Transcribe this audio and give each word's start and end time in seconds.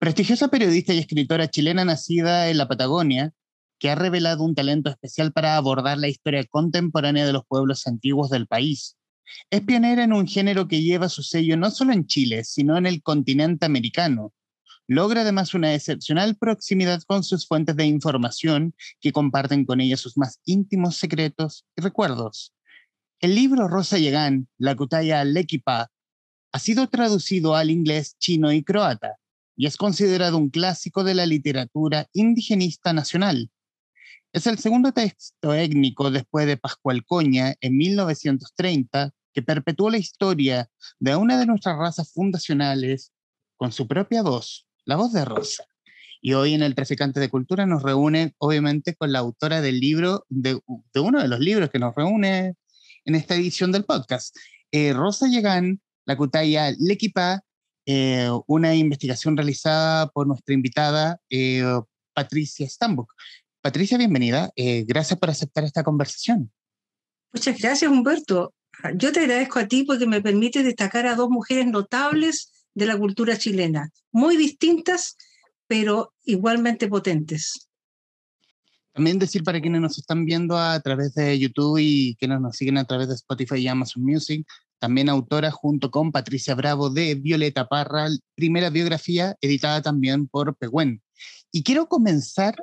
Prestigiosa 0.00 0.48
periodista 0.48 0.94
y 0.94 0.98
escritora 0.98 1.50
chilena 1.50 1.84
nacida 1.84 2.48
en 2.48 2.56
la 2.56 2.66
Patagonia, 2.66 3.34
que 3.78 3.90
ha 3.90 3.94
revelado 3.94 4.42
un 4.44 4.54
talento 4.54 4.88
especial 4.88 5.30
para 5.30 5.56
abordar 5.56 5.98
la 5.98 6.08
historia 6.08 6.42
contemporánea 6.46 7.26
de 7.26 7.34
los 7.34 7.44
pueblos 7.46 7.86
antiguos 7.86 8.30
del 8.30 8.46
país. 8.46 8.96
Es 9.50 9.60
pionera 9.60 10.02
en 10.02 10.14
un 10.14 10.26
género 10.26 10.68
que 10.68 10.80
lleva 10.80 11.10
su 11.10 11.22
sello 11.22 11.58
no 11.58 11.70
solo 11.70 11.92
en 11.92 12.06
Chile, 12.06 12.44
sino 12.44 12.78
en 12.78 12.86
el 12.86 13.02
continente 13.02 13.66
americano. 13.66 14.32
Logra 14.86 15.20
además 15.20 15.52
una 15.52 15.74
excepcional 15.74 16.34
proximidad 16.34 17.02
con 17.02 17.22
sus 17.22 17.46
fuentes 17.46 17.76
de 17.76 17.84
información 17.84 18.74
que 19.02 19.12
comparten 19.12 19.66
con 19.66 19.82
ella 19.82 19.98
sus 19.98 20.16
más 20.16 20.40
íntimos 20.46 20.96
secretos 20.96 21.66
y 21.76 21.82
recuerdos. 21.82 22.54
El 23.18 23.34
libro 23.34 23.68
Rosa 23.68 23.98
Yegan, 23.98 24.48
La 24.56 24.74
Kutaya 24.76 25.22
Lekipa, 25.24 25.90
ha 26.52 26.58
sido 26.58 26.88
traducido 26.88 27.54
al 27.54 27.68
inglés, 27.68 28.16
chino 28.18 28.50
y 28.50 28.62
croata 28.62 29.19
y 29.60 29.66
es 29.66 29.76
considerado 29.76 30.38
un 30.38 30.48
clásico 30.48 31.04
de 31.04 31.12
la 31.12 31.26
literatura 31.26 32.08
indigenista 32.14 32.94
nacional. 32.94 33.50
Es 34.32 34.46
el 34.46 34.58
segundo 34.58 34.92
texto 34.92 35.52
étnico 35.52 36.10
después 36.10 36.46
de 36.46 36.56
Pascual 36.56 37.04
Coña 37.04 37.54
en 37.60 37.76
1930 37.76 39.12
que 39.34 39.42
perpetuó 39.42 39.90
la 39.90 39.98
historia 39.98 40.70
de 40.98 41.14
una 41.14 41.38
de 41.38 41.44
nuestras 41.44 41.76
razas 41.76 42.10
fundacionales 42.10 43.12
con 43.58 43.70
su 43.70 43.86
propia 43.86 44.22
voz, 44.22 44.66
la 44.86 44.96
voz 44.96 45.12
de 45.12 45.26
Rosa. 45.26 45.66
Y 46.22 46.32
hoy 46.32 46.54
en 46.54 46.62
el 46.62 46.74
Traficante 46.74 47.20
de 47.20 47.28
Cultura 47.28 47.66
nos 47.66 47.82
reúne, 47.82 48.32
obviamente, 48.38 48.94
con 48.94 49.12
la 49.12 49.18
autora 49.18 49.60
del 49.60 49.78
libro, 49.78 50.24
de, 50.30 50.58
uno 50.94 51.20
de 51.20 51.28
los 51.28 51.38
libros 51.38 51.68
que 51.68 51.78
nos 51.78 51.94
reúne 51.94 52.54
en 53.04 53.14
esta 53.14 53.34
edición 53.34 53.72
del 53.72 53.84
podcast. 53.84 54.34
Eh, 54.72 54.94
Rosa 54.94 55.28
Yegan, 55.28 55.82
la 56.06 56.16
Cutaya 56.16 56.72
Lequipa, 56.78 57.44
eh, 57.92 58.30
una 58.46 58.76
investigación 58.76 59.36
realizada 59.36 60.06
por 60.10 60.24
nuestra 60.24 60.54
invitada 60.54 61.20
eh, 61.28 61.64
Patricia 62.14 62.64
Stambuk. 62.68 63.12
Patricia, 63.60 63.98
bienvenida. 63.98 64.52
Eh, 64.54 64.84
gracias 64.86 65.18
por 65.18 65.28
aceptar 65.28 65.64
esta 65.64 65.82
conversación. 65.82 66.52
Muchas 67.32 67.58
gracias, 67.58 67.90
Humberto. 67.90 68.54
Yo 68.94 69.10
te 69.10 69.20
agradezco 69.20 69.58
a 69.58 69.66
ti 69.66 69.82
porque 69.82 70.06
me 70.06 70.22
permite 70.22 70.62
destacar 70.62 71.08
a 71.08 71.16
dos 71.16 71.30
mujeres 71.30 71.66
notables 71.66 72.52
de 72.74 72.86
la 72.86 72.96
cultura 72.96 73.36
chilena, 73.36 73.90
muy 74.12 74.36
distintas, 74.36 75.16
pero 75.66 76.14
igualmente 76.22 76.86
potentes. 76.86 77.68
También 78.92 79.18
decir 79.18 79.42
para 79.42 79.60
quienes 79.60 79.80
nos 79.80 79.98
están 79.98 80.24
viendo 80.24 80.56
a 80.56 80.78
través 80.78 81.14
de 81.14 81.36
YouTube 81.36 81.78
y 81.80 82.14
quienes 82.20 82.40
nos 82.40 82.56
siguen 82.56 82.78
a 82.78 82.84
través 82.84 83.08
de 83.08 83.14
Spotify 83.16 83.56
y 83.56 83.66
Amazon 83.66 84.04
Music, 84.04 84.46
también 84.80 85.10
autora 85.10 85.50
junto 85.50 85.90
con 85.90 86.10
Patricia 86.10 86.54
Bravo 86.54 86.90
de 86.90 87.14
Violeta 87.14 87.68
Parra, 87.68 88.08
primera 88.34 88.70
biografía 88.70 89.36
editada 89.40 89.82
también 89.82 90.26
por 90.26 90.56
Pehuen. 90.56 91.02
Y 91.52 91.62
quiero 91.62 91.86
comenzar 91.86 92.56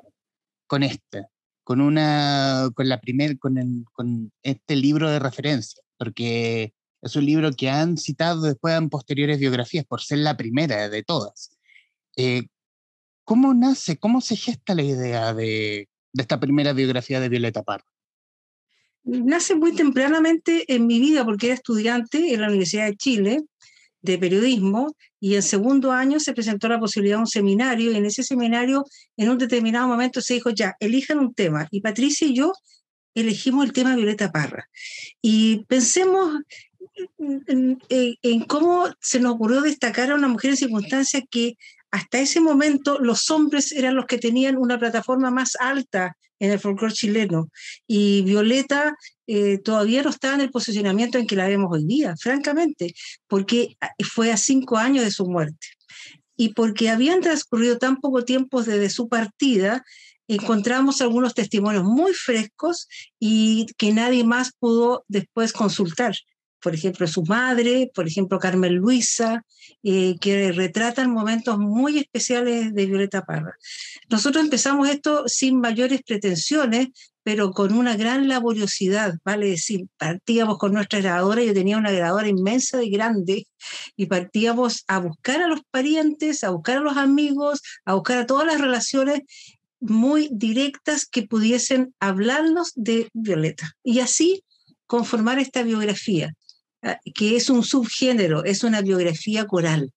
con 0.65 0.83
este, 0.83 1.27
con 1.63 1.79
una, 1.79 2.69
con 2.73 2.89
la 2.89 2.99
primer, 2.99 3.37
con, 3.37 4.31
este 4.41 4.75
libro 4.75 5.09
de 5.11 5.19
referencia, 5.19 5.81
porque 5.97 6.73
es 7.01 7.15
un 7.15 7.25
libro 7.25 7.51
que 7.51 7.69
han 7.69 7.97
citado 7.97 8.41
después 8.41 8.75
en 8.75 8.89
posteriores 8.89 9.39
biografías 9.39 9.85
por 9.85 10.01
ser 10.01 10.17
la 10.19 10.35
primera 10.35 10.89
de 10.89 11.03
todas. 11.03 11.55
Eh, 12.15 12.47
¿Cómo 13.23 13.53
nace, 13.53 13.97
cómo 13.97 14.21
se 14.21 14.37
gesta 14.37 14.73
la 14.73 14.83
idea 14.83 15.33
de, 15.35 15.87
de 16.13 16.21
esta 16.21 16.39
primera 16.39 16.73
biografía 16.73 17.19
de 17.19 17.29
Violeta 17.29 17.61
Parra? 17.61 17.85
Nace 19.07 19.55
muy 19.55 19.73
tempranamente 19.73 20.65
en 20.73 20.85
mi 20.85 20.99
vida 20.99 21.25
porque 21.25 21.47
era 21.47 21.55
estudiante 21.55 22.33
en 22.33 22.41
la 22.41 22.47
Universidad 22.47 22.85
de 22.85 22.97
Chile 22.97 23.41
de 24.01 24.17
periodismo 24.17 24.95
y 25.19 25.35
en 25.35 25.41
segundo 25.41 25.91
año 25.91 26.19
se 26.19 26.33
presentó 26.33 26.67
la 26.67 26.79
posibilidad 26.79 27.17
de 27.17 27.21
un 27.21 27.27
seminario 27.27 27.91
y 27.91 27.95
en 27.95 28.05
ese 28.05 28.23
seminario 28.23 28.85
en 29.15 29.29
un 29.29 29.37
determinado 29.37 29.87
momento 29.87 30.21
se 30.21 30.35
dijo 30.35 30.49
ya, 30.51 30.75
elijan 30.79 31.19
un 31.19 31.33
tema 31.33 31.67
y 31.71 31.81
Patricia 31.81 32.27
y 32.27 32.35
yo 32.35 32.53
elegimos 33.15 33.65
el 33.65 33.73
tema 33.73 33.95
Violeta 33.95 34.31
Parra. 34.31 34.69
Y 35.21 35.65
pensemos 35.65 36.39
en, 37.47 37.79
en 37.89 38.43
cómo 38.45 38.87
se 39.01 39.19
nos 39.19 39.33
ocurrió 39.33 39.61
destacar 39.61 40.11
a 40.11 40.15
una 40.15 40.27
mujer 40.27 40.51
en 40.51 40.57
circunstancias 40.57 41.23
que 41.31 41.57
hasta 41.91 42.19
ese 42.19 42.41
momento 42.41 42.99
los 42.99 43.29
hombres 43.31 43.71
eran 43.71 43.95
los 43.95 44.05
que 44.05 44.17
tenían 44.17 44.57
una 44.57 44.77
plataforma 44.77 45.31
más 45.31 45.55
alta 45.59 46.17
en 46.39 46.51
el 46.51 46.59
folclore 46.59 46.93
chileno. 46.93 47.49
Y 47.87 48.21
Violeta 48.21 48.95
eh, 49.25 49.57
todavía 49.59 50.03
no 50.03 50.09
estaba 50.09 50.35
en 50.35 50.41
el 50.41 50.51
posicionamiento 50.51 51.17
en 51.17 51.27
que 51.27 51.35
la 51.35 51.47
vemos 51.47 51.69
hoy 51.71 51.85
día, 51.85 52.15
francamente, 52.17 52.93
porque 53.27 53.77
fue 54.03 54.31
a 54.31 54.37
cinco 54.37 54.77
años 54.77 55.03
de 55.03 55.11
su 55.11 55.25
muerte. 55.25 55.67
Y 56.35 56.49
porque 56.53 56.89
habían 56.89 57.21
transcurrido 57.21 57.77
tan 57.77 57.97
poco 57.97 58.23
tiempo 58.23 58.61
desde 58.61 58.89
su 58.89 59.09
partida, 59.09 59.83
encontramos 60.27 61.01
algunos 61.01 61.33
testimonios 61.33 61.83
muy 61.83 62.13
frescos 62.13 62.87
y 63.19 63.65
que 63.77 63.93
nadie 63.93 64.23
más 64.23 64.51
pudo 64.59 65.03
después 65.07 65.53
consultar 65.53 66.15
por 66.61 66.73
ejemplo, 66.73 67.07
su 67.07 67.23
madre, 67.23 67.91
por 67.93 68.07
ejemplo, 68.07 68.39
Carmen 68.39 68.75
Luisa, 68.75 69.43
eh, 69.83 70.15
que 70.19 70.51
retratan 70.51 71.11
momentos 71.11 71.57
muy 71.59 71.99
especiales 71.99 72.73
de 72.73 72.85
Violeta 72.85 73.23
Parra. 73.23 73.55
Nosotros 74.09 74.43
empezamos 74.43 74.89
esto 74.89 75.23
sin 75.27 75.59
mayores 75.59 76.01
pretensiones, 76.03 76.89
pero 77.23 77.51
con 77.51 77.73
una 77.73 77.97
gran 77.97 78.27
laboriosidad, 78.27 79.15
vale 79.25 79.49
decir, 79.49 79.85
partíamos 79.97 80.57
con 80.57 80.73
nuestra 80.73 80.99
grabadora, 80.99 81.43
yo 81.43 81.53
tenía 81.53 81.77
una 81.77 81.91
grabadora 81.91 82.29
inmensa 82.29 82.81
y 82.83 82.89
grande, 82.89 83.45
y 83.95 84.05
partíamos 84.05 84.85
a 84.87 84.99
buscar 84.99 85.41
a 85.41 85.47
los 85.47 85.59
parientes, 85.69 86.43
a 86.43 86.51
buscar 86.51 86.77
a 86.77 86.81
los 86.81 86.97
amigos, 86.97 87.61
a 87.85 87.95
buscar 87.95 88.19
a 88.19 88.25
todas 88.25 88.47
las 88.47 88.61
relaciones 88.61 89.21
muy 89.79 90.29
directas 90.31 91.05
que 91.05 91.23
pudiesen 91.23 91.93
hablarnos 91.99 92.71
de 92.75 93.09
Violeta. 93.13 93.73
Y 93.83 93.99
así 93.99 94.43
conformar 94.87 95.37
esta 95.37 95.63
biografía. 95.63 96.33
Ah, 96.83 96.99
que 97.15 97.35
es 97.35 97.49
un 97.49 97.63
subgénero, 97.63 98.43
es 98.43 98.63
una 98.63 98.81
biografía 98.81 99.45
coral, 99.47 99.91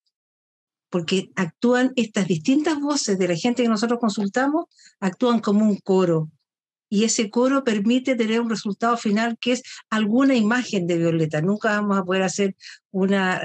porque 0.88 1.30
actúan 1.36 1.92
estas 1.96 2.26
distintas 2.26 2.80
voces 2.80 3.18
de 3.18 3.28
la 3.28 3.36
gente 3.36 3.62
que 3.62 3.68
nosotros 3.68 4.00
consultamos, 4.00 4.64
actúan 4.98 5.40
como 5.40 5.64
un 5.64 5.76
coro. 5.76 6.30
Y 6.92 7.04
ese 7.04 7.30
coro 7.30 7.62
permite 7.62 8.16
tener 8.16 8.40
un 8.40 8.50
resultado 8.50 8.96
final 8.96 9.38
que 9.40 9.52
es 9.52 9.62
alguna 9.90 10.34
imagen 10.34 10.88
de 10.88 10.98
Violeta. 10.98 11.40
Nunca 11.40 11.80
vamos 11.80 11.98
a 11.98 12.04
poder 12.04 12.22
hacer 12.22 12.56
una 12.90 13.40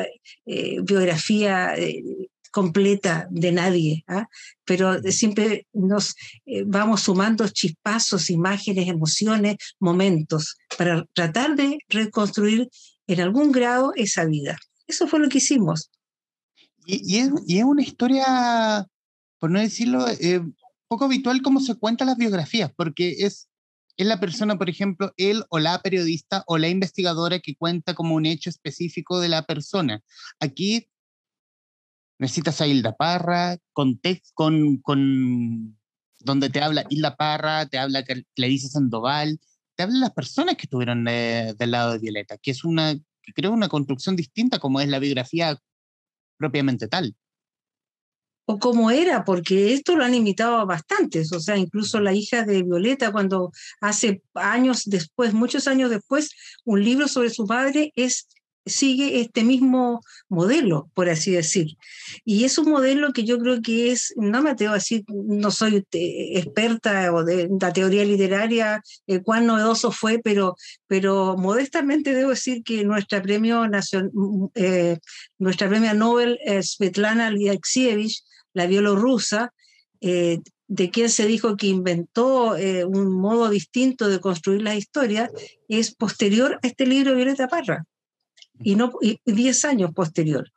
eh, 0.46 0.80
biografía 0.82 1.76
eh, 1.78 2.04
completa 2.50 3.28
de 3.30 3.52
nadie, 3.52 4.06
¿ah? 4.08 4.28
pero 4.64 5.00
siempre 5.12 5.68
nos 5.74 6.16
eh, 6.46 6.64
vamos 6.66 7.02
sumando 7.02 7.48
chispazos, 7.50 8.30
imágenes, 8.30 8.88
emociones, 8.88 9.58
momentos, 9.78 10.58
para 10.78 11.06
tratar 11.14 11.56
de 11.56 11.78
reconstruir 11.90 12.70
en 13.08 13.22
algún 13.22 13.52
grado 13.52 13.94
esa 13.96 14.26
vida. 14.26 14.58
Eso 14.88 15.08
fue 15.08 15.20
lo 15.20 15.30
que 15.30 15.40
hicimos. 15.40 15.92
Y, 16.86 17.18
es, 17.18 17.32
una 17.64 17.82
historia, 17.82 18.88
por 19.40 19.50
no 19.50 19.60
decirlo, 19.60 20.08
eh, 20.08 20.42
poco 20.88 21.06
habitual 21.06 21.42
como 21.42 21.60
se 21.60 21.76
cuentan 21.76 22.08
las 22.08 22.18
biografías, 22.18 22.72
porque 22.76 23.26
es, 23.26 23.50
es 23.98 24.06
la 24.06 24.20
persona, 24.20 24.58
por 24.58 24.70
ejemplo, 24.70 25.12
él 25.18 25.44
o 25.50 25.58
la 25.58 25.82
periodista 25.82 26.44
o 26.48 26.58
la 26.58 26.70
investigadora 26.70 27.40
que 27.40 27.56
cuenta 27.56 27.96
como 27.96 28.16
un 28.16 28.26
hecho 28.26 28.50
específico 28.50 29.20
de 29.20 29.30
la 29.30 29.46
persona. 29.46 30.02
Aquí 30.40 30.88
necesitas 32.20 32.62
a 32.62 32.68
Hilda 32.68 32.96
Parra, 32.96 33.58
con, 33.74 34.00
con, 34.34 34.78
con 34.78 35.78
donde 36.20 36.50
te 36.50 36.62
habla 36.62 36.86
Hilda 36.90 37.16
Parra, 37.16 37.66
te 37.66 37.78
habla 37.78 38.04
Clarice 38.36 38.70
Sandoval, 38.70 39.40
te 39.76 39.84
hablan 39.84 40.00
las 40.00 40.14
personas 40.14 40.56
que 40.56 40.64
estuvieron 40.64 41.04
del 41.06 41.72
lado 41.72 41.94
de 41.94 42.00
Violeta, 42.00 42.38
que 42.38 42.52
es 42.52 42.64
una, 42.64 42.96
que 42.96 43.34
creo 43.34 43.52
una 43.52 43.70
construcción 43.70 44.16
distinta 44.16 44.60
como 44.60 44.80
es 44.80 44.88
la 44.88 45.00
biografía 45.00 45.60
propiamente 46.38 46.88
tal. 46.88 47.16
O 48.48 48.60
como 48.60 48.92
era, 48.92 49.24
porque 49.24 49.74
esto 49.74 49.96
lo 49.96 50.04
han 50.04 50.14
imitado 50.14 50.58
a 50.58 50.66
bastantes, 50.66 51.34
o 51.34 51.40
sea, 51.40 51.58
incluso 51.58 52.00
la 52.00 52.14
hija 52.14 52.44
de 52.44 52.62
Violeta, 52.62 53.12
cuando 53.12 53.52
hace 53.82 54.22
años 54.36 54.84
después, 54.86 55.34
muchos 55.34 55.68
años 55.68 55.90
después, 55.90 56.30
un 56.64 56.84
libro 56.84 57.08
sobre 57.08 57.32
su 57.32 57.48
padre 57.48 57.92
es 57.96 58.28
sigue 58.66 59.22
este 59.22 59.44
mismo 59.44 60.02
modelo, 60.28 60.90
por 60.94 61.10
así 61.10 61.32
decir. 61.32 61.78
Y 62.24 62.46
es 62.46 62.58
un 62.58 62.70
modelo 62.70 63.14
que 63.14 63.24
yo 63.24 63.38
creo 63.38 63.62
que 63.62 63.92
es, 63.92 64.14
no 64.18 64.42
me 64.42 64.52
atrevo 64.52 64.72
a 64.72 64.78
decir, 64.78 65.04
no 65.08 65.52
soy 65.52 65.86
experta 65.92 67.14
o 67.14 67.24
de 67.24 67.50
la 67.60 67.72
teoría 67.72 68.04
literaria, 68.04 68.82
eh, 69.08 69.22
cuán 69.22 69.46
novedoso 69.46 69.92
fue, 69.92 70.20
pero, 70.24 70.56
pero 70.88 71.36
modestamente 71.38 72.14
debo 72.14 72.32
decir 72.32 72.64
que 72.64 72.84
nuestra 72.84 73.22
premio, 73.22 73.64
eh, 74.56 74.98
nuestra 75.38 75.70
premio 75.70 75.94
Nobel, 75.94 76.40
eh, 76.46 76.64
Svetlana 76.64 77.28
Alexievich, 77.28 78.24
la 78.54 78.66
bielorrusa, 78.66 79.54
eh, 80.02 80.40
de 80.68 80.90
quien 80.90 81.10
se 81.10 81.28
dijo 81.28 81.56
que 81.58 81.68
inventó 81.68 82.56
un 82.88 83.12
modo 83.12 83.50
distinto 83.50 84.08
de 84.08 84.20
construir 84.20 84.64
la 84.64 84.76
historia, 84.76 85.30
es 85.68 85.94
posterior 85.94 86.60
a 86.64 86.68
este 86.68 86.88
libro 86.88 87.12
de 87.12 87.18
Violeta 87.18 87.48
Parra 87.48 87.86
y 88.64 88.76
no 88.76 88.92
10 89.26 89.66
años 89.66 89.92
posterior. 89.94 90.52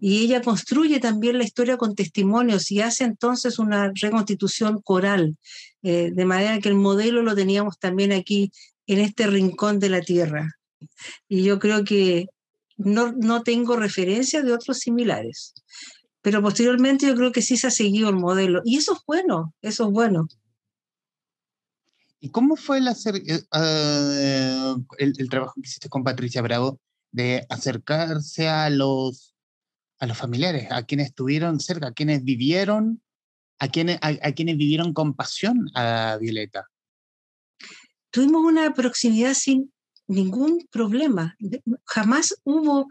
y 0.00 0.24
ella 0.24 0.42
construye 0.42 1.00
también 1.00 1.38
la 1.38 1.44
historia 1.44 1.76
con 1.76 1.96
testimonios 1.96 2.70
y 2.70 2.80
hace 2.80 3.02
entonces 3.02 3.58
una 3.58 3.90
reconstitución 4.00 4.80
coral, 4.80 5.36
eh, 5.82 6.10
de 6.14 6.24
manera 6.24 6.60
que 6.60 6.68
el 6.68 6.76
modelo 6.76 7.22
lo 7.22 7.34
teníamos 7.34 7.78
también 7.80 8.12
aquí 8.12 8.52
en 8.86 9.00
este 9.00 9.26
rincón 9.26 9.80
de 9.80 9.88
la 9.88 10.00
tierra. 10.00 10.52
Y 11.28 11.42
yo 11.42 11.58
creo 11.58 11.84
que 11.84 12.26
no, 12.76 13.12
no 13.12 13.42
tengo 13.42 13.76
referencia 13.76 14.42
de 14.42 14.52
otros 14.52 14.78
similares, 14.78 15.54
pero 16.22 16.42
posteriormente 16.42 17.06
yo 17.06 17.16
creo 17.16 17.32
que 17.32 17.42
sí 17.42 17.56
se 17.56 17.66
ha 17.66 17.72
seguido 17.72 18.08
el 18.08 18.16
modelo 18.16 18.62
y 18.64 18.76
eso 18.76 18.94
es 18.94 19.00
bueno, 19.06 19.52
eso 19.62 19.86
es 19.86 19.90
bueno. 19.90 20.28
¿Y 22.20 22.30
cómo 22.30 22.56
fue 22.56 22.78
el, 22.78 22.88
hacer, 22.88 23.16
eh, 23.16 23.42
ah, 23.52 24.76
el, 24.98 25.28
trabajo 25.28 25.54
que 25.54 25.68
hiciste 25.68 25.88
con 25.88 26.02
Patricia 26.02 26.42
Bravo 26.42 26.80
de 27.10 27.46
acercarse 27.48 28.48
a 28.48 28.70
los, 28.70 29.34
a 29.98 30.06
los 30.06 30.16
familiares, 30.16 30.68
a 30.70 30.82
quienes 30.84 31.08
estuvieron 31.08 31.60
cerca, 31.60 31.88
a 31.88 31.92
quienes 31.92 32.24
vivieron, 32.24 33.02
a 33.58 33.68
quienes, 33.68 33.98
a, 34.02 34.32
quienes 34.32 34.56
vivieron 34.56 34.92
con 34.92 35.14
pasión 35.14 35.70
a 35.74 36.16
Violeta? 36.20 36.66
Tuvimos 38.10 38.42
una 38.44 38.72
proximidad 38.72 39.34
sin 39.34 39.72
ningún 40.06 40.66
problema. 40.70 41.36
Jamás 41.84 42.34
hubo 42.44 42.88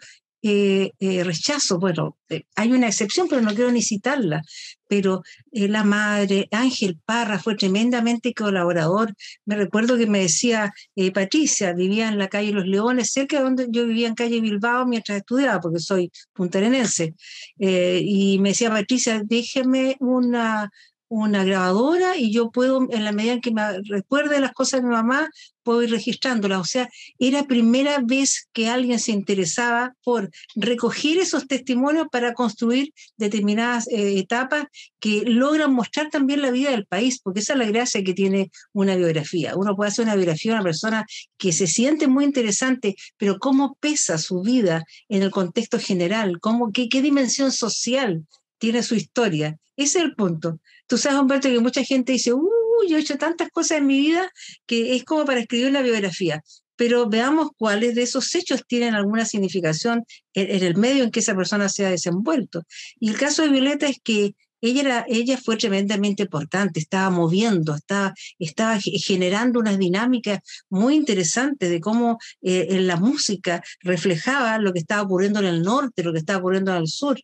eh, 0.50 0.94
eh, 1.00 1.24
rechazo. 1.24 1.80
Bueno, 1.80 2.18
eh, 2.30 2.44
hay 2.56 2.72
una 2.72 2.88
excepción, 2.88 3.28
pero 3.28 3.42
no 3.42 3.54
quiero 3.54 3.72
ni 3.72 3.82
citarla. 3.82 4.42
Pero 4.88 5.22
la 5.52 5.84
madre, 5.84 6.48
Ángel 6.52 6.98
Parra, 7.06 7.40
fue 7.40 7.56
tremendamente 7.56 8.34
colaborador. 8.34 9.14
Me 9.46 9.58
recuerdo 9.58 9.98
que 9.98 10.08
me 10.08 10.20
decía, 10.20 10.74
Patricia, 11.14 11.74
vivía 11.74 12.08
en 12.08 12.18
la 12.18 12.30
calle 12.30 12.54
Los 12.54 12.68
Leones, 12.68 13.12
cerca 13.12 13.38
de 13.38 13.44
donde 13.44 13.68
yo 13.70 13.86
vivía 13.86 14.08
en 14.08 14.16
calle 14.16 14.40
Bilbao 14.40 14.86
mientras 14.86 15.18
estudiaba, 15.18 15.60
porque 15.60 15.80
soy 15.80 16.10
puntarenense. 16.34 17.16
y 17.58 18.40
me 18.40 18.50
decía, 18.50 18.70
Patricia, 18.70 19.22
déjeme 19.26 19.98
una, 20.00 20.72
una 21.09 21.44
grabadora 21.44 22.18
y 22.18 22.31
yo 22.31 22.51
puedo, 22.51 22.88
en 22.89 23.04
la 23.04 23.12
medida 23.12 23.33
en 23.33 23.42
que 23.42 23.51
me 23.51 23.81
recuerde 23.83 24.39
las 24.39 24.54
cosas 24.54 24.81
de 24.81 24.88
mi 24.88 24.94
mamá, 24.94 25.30
puedo 25.63 25.83
ir 25.83 25.92
registrándolas. 25.92 26.62
O 26.62 26.63
sea, 26.63 26.89
era 27.19 27.45
primera 27.45 28.00
vez 28.04 28.48
que 28.54 28.69
alguien 28.69 29.00
se 29.00 29.12
interesaba 29.12 29.94
por 30.04 30.30
recoger 30.56 31.18
esos 31.18 31.48
testimonios 31.48 32.07
para 32.12 32.33
construir 32.33 32.94
determinadas 33.18 33.88
eh, 33.89 34.18
etapas 34.18 34.65
que 35.00 35.24
logran 35.25 35.74
mostrar 35.74 36.09
también 36.09 36.42
la 36.42 36.51
vida 36.51 36.71
del 36.71 36.86
país, 36.86 37.19
porque 37.21 37.42
esa 37.42 37.53
es 37.53 37.60
la 37.60 37.65
gracia 37.65 38.03
que 38.03 38.13
tiene 38.13 38.50
una 38.74 38.95
biografía. 38.95 39.56
Uno 39.56 39.75
puede 39.75 39.89
hacer 39.89 40.06
una 40.06 40.15
biografía 40.15 40.53
de 40.53 40.56
una 40.56 40.63
persona 40.63 41.06
que 41.38 41.51
se 41.51 41.68
siente 41.68 42.07
muy 42.07 42.24
interesante, 42.24 42.95
pero 43.18 43.38
cómo 43.38 43.77
pesa 43.80 44.18
su 44.18 44.42
vida 44.42 44.86
en 45.10 45.21
el 45.21 45.31
contexto 45.31 45.80
general, 45.80 46.39
cómo, 46.39 46.71
qué, 46.71 46.88
qué 46.88 47.01
dimensión 47.01 47.51
social 47.51 48.25
tiene 48.57 48.83
su 48.83 48.95
historia. 48.95 49.57
Ese 49.75 50.00
es 50.00 50.06
el 50.06 50.15
punto. 50.15 50.60
Tú 50.88 50.98
sabes, 50.98 51.19
Humberto, 51.19 51.50
que 51.50 51.60
mucha 51.60 51.84
gente 51.84 52.13
dice, 52.13 52.34
uy, 52.34 52.88
yo 52.88 52.98
he 52.98 53.01
hecho 53.01 53.18
tantas 53.18 53.50
cosas 53.50 53.80
en 53.80 53.88
mi 53.88 54.00
vida 54.00 54.31
que 54.66 54.95
es 54.95 55.04
como 55.04 55.25
para 55.25 55.42
escribir 55.42 55.68
una 55.68 55.81
biografía. 55.81 56.44
Pero 56.75 57.10
veamos 57.10 57.50
cuáles 57.57 57.95
de 57.95 58.04
esos 58.04 58.34
hechos 58.36 58.63
tienen 58.68 58.94
alguna 58.95 59.25
significación 59.25 60.06
en, 60.34 60.63
el 60.63 60.78
medio 60.78 61.04
en 61.04 61.12
que 61.12 61.19
esa 61.19 61.36
persona 61.36 61.69
se 61.69 61.86
ha 61.86 61.89
desenvuelto. 61.89 62.63
Y 63.00 63.10
el 63.10 63.18
caso 63.18 63.42
de 63.42 63.50
Violeta 63.50 63.88
es 63.88 63.98
que 64.04 64.36
ella, 64.62 64.81
era, 64.81 65.06
ella 65.07 65.38
fue 65.38 65.57
tremendamente 65.57 66.24
importante, 66.24 66.80
estaba 66.80 67.10
moviendo, 67.10 67.75
estaba, 67.75 68.13
estaba 68.39 68.80
generando 68.80 69.60
unas 69.60 69.78
dinámicas 69.78 70.39
muy 70.69 70.95
interesantes 70.95 71.69
de 71.69 71.80
cómo 71.80 72.18
eh, 72.42 72.68
en 72.72 72.88
la 72.88 72.95
música 72.95 73.63
reflejaba 73.81 74.57
lo 74.57 74.74
que 74.74 74.80
estaba 74.80 75.04
ocurriendo 75.04 75.39
en 75.39 75.45
el 75.45 75.62
norte, 75.62 76.04
lo 76.04 76.13
que 76.13 76.19
estaba 76.19 76.39
ocurriendo 76.39 76.72
en 76.72 76.81
el 76.81 76.88
sur. 76.88 77.19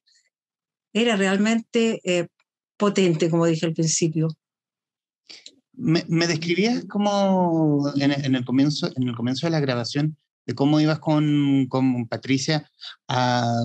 Era 0.94 1.16
realmente 1.16 2.02
eh, 2.04 2.28
potente, 2.84 3.30
como 3.30 3.46
dije 3.46 3.66
al 3.66 3.74
principio. 3.74 4.28
Me, 5.72 6.28
describías 6.28 6.84
como 6.86 7.90
en, 7.96 8.36
el 8.36 8.44
comienzo, 8.44 8.92
en 8.96 9.08
el 9.08 9.16
comienzo 9.16 9.48
de 9.48 9.52
la 9.52 9.62
grabación 9.62 10.18
de 10.46 10.54
cómo 10.54 10.82
ibas 10.82 11.00
con, 11.00 11.68
con 11.70 12.10
Patricia 12.10 12.70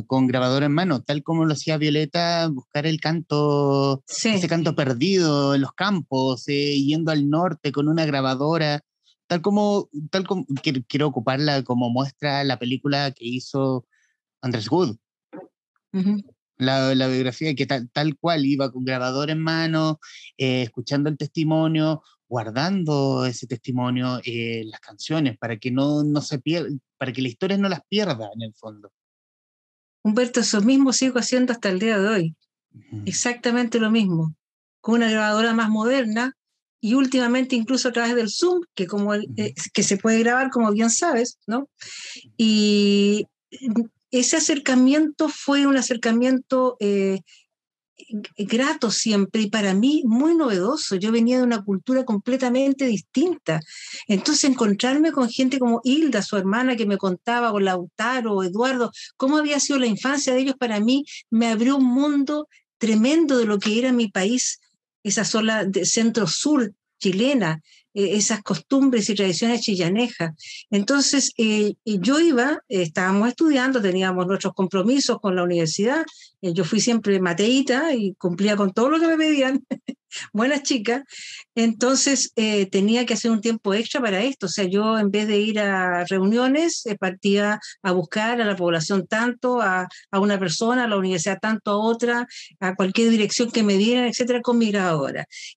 con 0.07 0.29
grabadora 0.29 0.67
en 0.67 0.73
mano, 0.73 1.03
tal 1.03 1.25
como 1.25 1.45
lo 1.45 1.55
hacía 1.55 1.79
Violeta, 1.79 2.47
buscar 2.47 2.87
el 2.87 3.01
canto, 3.01 4.05
ese 4.07 4.49
canto 4.49 4.77
perdido 4.77 5.57
en 5.57 5.63
los 5.63 5.73
campos, 5.73 6.45
eh, 6.47 6.81
yendo 6.81 7.11
al 7.11 7.29
norte 7.29 7.73
con 7.73 7.89
una 7.89 8.07
grabadora, 8.07 8.83
tal 9.27 9.43
como, 9.43 9.89
tal 10.11 10.29
como 10.29 10.47
quiero, 10.63 11.09
ocuparla 11.09 11.65
como 11.65 11.91
muestra 11.91 12.45
la 12.45 12.61
película 12.61 13.11
que 13.11 13.27
hizo 13.27 13.85
Andrés 14.41 14.71
Wood 14.71 14.97
la, 16.59 16.95
la 16.95 17.09
biografía 17.09 17.55
que 17.55 17.67
tal, 17.67 17.89
tal, 17.91 18.17
cual 18.17 18.45
iba 18.45 18.71
con 18.71 18.85
grabador 18.85 19.31
en 19.31 19.39
mano, 19.39 20.01
eh, 20.37 20.63
escuchando 20.63 21.09
el 21.09 21.17
testimonio, 21.17 22.03
guardando 22.29 23.25
ese 23.25 23.47
testimonio, 23.47 24.21
eh, 24.25 24.65
las 24.67 24.81
canciones, 24.81 25.39
para 25.39 25.57
que 25.57 25.71
no, 25.71 26.05
no 26.05 26.21
se 26.21 26.39
pierda, 26.39 26.69
para 26.99 27.13
que 27.13 27.23
la 27.23 27.29
historia 27.29 27.57
no 27.57 27.69
las 27.69 27.83
pierda 27.89 28.29
en 28.35 28.43
el 28.43 28.55
fondo. 28.55 28.93
Humberto, 30.03 30.41
eso 30.41 30.61
mismo 30.61 30.93
sigo 30.93 31.19
haciendo 31.19 31.53
hasta 31.53 31.71
el 31.71 31.79
día 31.79 31.99
de 31.99 32.09
hoy. 32.09 32.37
Exactamente 33.07 33.81
lo 33.81 33.91
mismo, 33.91 34.35
con 34.81 34.97
una 34.97 35.11
grabadora 35.11 35.55
más 35.55 35.69
moderna 35.69 36.35
y 36.81 36.95
últimamente 36.95 37.57
incluso 37.57 37.89
a 37.89 37.93
través 37.93 38.15
del 38.15 38.31
Zoom, 38.31 38.61
que, 38.75 38.87
como 38.87 39.15
el, 39.15 39.27
eh, 39.37 39.55
que 39.73 39.83
se 39.83 39.97
puede 39.97 40.21
grabar, 40.21 40.51
como 40.51 40.71
bien 40.71 40.91
sabes, 40.91 41.39
¿no? 41.47 41.69
Y 42.37 43.27
ese 44.11 44.37
acercamiento 44.37 45.29
fue 45.29 45.67
un 45.67 45.77
acercamiento 45.77 46.77
eh, 46.81 47.21
grato 48.37 48.91
siempre 48.91 49.43
y 49.43 49.51
para 49.51 49.75
mí 49.75 50.03
muy 50.07 50.35
novedoso. 50.35 50.97
Yo 50.97 51.13
venía 51.13 51.39
de 51.39 51.43
una 51.43 51.63
cultura 51.63 52.05
completamente 52.05 52.87
distinta. 52.87 53.61
Entonces 54.07 54.45
encontrarme 54.45 55.13
con 55.13 55.29
gente 55.29 55.59
como 55.59 55.81
Hilda, 55.85 56.23
su 56.23 56.37
hermana, 56.37 56.77
que 56.77 56.87
me 56.87 56.97
contaba, 56.97 57.53
o 57.53 57.61
Lautaro, 57.61 58.43
Eduardo, 58.43 58.93
cómo 59.17 59.37
había 59.37 59.61
sido 59.61 59.79
la 59.79 59.87
infancia 59.87 60.33
de 60.33 60.41
ellos 60.41 60.57
para 60.59 60.81
mí, 60.81 61.05
me 61.31 61.49
abrió 61.49 61.77
un 61.77 61.87
mundo 61.87 62.49
tremendo 62.79 63.37
de 63.37 63.45
lo 63.45 63.59
que 63.59 63.79
era 63.79 63.93
mi 63.93 64.09
país, 64.09 64.61
esa 65.03 65.25
sola 65.25 65.67
centro-sur 65.85 66.73
chilena, 66.99 67.61
eh, 67.95 68.17
esas 68.17 68.43
costumbres 68.43 69.09
y 69.09 69.15
tradiciones 69.15 69.63
chillanejas. 69.63 70.33
Entonces, 70.71 71.33
eh, 71.39 71.75
yo 71.85 72.21
iba, 72.21 72.61
estábamos 72.69 73.29
estudiando, 73.29 73.81
teníamos 73.81 74.27
nuestros 74.27 74.53
compromisos 74.55 75.19
con 75.21 75.35
la 75.35 75.43
universidad, 75.43 76.05
eh, 76.43 76.53
yo 76.53 76.65
fui 76.65 76.81
siempre 76.81 77.19
mateíta 77.19 77.95
y 77.95 78.15
cumplía 78.15 78.57
con 78.57 78.73
todo 78.73 78.91
lo 78.91 79.01
que 79.01 79.07
me 79.07 79.17
pedían, 79.17 79.65
buenas 80.33 80.63
chicas, 80.63 81.03
entonces 81.55 82.33
tenía 82.71 83.05
que 83.05 83.15
hacer 83.15 83.31
un 83.31 83.43
tiempo 83.43 83.75
extra 83.75 84.01
para 84.01 84.23
esto, 84.23 84.47
o 84.47 84.49
sea, 84.49 84.65
yo 84.65 84.99
en 84.99 85.11
vez 85.11 85.27
de 85.29 85.39
ir 85.39 85.61
a 85.61 86.05
reuniones, 86.05 86.85
partía 86.99 87.61
a 87.83 87.93
buscar 87.93 88.41
a 88.41 88.45
la 88.45 88.57
población 88.57 89.07
tanto, 89.07 89.61
a, 89.61 89.87
una 90.13 90.39
persona, 90.39 90.85
a 90.85 90.89
la 90.89 90.97
universidad 90.97 91.39
tanto, 91.41 91.73
a 91.73 91.77
otra, 91.77 92.27
a 92.61 92.75
cualquier 92.75 93.11
dirección 93.11 93.51
que 93.51 93.63
me 93.63 93.75
dieran, 93.75 94.07
etcétera, 94.07 94.41
con 94.41 94.57
mi. 94.59 94.73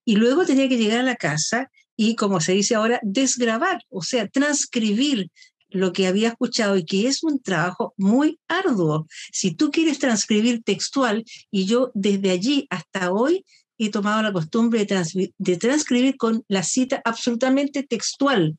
Y 0.06 0.16
luego 0.16 0.46
tenía 0.46 0.70
que 0.70 0.78
llegar 0.78 1.00
a 1.00 1.04
la 1.04 1.16
casa 1.16 1.70
y, 1.96 2.16
como 2.16 2.42
se 2.42 2.54
dice 2.54 2.76
ahora, 2.76 3.00
desgrabar, 3.04 3.84
o 3.90 4.02
sea, 4.02 4.28
transcribir 4.28 5.30
lo 5.72 5.94
que 5.94 6.08
había 6.08 6.30
escuchado 6.30 6.78
y 6.78 6.86
que 6.86 7.08
es 7.08 7.24
un 7.24 7.42
trabajo 7.42 7.94
muy 7.98 8.40
arduo. 8.48 9.08
Si 9.32 9.56
tú 9.56 9.72
quieres 9.72 10.00
transcribir 10.00 10.64
textual, 10.64 11.24
y 11.50 11.66
yo 11.66 11.92
desde 11.94 12.32
allí 12.32 12.68
hasta 12.70 13.12
hoy 13.12 13.46
he 13.78 13.90
tomado 13.90 14.22
la 14.22 14.34
costumbre 14.34 14.86
de, 14.86 15.58
transcribir 15.58 16.18
con 16.18 16.44
la 16.48 16.64
cita 16.64 17.02
absolutamente 17.04 17.84
textual, 17.84 18.56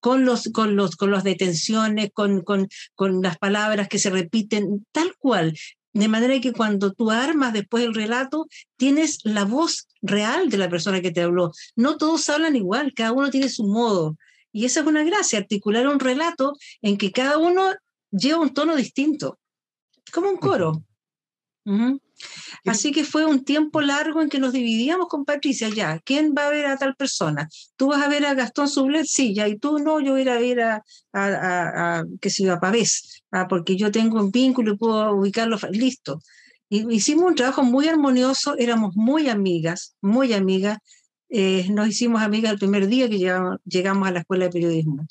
con 0.00 0.24
los, 0.24 0.50
con 0.52 0.76
los, 0.76 0.96
con 0.96 1.10
las 1.10 1.24
detenciones, 1.24 2.10
con, 2.12 2.42
con, 2.42 2.68
con 2.94 3.22
las 3.22 3.38
palabras 3.38 3.88
que 3.88 3.98
se 3.98 4.10
repiten, 4.10 4.86
tal 4.92 5.14
cual. 5.18 5.56
De 5.96 6.08
manera 6.08 6.38
que 6.42 6.52
cuando 6.52 6.92
tú 6.92 7.10
armas 7.10 7.54
después 7.54 7.82
el 7.82 7.94
relato, 7.94 8.46
tienes 8.76 9.20
la 9.24 9.46
voz 9.46 9.88
real 10.02 10.50
de 10.50 10.58
la 10.58 10.68
persona 10.68 11.00
que 11.00 11.10
te 11.10 11.22
habló. 11.22 11.52
No 11.74 11.96
todos 11.96 12.28
hablan 12.28 12.54
igual, 12.54 12.92
cada 12.94 13.12
uno 13.12 13.30
tiene 13.30 13.48
su 13.48 13.64
modo. 13.64 14.18
Y 14.52 14.66
esa 14.66 14.80
es 14.80 14.86
una 14.86 15.04
gracia, 15.04 15.38
articular 15.38 15.88
un 15.88 15.98
relato 15.98 16.52
en 16.82 16.98
que 16.98 17.12
cada 17.12 17.38
uno 17.38 17.72
lleva 18.10 18.40
un 18.40 18.52
tono 18.52 18.76
distinto, 18.76 19.38
como 20.12 20.28
un 20.28 20.36
coro. 20.36 20.84
Así 22.66 22.92
que 22.92 23.02
fue 23.04 23.24
un 23.24 23.42
tiempo 23.42 23.80
largo 23.80 24.20
en 24.20 24.28
que 24.28 24.38
nos 24.38 24.52
dividíamos 24.52 25.08
con 25.08 25.24
Patricia, 25.24 25.70
ya, 25.70 25.98
¿quién 26.00 26.34
va 26.36 26.46
a 26.46 26.50
ver 26.50 26.66
a 26.66 26.76
tal 26.76 26.94
persona? 26.94 27.48
¿Tú 27.76 27.88
vas 27.88 28.02
a 28.02 28.08
ver 28.08 28.26
a 28.26 28.34
Gastón 28.34 28.68
Sublet? 28.68 29.06
Sí, 29.06 29.34
ya, 29.34 29.48
y 29.48 29.58
tú 29.58 29.78
no, 29.78 30.00
yo 30.00 30.12
voy 30.12 30.20
a 30.20 30.22
ir 30.22 30.30
a 30.30 30.38
ver 30.38 30.60
a, 30.60 30.84
a, 31.14 31.98
a, 31.98 32.04
qué 32.20 32.28
sé 32.28 32.44
yo, 32.44 32.52
a 32.52 32.60
Pavés, 32.60 33.22
ah, 33.40 33.48
porque 33.48 33.76
yo 33.76 33.90
tengo 33.90 34.20
un 34.20 34.30
vínculo 34.30 34.74
y 34.74 34.76
puedo 34.76 35.14
ubicarlo, 35.14 35.58
listo. 35.70 36.20
Y, 36.68 36.92
hicimos 36.94 37.24
un 37.24 37.34
trabajo 37.34 37.62
muy 37.62 37.88
armonioso, 37.88 38.56
éramos 38.58 38.96
muy 38.96 39.28
amigas, 39.28 39.96
muy 40.00 40.32
amigas, 40.32 40.78
eh, 41.28 41.66
nos 41.70 41.88
hicimos 41.88 42.22
amigas 42.22 42.52
el 42.52 42.58
primer 42.58 42.86
día 42.86 43.08
que 43.08 43.18
llegamos, 43.18 43.58
llegamos 43.64 44.08
a 44.08 44.12
la 44.12 44.20
escuela 44.20 44.46
de 44.46 44.50
periodismo. 44.50 45.06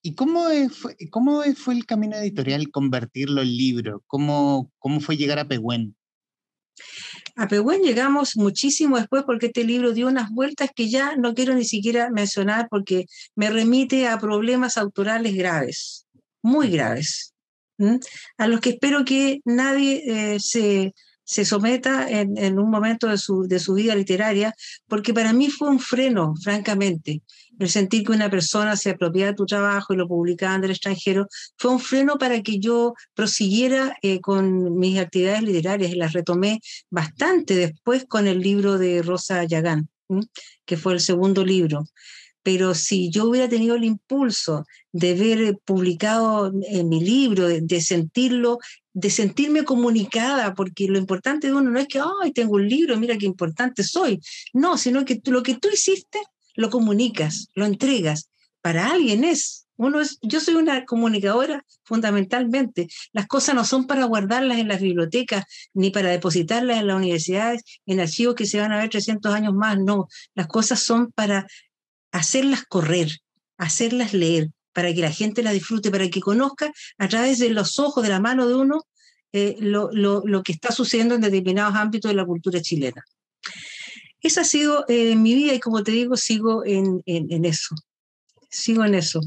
¿Y 0.00 0.14
cómo 0.14 0.48
fue, 0.70 0.96
cómo 1.10 1.42
fue 1.56 1.74
el 1.74 1.86
camino 1.86 2.16
editorial 2.16 2.70
convertirlo 2.70 3.42
en 3.42 3.56
libro? 3.56 4.02
¿Cómo, 4.06 4.70
cómo 4.78 5.00
fue 5.00 5.16
llegar 5.16 5.38
a 5.38 5.46
Pehuen? 5.46 5.96
A 7.36 7.48
Pehuen 7.48 7.82
llegamos 7.82 8.36
muchísimo 8.36 8.98
después 8.98 9.24
porque 9.24 9.46
este 9.46 9.64
libro 9.64 9.92
dio 9.92 10.08
unas 10.08 10.30
vueltas 10.30 10.70
que 10.74 10.88
ya 10.88 11.16
no 11.16 11.34
quiero 11.34 11.54
ni 11.54 11.64
siquiera 11.64 12.10
mencionar 12.10 12.68
porque 12.70 13.06
me 13.34 13.50
remite 13.50 14.06
a 14.06 14.18
problemas 14.18 14.76
autorales 14.76 15.34
graves, 15.34 16.06
muy 16.42 16.70
graves, 16.70 17.34
a 18.38 18.48
los 18.48 18.60
que 18.60 18.70
espero 18.70 19.04
que 19.04 19.40
nadie 19.44 20.02
eh, 20.06 20.40
se, 20.40 20.94
se, 21.24 21.44
someta 21.44 22.08
en, 22.08 22.36
en, 22.38 22.58
un 22.58 22.70
momento 22.70 23.08
de 23.08 23.18
su, 23.18 23.42
de 23.42 23.58
su 23.58 23.74
vida 23.74 23.94
literaria, 23.94 24.54
porque 24.86 25.14
para 25.14 25.32
mí 25.32 25.48
fue 25.48 25.68
un 25.68 25.80
freno, 25.80 26.34
francamente 26.42 27.22
el 27.58 27.68
sentir 27.68 28.04
que 28.04 28.12
una 28.12 28.30
persona 28.30 28.76
se 28.76 28.90
apropiaba 28.90 29.30
de 29.30 29.36
tu 29.36 29.46
trabajo 29.46 29.92
y 29.92 29.96
lo 29.96 30.08
publicaba 30.08 30.56
en 30.56 30.64
el 30.64 30.70
extranjero, 30.70 31.28
fue 31.56 31.70
un 31.70 31.80
freno 31.80 32.18
para 32.18 32.42
que 32.42 32.58
yo 32.58 32.94
prosiguiera 33.14 33.96
eh, 34.02 34.20
con 34.20 34.78
mis 34.78 34.98
actividades 34.98 35.42
literarias 35.42 35.92
y 35.92 35.96
las 35.96 36.12
retomé 36.12 36.60
bastante 36.90 37.54
después 37.54 38.04
con 38.06 38.26
el 38.26 38.40
libro 38.40 38.78
de 38.78 39.02
Rosa 39.02 39.44
Yagán, 39.44 39.88
que 40.64 40.76
fue 40.76 40.94
el 40.94 41.00
segundo 41.00 41.44
libro. 41.44 41.84
Pero 42.42 42.74
si 42.74 43.10
yo 43.10 43.26
hubiera 43.26 43.48
tenido 43.48 43.76
el 43.76 43.84
impulso 43.84 44.64
de 44.92 45.14
ver 45.14 45.58
publicado 45.64 46.52
en 46.68 46.88
mi 46.88 47.00
libro, 47.00 47.46
de, 47.46 47.80
sentirlo, 47.80 48.58
de 48.92 49.10
sentirme 49.10 49.64
comunicada, 49.64 50.54
porque 50.54 50.88
lo 50.88 50.98
importante 50.98 51.46
de 51.46 51.54
uno 51.54 51.70
no 51.70 51.78
es 51.78 51.86
que, 51.86 52.00
ay, 52.00 52.32
tengo 52.32 52.54
un 52.54 52.68
libro, 52.68 52.98
mira 52.98 53.16
qué 53.16 53.26
importante 53.26 53.84
soy. 53.84 54.20
No, 54.52 54.76
sino 54.76 55.04
que 55.04 55.20
lo 55.26 55.42
que 55.42 55.56
tú 55.56 55.68
hiciste 55.72 56.18
lo 56.54 56.70
comunicas, 56.70 57.48
lo 57.54 57.64
entregas. 57.64 58.28
Para 58.60 58.90
alguien 58.90 59.24
es. 59.24 59.66
Uno 59.76 60.00
es, 60.00 60.18
yo 60.22 60.38
soy 60.38 60.54
una 60.54 60.84
comunicadora 60.84 61.64
fundamentalmente. 61.84 62.88
Las 63.12 63.26
cosas 63.26 63.54
no 63.54 63.64
son 63.64 63.86
para 63.86 64.04
guardarlas 64.04 64.58
en 64.58 64.68
las 64.68 64.80
bibliotecas 64.80 65.44
ni 65.74 65.90
para 65.90 66.10
depositarlas 66.10 66.78
en 66.78 66.86
las 66.86 66.96
universidades, 66.96 67.62
en 67.86 67.98
archivos 67.98 68.34
que 68.34 68.46
se 68.46 68.60
van 68.60 68.72
a 68.72 68.78
ver 68.78 68.90
300 68.90 69.34
años 69.34 69.54
más. 69.54 69.78
No, 69.78 70.08
las 70.34 70.46
cosas 70.46 70.80
son 70.80 71.10
para 71.10 71.46
hacerlas 72.12 72.64
correr, 72.66 73.10
hacerlas 73.58 74.14
leer, 74.14 74.50
para 74.72 74.94
que 74.94 75.00
la 75.00 75.10
gente 75.10 75.42
las 75.42 75.52
disfrute, 75.52 75.90
para 75.90 76.08
que 76.08 76.20
conozca 76.20 76.72
a 76.98 77.08
través 77.08 77.38
de 77.38 77.50
los 77.50 77.78
ojos, 77.78 78.02
de 78.02 78.08
la 78.08 78.20
mano 78.20 78.46
de 78.46 78.54
uno, 78.54 78.84
eh, 79.32 79.56
lo, 79.60 79.90
lo, 79.92 80.22
lo 80.24 80.42
que 80.42 80.52
está 80.52 80.72
sucediendo 80.72 81.14
en 81.14 81.20
determinados 81.22 81.74
ámbitos 81.74 82.10
de 82.10 82.16
la 82.16 82.24
cultura 82.24 82.60
chilena. 82.60 83.02
Esa 84.20 84.42
ha 84.42 84.44
sido 84.44 84.84
eh, 84.88 85.16
mi 85.16 85.34
vida 85.34 85.54
y 85.54 85.60
como 85.60 85.82
te 85.82 85.90
digo, 85.90 86.16
sigo 86.16 86.64
en, 86.64 87.02
en, 87.06 87.44
eso. 87.44 87.74
Sigo 88.48 88.84
en 88.84 88.94
eso. 88.94 89.20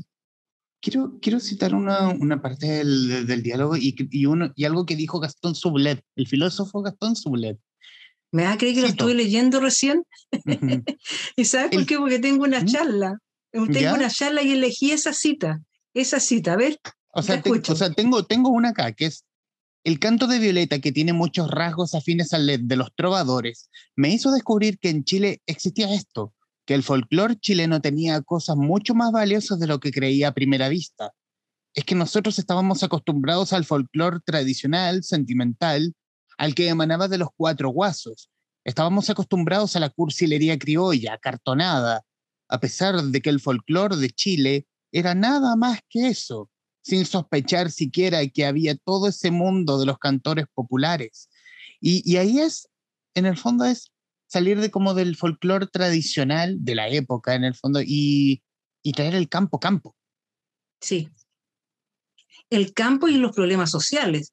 Quiero, 0.79 1.17
quiero 1.21 1.39
citar 1.39 1.75
una, 1.75 2.09
una 2.09 2.41
parte 2.41 2.67
del, 2.67 3.27
del 3.27 3.43
diálogo 3.43 3.75
y, 3.75 3.95
y, 4.11 4.25
uno, 4.25 4.53
y 4.55 4.63
algo 4.63 4.85
que 4.85 4.95
dijo 4.95 5.19
Gastón 5.19 5.53
Sublet, 5.53 6.01
el 6.15 6.27
filósofo 6.27 6.81
Gastón 6.81 7.15
Sublet. 7.15 7.59
¿Me 8.35 8.43
vas 8.43 8.55
a 8.55 8.57
creer 8.57 8.75
que 8.75 8.81
lo 8.81 8.87
estuve 8.87 9.13
leyendo 9.13 9.61
recién? 9.61 10.03
¿Y 11.37 11.45
sabes 11.45 11.71
por 11.71 11.85
qué? 11.85 11.97
Porque 11.97 12.19
tengo 12.19 12.43
una 12.43 12.59
¿Mm? 12.59 12.65
charla. 12.65 13.17
Tengo 13.49 13.93
una 13.93 14.09
charla 14.09 14.43
y 14.43 14.51
elegí 14.51 14.91
esa 14.91 15.13
cita. 15.13 15.61
Esa 15.93 16.19
cita, 16.19 16.51
a 16.51 16.57
ver. 16.57 16.77
O 17.13 17.23
sea, 17.23 17.41
o 17.45 17.75
sea 17.75 17.93
tengo, 17.93 18.25
tengo 18.25 18.49
una 18.49 18.71
acá 18.71 18.91
que 18.91 19.05
es 19.05 19.23
el 19.85 19.99
canto 19.99 20.27
de 20.27 20.39
Violeta, 20.39 20.79
que 20.79 20.91
tiene 20.91 21.13
muchos 21.13 21.49
rasgos 21.49 21.95
afines 21.95 22.33
al 22.33 22.67
de 22.67 22.75
los 22.75 22.93
trovadores, 22.93 23.69
me 23.95 24.09
hizo 24.09 24.31
descubrir 24.33 24.79
que 24.79 24.89
en 24.89 25.05
Chile 25.05 25.41
existía 25.45 25.93
esto, 25.93 26.33
que 26.65 26.73
el 26.73 26.83
folclore 26.83 27.37
chileno 27.37 27.79
tenía 27.79 28.21
cosas 28.21 28.57
mucho 28.57 28.95
más 28.95 29.13
valiosas 29.13 29.59
de 29.59 29.67
lo 29.67 29.79
que 29.79 29.91
creía 29.91 30.29
a 30.29 30.33
primera 30.33 30.67
vista. 30.67 31.13
Es 31.73 31.85
que 31.85 31.95
nosotros 31.95 32.37
estábamos 32.37 32.83
acostumbrados 32.83 33.53
al 33.53 33.63
folclore 33.63 34.19
tradicional, 34.25 35.03
sentimental, 35.03 35.93
al 36.37 36.55
que 36.55 36.67
emanaba 36.67 37.07
de 37.07 37.17
los 37.17 37.29
cuatro 37.35 37.69
guasos. 37.69 38.29
Estábamos 38.63 39.09
acostumbrados 39.09 39.75
a 39.75 39.79
la 39.79 39.89
cursilería 39.89 40.57
criolla, 40.57 41.17
cartonada, 41.17 42.03
a 42.47 42.59
pesar 42.59 43.01
de 43.01 43.21
que 43.21 43.29
el 43.29 43.39
folclore 43.39 43.97
de 43.97 44.09
Chile 44.09 44.67
era 44.91 45.13
nada 45.13 45.55
más 45.55 45.79
que 45.89 46.07
eso, 46.07 46.49
sin 46.81 47.05
sospechar 47.05 47.71
siquiera 47.71 48.25
que 48.27 48.45
había 48.45 48.75
todo 48.75 49.07
ese 49.07 49.31
mundo 49.31 49.79
de 49.79 49.85
los 49.85 49.97
cantores 49.97 50.45
populares. 50.53 51.29
Y, 51.81 52.17
ahí 52.17 52.39
es, 52.39 52.69
en 53.13 53.25
el 53.25 53.37
fondo 53.37 53.65
es 53.65 53.91
salir 54.27 54.59
de 54.59 54.71
como 54.71 54.93
del 54.93 55.15
folclore 55.15 55.67
tradicional 55.67 56.63
de 56.63 56.75
la 56.75 56.89
época, 56.89 57.35
en 57.35 57.43
el 57.43 57.55
fondo, 57.55 57.81
y, 57.83 58.41
traer 58.95 59.15
el 59.15 59.29
campo 59.29 59.59
campo. 59.59 59.95
Sí. 60.79 61.09
El 62.49 62.73
campo 62.73 63.07
y 63.07 63.17
los 63.17 63.35
problemas 63.35 63.71
sociales, 63.71 64.31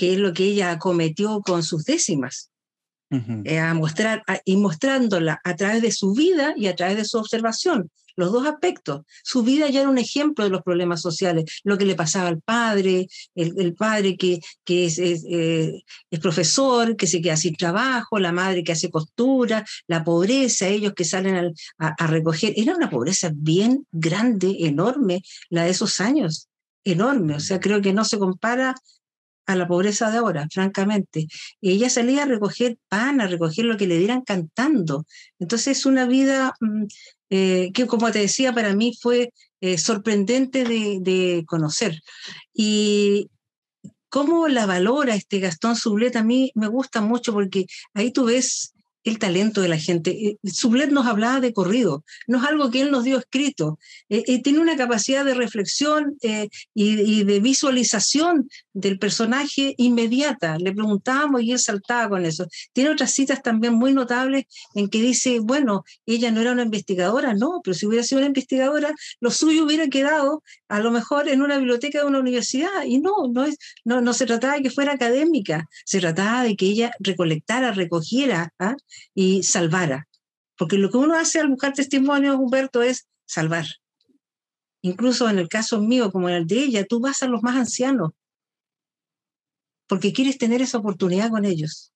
que 0.00 0.14
es 0.14 0.18
lo 0.18 0.32
que 0.32 0.44
ella 0.44 0.78
cometió 0.78 1.42
con 1.42 1.62
sus 1.62 1.84
décimas. 1.84 2.50
Eh, 3.44 3.58
a 3.58 3.74
mostrar, 3.74 4.22
y 4.46 4.56
mostrándola 4.56 5.40
a 5.44 5.56
través 5.56 5.82
de 5.82 5.92
su 5.92 6.14
vida 6.14 6.54
y 6.56 6.68
a 6.68 6.76
través 6.76 6.96
de 6.96 7.04
su 7.04 7.18
observación 7.18 7.90
los 8.16 8.32
dos 8.32 8.46
aspectos. 8.46 9.02
Su 9.22 9.42
vida 9.42 9.68
ya 9.68 9.80
era 9.80 9.90
un 9.90 9.98
ejemplo 9.98 10.44
de 10.44 10.50
los 10.50 10.62
problemas 10.62 11.02
sociales, 11.02 11.44
lo 11.64 11.76
que 11.76 11.84
le 11.84 11.96
pasaba 11.96 12.28
al 12.28 12.40
padre, 12.40 13.08
el, 13.34 13.74
padre 13.74 14.16
que, 14.16 14.40
que 14.64 14.86
es, 14.86 14.98
eh, 14.98 15.84
es, 16.10 16.20
profesor, 16.20 16.96
que 16.96 17.06
se 17.06 17.20
queda 17.20 17.36
sin 17.36 17.56
trabajo, 17.56 18.18
la 18.18 18.32
madre 18.32 18.64
que 18.64 18.72
hace 18.72 18.90
costura, 18.90 19.66
la 19.86 20.02
pobreza, 20.02 20.68
ellos 20.68 20.94
que 20.94 21.04
salen 21.04 21.54
a, 21.78 22.06
recoger. 22.06 22.54
Era 22.56 22.74
una 22.74 22.88
pobreza 22.88 23.30
bien 23.34 23.86
grande, 23.92 24.56
enorme, 24.60 25.22
la 25.50 25.64
de 25.64 25.70
esos 25.70 26.00
años, 26.00 26.48
enorme. 26.84 27.34
O 27.34 27.40
sea, 27.40 27.60
creo 27.60 27.82
que 27.82 27.92
no 27.92 28.04
se 28.06 28.18
compara 28.18 28.74
a 29.52 29.56
la 29.56 29.68
pobreza 29.68 30.10
de 30.10 30.18
ahora, 30.18 30.48
francamente. 30.50 31.26
Y 31.60 31.72
ella 31.72 31.90
salía 31.90 32.22
a 32.22 32.26
recoger 32.26 32.78
pan, 32.88 33.20
a 33.20 33.26
recoger 33.26 33.64
lo 33.64 33.76
que 33.76 33.86
le 33.86 33.98
dieran 33.98 34.22
cantando. 34.22 35.06
Entonces 35.38 35.78
es 35.78 35.86
una 35.86 36.06
vida 36.06 36.54
mm, 36.60 36.84
eh, 37.30 37.70
que 37.74 37.86
como 37.86 38.10
te 38.10 38.20
decía, 38.20 38.52
para 38.52 38.74
mí 38.74 38.96
fue 39.00 39.32
eh, 39.60 39.78
sorprendente 39.78 40.64
de, 40.64 41.44
conocer. 41.46 42.00
Y 42.54 43.28
cómo 44.08 44.48
la 44.48 44.66
valora 44.66 45.14
este 45.14 45.40
Gastón 45.40 45.76
Sublet, 45.76 46.16
a 46.16 46.24
mí 46.24 46.52
me 46.54 46.68
gusta 46.68 47.00
mucho 47.00 47.32
porque 47.32 47.66
ahí 47.94 48.12
tú 48.12 48.24
ves 48.24 48.74
el 49.04 49.18
talento 49.18 49.60
de 49.60 49.68
la 49.68 49.78
gente. 49.78 50.10
Eh, 50.10 50.38
Sublet 50.44 50.90
nos 50.90 51.06
hablaba 51.06 51.40
de 51.40 51.52
corrido, 51.52 52.04
no 52.26 52.38
es 52.38 52.44
algo 52.44 52.70
que 52.70 52.82
él 52.82 52.90
nos 52.90 53.04
dio 53.04 53.18
escrito. 53.18 53.78
Eh, 54.08 54.24
eh, 54.26 54.42
tiene 54.42 54.60
una 54.60 54.76
capacidad 54.76 55.24
de 55.24 55.34
reflexión 55.34 56.16
y, 56.74 57.24
de 57.24 57.40
visualización 57.40 58.48
del 58.72 58.98
personaje 58.98 59.74
inmediata. 59.78 60.58
Le 60.58 60.72
preguntábamos 60.72 61.42
y 61.42 61.52
él 61.52 61.58
saltaba 61.58 62.08
con 62.08 62.24
eso. 62.24 62.46
Tiene 62.72 62.90
otras 62.90 63.12
citas 63.12 63.42
también 63.42 63.74
muy 63.74 63.92
notables 63.92 64.44
en 64.74 64.88
que 64.88 65.00
dice, 65.00 65.40
bueno, 65.40 65.84
ella 66.06 66.30
no 66.30 66.40
era 66.40 66.52
una 66.52 66.62
investigadora, 66.62 67.34
no, 67.34 67.60
pero 67.62 67.74
si 67.74 67.86
hubiera 67.86 68.04
sido 68.04 68.20
una 68.20 68.28
investigadora, 68.28 68.94
lo 69.20 69.30
suyo 69.30 69.64
hubiera 69.64 69.88
quedado 69.88 70.42
a 70.68 70.80
lo 70.80 70.90
mejor 70.90 71.28
en 71.28 71.42
una 71.42 71.58
biblioteca 71.58 72.00
de 72.00 72.06
una 72.06 72.20
universidad. 72.20 72.84
Y 72.86 72.98
no, 72.98 73.28
no, 73.32 73.44
es, 73.44 73.56
no, 73.84 74.00
no 74.00 74.12
se 74.12 74.26
trataba 74.26 74.54
de 74.54 74.62
que 74.62 74.70
fuera 74.70 74.92
académica, 74.92 75.68
se 75.84 76.00
trataba 76.00 76.44
de 76.44 76.56
que 76.56 76.66
ella 76.66 76.92
recolectara, 77.00 77.72
recogiera. 77.72 78.52
¿ah? 78.58 78.76
y 79.14 79.42
salvara. 79.42 80.08
Porque 80.56 80.78
lo 80.78 80.90
que 80.90 80.98
uno 80.98 81.14
hace 81.14 81.40
al 81.40 81.48
buscar 81.48 81.72
testimonio, 81.72 82.36
Humberto, 82.36 82.82
es 82.82 83.08
salvar. 83.26 83.66
Incluso 84.82 85.28
en 85.28 85.38
el 85.38 85.48
caso 85.48 85.80
mío, 85.80 86.10
como 86.10 86.28
en 86.28 86.36
el 86.36 86.46
de 86.46 86.62
ella, 86.62 86.86
tú 86.86 87.00
vas 87.00 87.22
a 87.22 87.28
los 87.28 87.42
más 87.42 87.56
ancianos, 87.56 88.12
porque 89.90 90.12
quieres 90.12 90.38
tener 90.38 90.62
esa 90.62 90.78
oportunidad 90.78 91.30
con 91.30 91.44
ellos, 91.44 91.92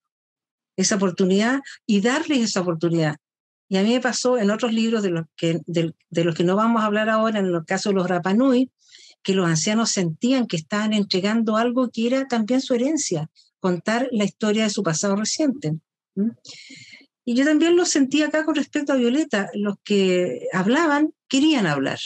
esa 0.77 0.97
oportunidad 0.97 1.61
y 1.87 2.01
darles 2.01 2.41
esa 2.41 2.61
oportunidad. 2.61 3.19
Y 3.69 3.77
a 3.77 3.85
mí 3.85 3.91
me 3.91 4.01
pasó 4.01 4.37
en 4.37 4.51
otros 4.51 4.73
libros 4.73 5.05
de 5.05 5.11
los 5.11 5.27
que, 5.37 5.61
de, 5.67 5.95
los 6.11 6.35
que 6.35 6.43
no 6.43 6.57
vamos 6.57 6.83
a 6.83 6.87
hablar 6.87 7.09
ahora, 7.09 7.39
en 7.39 7.47
el 7.47 7.65
caso 7.65 7.91
de 7.91 7.95
los 7.95 8.09
Rapanui, 8.09 8.69
que 9.23 9.35
los 9.35 9.47
ancianos 9.47 9.91
sentían 9.91 10.49
que 10.49 10.57
estaban 10.57 10.93
entregando 10.93 11.57
algo 11.57 11.89
que 11.89 12.09
era 12.09 12.27
también 12.27 12.61
su 12.61 12.75
herencia, 12.75 13.31
contar 13.61 14.09
la 14.11 14.25
historia 14.25 14.65
de 14.65 14.71
su 14.71 14.83
pasado 14.83 15.15
reciente. 15.15 15.75
Y 17.25 17.37
yo 17.37 17.45
también 17.45 17.77
lo 17.77 17.85
sentí 17.85 18.23
acá 18.23 18.45
con 18.45 18.57
respecto 18.57 18.93
a 18.93 18.97
Violeta. 18.97 19.51
Los 19.55 19.77
que 19.85 20.49
hablaban 20.53 21.15
querían 21.29 21.69
hablar, 21.69 22.01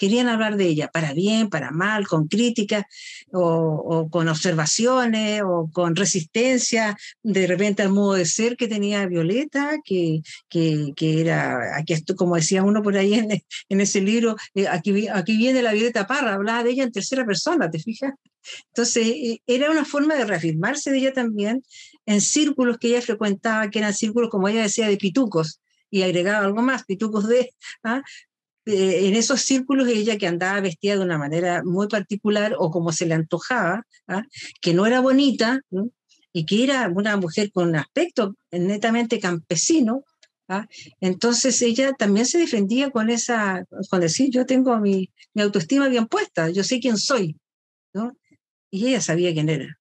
querían 0.00 0.28
hablar 0.28 0.56
de 0.56 0.64
ella, 0.64 0.88
para 0.88 1.12
bien, 1.12 1.50
para 1.50 1.72
mal, 1.72 2.08
con 2.08 2.26
crítica 2.26 2.86
o, 3.32 4.08
con 4.10 4.28
observaciones 4.28 5.42
o 5.44 5.68
con 5.70 5.94
resistencia, 5.94 6.96
de 7.22 7.46
repente 7.46 7.82
al 7.82 7.90
modo 7.90 8.14
de 8.14 8.24
ser 8.24 8.56
que 8.56 8.66
tenía 8.66 9.04
Violeta, 9.06 9.76
que, 9.84 10.22
que, 10.48 10.94
que 10.96 11.20
era, 11.20 11.76
aquí 11.76 11.94
como 12.16 12.36
decía 12.36 12.62
uno 12.62 12.82
por 12.82 12.96
ahí 12.96 13.12
en, 13.12 13.42
en 13.68 13.80
ese 13.82 14.00
libro, 14.00 14.36
eh, 14.54 14.68
aquí, 14.68 15.06
aquí 15.08 15.36
viene 15.36 15.60
la 15.60 15.74
Violeta 15.74 16.06
Parra, 16.06 16.32
hablaba 16.32 16.64
de 16.64 16.70
ella 16.70 16.84
en 16.84 16.92
tercera 16.92 17.26
persona, 17.26 17.70
¿te 17.70 17.78
fijas? 17.78 18.14
Entonces, 18.68 19.06
eh, 19.06 19.42
era 19.46 19.70
una 19.70 19.84
forma 19.84 20.14
de 20.14 20.24
reafirmarse 20.24 20.90
de 20.90 20.96
ella 20.96 21.12
también 21.12 21.62
en 22.06 22.22
círculos 22.22 22.78
que 22.78 22.88
ella 22.88 23.02
frecuentaba, 23.02 23.68
que 23.68 23.80
eran 23.80 23.92
círculos, 23.92 24.30
como 24.30 24.48
ella 24.48 24.62
decía, 24.62 24.88
de 24.88 24.96
pitucos, 24.96 25.60
y 25.90 26.02
agregaba 26.02 26.46
algo 26.46 26.62
más, 26.62 26.84
pitucos 26.84 27.28
de, 27.28 27.52
¿ah? 27.84 28.00
Eh, 28.70 29.08
en 29.08 29.14
esos 29.14 29.40
círculos 29.42 29.88
ella 29.88 30.16
que 30.18 30.26
andaba 30.26 30.60
vestida 30.60 30.96
de 30.96 31.04
una 31.04 31.18
manera 31.18 31.62
muy 31.64 31.88
particular 31.88 32.54
o 32.58 32.70
como 32.70 32.92
se 32.92 33.06
le 33.06 33.14
antojaba, 33.14 33.86
¿ah? 34.08 34.22
que 34.60 34.74
no 34.74 34.86
era 34.86 35.00
bonita 35.00 35.60
y 36.32 36.46
que 36.46 36.64
era 36.64 36.88
una 36.88 37.16
mujer 37.16 37.50
con 37.52 37.68
un 37.68 37.76
aspecto 37.76 38.36
netamente 38.50 39.18
campesino, 39.18 40.04
¿ah? 40.48 40.66
entonces 41.00 41.60
ella 41.62 41.92
también 41.92 42.26
se 42.26 42.38
defendía 42.38 42.90
con 42.90 43.10
esa, 43.10 43.64
con 43.90 44.00
decir, 44.00 44.30
yo 44.30 44.46
tengo 44.46 44.78
mi, 44.78 45.10
mi 45.34 45.42
autoestima 45.42 45.88
bien 45.88 46.06
puesta, 46.06 46.50
yo 46.50 46.64
sé 46.64 46.80
quién 46.80 46.96
soy. 46.96 47.36
Y 48.70 48.86
ella 48.86 49.00
sabía 49.00 49.32
quién 49.32 49.48
era. 49.48 49.78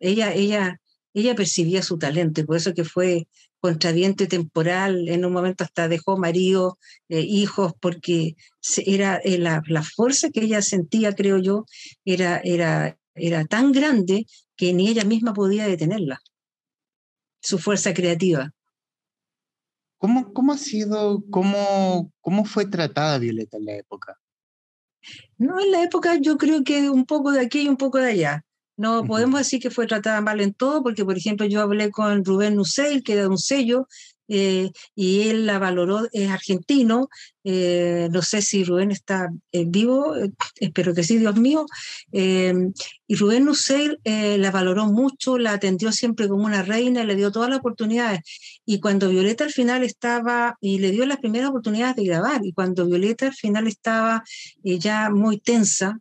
Ella, 0.00 0.32
ella, 0.32 0.80
ella 1.14 1.34
percibía 1.34 1.82
su 1.82 1.96
talento 1.96 2.40
y 2.40 2.44
por 2.44 2.56
eso 2.56 2.74
que 2.74 2.84
fue 2.84 3.28
contraviento 3.60 4.28
temporal, 4.28 5.08
en 5.08 5.24
un 5.24 5.32
momento 5.32 5.64
hasta 5.64 5.88
dejó 5.88 6.18
marido, 6.18 6.78
eh, 7.08 7.20
hijos, 7.20 7.72
porque 7.80 8.36
era 8.84 9.16
eh, 9.24 9.38
la, 9.38 9.62
la, 9.68 9.82
fuerza 9.82 10.28
que 10.28 10.40
ella 10.40 10.60
sentía, 10.60 11.14
creo 11.14 11.38
yo, 11.38 11.64
era, 12.04 12.42
era, 12.44 12.98
era 13.14 13.46
tan 13.46 13.72
grande 13.72 14.26
que 14.56 14.74
ni 14.74 14.88
ella 14.88 15.04
misma 15.04 15.32
podía 15.32 15.66
detenerla, 15.66 16.20
su 17.40 17.58
fuerza 17.58 17.94
creativa. 17.94 18.52
¿Cómo, 19.96 20.34
cómo 20.34 20.52
ha 20.52 20.58
sido, 20.58 21.24
cómo, 21.30 22.12
cómo 22.20 22.44
fue 22.44 22.66
tratada 22.66 23.16
Violeta 23.18 23.56
en 23.56 23.64
la 23.64 23.76
época? 23.76 24.20
No, 25.38 25.58
en 25.58 25.70
la 25.70 25.82
época 25.82 26.16
yo 26.16 26.36
creo 26.36 26.64
que 26.64 26.90
un 26.90 27.06
poco 27.06 27.32
de 27.32 27.40
aquí 27.40 27.62
y 27.62 27.68
un 27.68 27.78
poco 27.78 27.98
de 27.98 28.10
allá. 28.10 28.44
No 28.76 29.04
podemos 29.04 29.40
decir 29.40 29.60
que 29.60 29.70
fue 29.70 29.86
tratada 29.86 30.20
mal 30.20 30.40
en 30.40 30.52
todo, 30.52 30.82
porque 30.82 31.04
por 31.04 31.16
ejemplo 31.16 31.46
yo 31.46 31.60
hablé 31.60 31.90
con 31.90 32.24
Rubén 32.24 32.56
Nussel, 32.56 33.02
que 33.02 33.14
era 33.14 33.28
un 33.28 33.38
sello, 33.38 33.86
eh, 34.28 34.70
y 34.94 35.28
él 35.28 35.46
la 35.46 35.58
valoró, 35.58 36.08
es 36.12 36.30
argentino, 36.30 37.08
eh, 37.44 38.08
no 38.10 38.22
sé 38.22 38.42
si 38.42 38.64
Rubén 38.64 38.90
está 38.90 39.28
eh, 39.52 39.64
vivo, 39.66 40.14
espero 40.58 40.94
que 40.94 41.04
sí, 41.04 41.18
Dios 41.18 41.36
mío, 41.36 41.66
y 42.10 43.16
Rubén 43.16 43.44
Nussel 43.44 44.00
la 44.04 44.50
valoró 44.50 44.86
mucho, 44.86 45.38
la 45.38 45.52
atendió 45.52 45.92
siempre 45.92 46.28
como 46.28 46.44
una 46.44 46.62
reina, 46.62 47.04
le 47.04 47.16
dio 47.16 47.30
todas 47.30 47.50
las 47.50 47.58
oportunidades, 47.58 48.20
y 48.64 48.80
cuando 48.80 49.10
Violeta 49.10 49.44
al 49.44 49.52
final 49.52 49.82
estaba, 49.84 50.56
y 50.60 50.78
le 50.78 50.90
dio 50.90 51.04
las 51.06 51.18
primeras 51.18 51.50
oportunidades 51.50 51.96
de 51.96 52.04
grabar, 52.04 52.44
y 52.44 52.52
cuando 52.52 52.86
Violeta 52.86 53.26
al 53.26 53.34
final 53.34 53.66
estaba 53.66 54.24
ya 54.62 55.10
muy 55.10 55.38
tensa, 55.38 55.98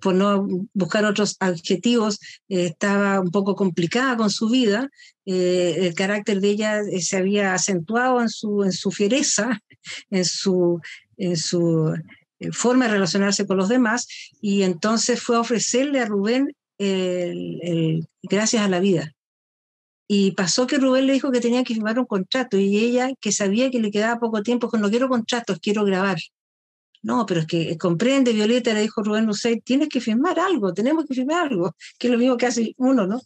por 0.00 0.14
no 0.14 0.46
buscar 0.72 1.04
otros 1.04 1.36
adjetivos, 1.40 2.20
estaba 2.48 3.20
un 3.20 3.30
poco 3.30 3.54
complicada 3.54 4.16
con 4.16 4.30
su 4.30 4.48
vida, 4.48 4.88
eh, 5.26 5.86
el 5.86 5.94
carácter 5.94 6.40
de 6.40 6.50
ella 6.50 6.80
eh, 6.80 7.00
se 7.02 7.16
había 7.16 7.54
acentuado 7.54 8.20
en 8.20 8.28
su, 8.28 8.64
en 8.64 8.72
su 8.72 8.90
fiereza, 8.90 9.60
su, 10.24 10.80
en 11.16 11.36
su 11.36 11.94
eh, 12.38 12.52
forma 12.52 12.86
de 12.86 12.92
relacionarse 12.92 13.46
con 13.46 13.56
los 13.56 13.68
demás, 13.68 14.08
y 14.40 14.62
entonces 14.62 15.22
fue 15.22 15.36
a 15.36 15.40
ofrecerle 15.40 16.00
a 16.00 16.06
Rubén 16.06 16.54
el, 16.78 18.08
gracias 18.22 18.62
a 18.62 18.68
la 18.68 18.80
vida. 18.80 19.12
Y 20.08 20.32
pasó 20.32 20.66
que 20.66 20.78
Rubén 20.78 21.06
le 21.06 21.12
dijo 21.12 21.30
que 21.30 21.40
tenía 21.40 21.62
que 21.62 21.74
firmar 21.74 21.98
un 21.98 22.06
contrato 22.06 22.58
y 22.58 22.78
ella, 22.78 23.12
que 23.20 23.30
sabía 23.30 23.70
que 23.70 23.78
le 23.78 23.92
quedaba 23.92 24.18
poco 24.18 24.42
tiempo, 24.42 24.66
dijo, 24.66 24.78
no 24.78 24.90
quiero 24.90 25.08
contratos, 25.08 25.58
quiero 25.60 25.84
grabar. 25.84 26.18
No, 27.02 27.24
pero 27.24 27.40
es 27.40 27.46
que 27.46 27.78
comprende, 27.78 28.32
Violeta, 28.32 28.74
le 28.74 28.82
dijo 28.82 29.02
Rubén 29.02 29.24
Lucey, 29.24 29.60
tienes 29.60 29.88
que 29.88 30.00
firmar 30.00 30.38
algo, 30.38 30.74
tenemos 30.74 31.06
que 31.06 31.14
firmar 31.14 31.48
algo, 31.48 31.74
que 31.98 32.08
es 32.08 32.12
lo 32.12 32.18
mismo 32.18 32.36
que 32.36 32.46
hace 32.46 32.74
uno, 32.76 33.06
¿no? 33.06 33.20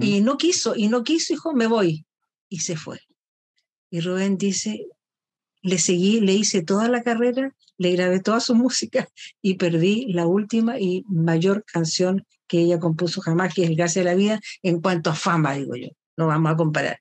Y 0.00 0.20
no 0.20 0.38
quiso, 0.38 0.74
y 0.76 0.88
no 0.88 1.02
quiso, 1.02 1.34
dijo, 1.34 1.52
me 1.52 1.66
voy. 1.66 2.06
Y 2.48 2.60
se 2.60 2.76
fue. 2.76 3.00
Y 3.90 4.00
Rubén 4.00 4.38
dice, 4.38 4.86
le 5.64 5.78
seguí, 5.78 6.20
le 6.20 6.34
hice 6.34 6.62
toda 6.62 6.88
la 6.88 7.02
carrera, 7.02 7.52
le 7.78 7.92
grabé 7.92 8.20
toda 8.20 8.38
su 8.38 8.54
música 8.64 9.08
y 9.42 9.54
perdí 9.54 10.12
la 10.12 10.26
última 10.26 10.78
y 10.78 11.04
mayor 11.08 11.64
canción 11.64 12.24
que 12.46 12.60
ella 12.60 12.78
compuso 12.78 13.20
jamás, 13.20 13.52
que 13.52 13.64
es 13.64 13.70
El 13.70 13.76
Gracias 13.76 14.04
de 14.04 14.10
la 14.10 14.16
Vida, 14.16 14.40
en 14.62 14.80
cuanto 14.80 15.10
a 15.10 15.14
fama, 15.14 15.54
digo 15.54 15.74
yo 15.74 15.88
no 16.16 16.26
vamos 16.26 16.52
a 16.52 16.56
comparar. 16.56 17.00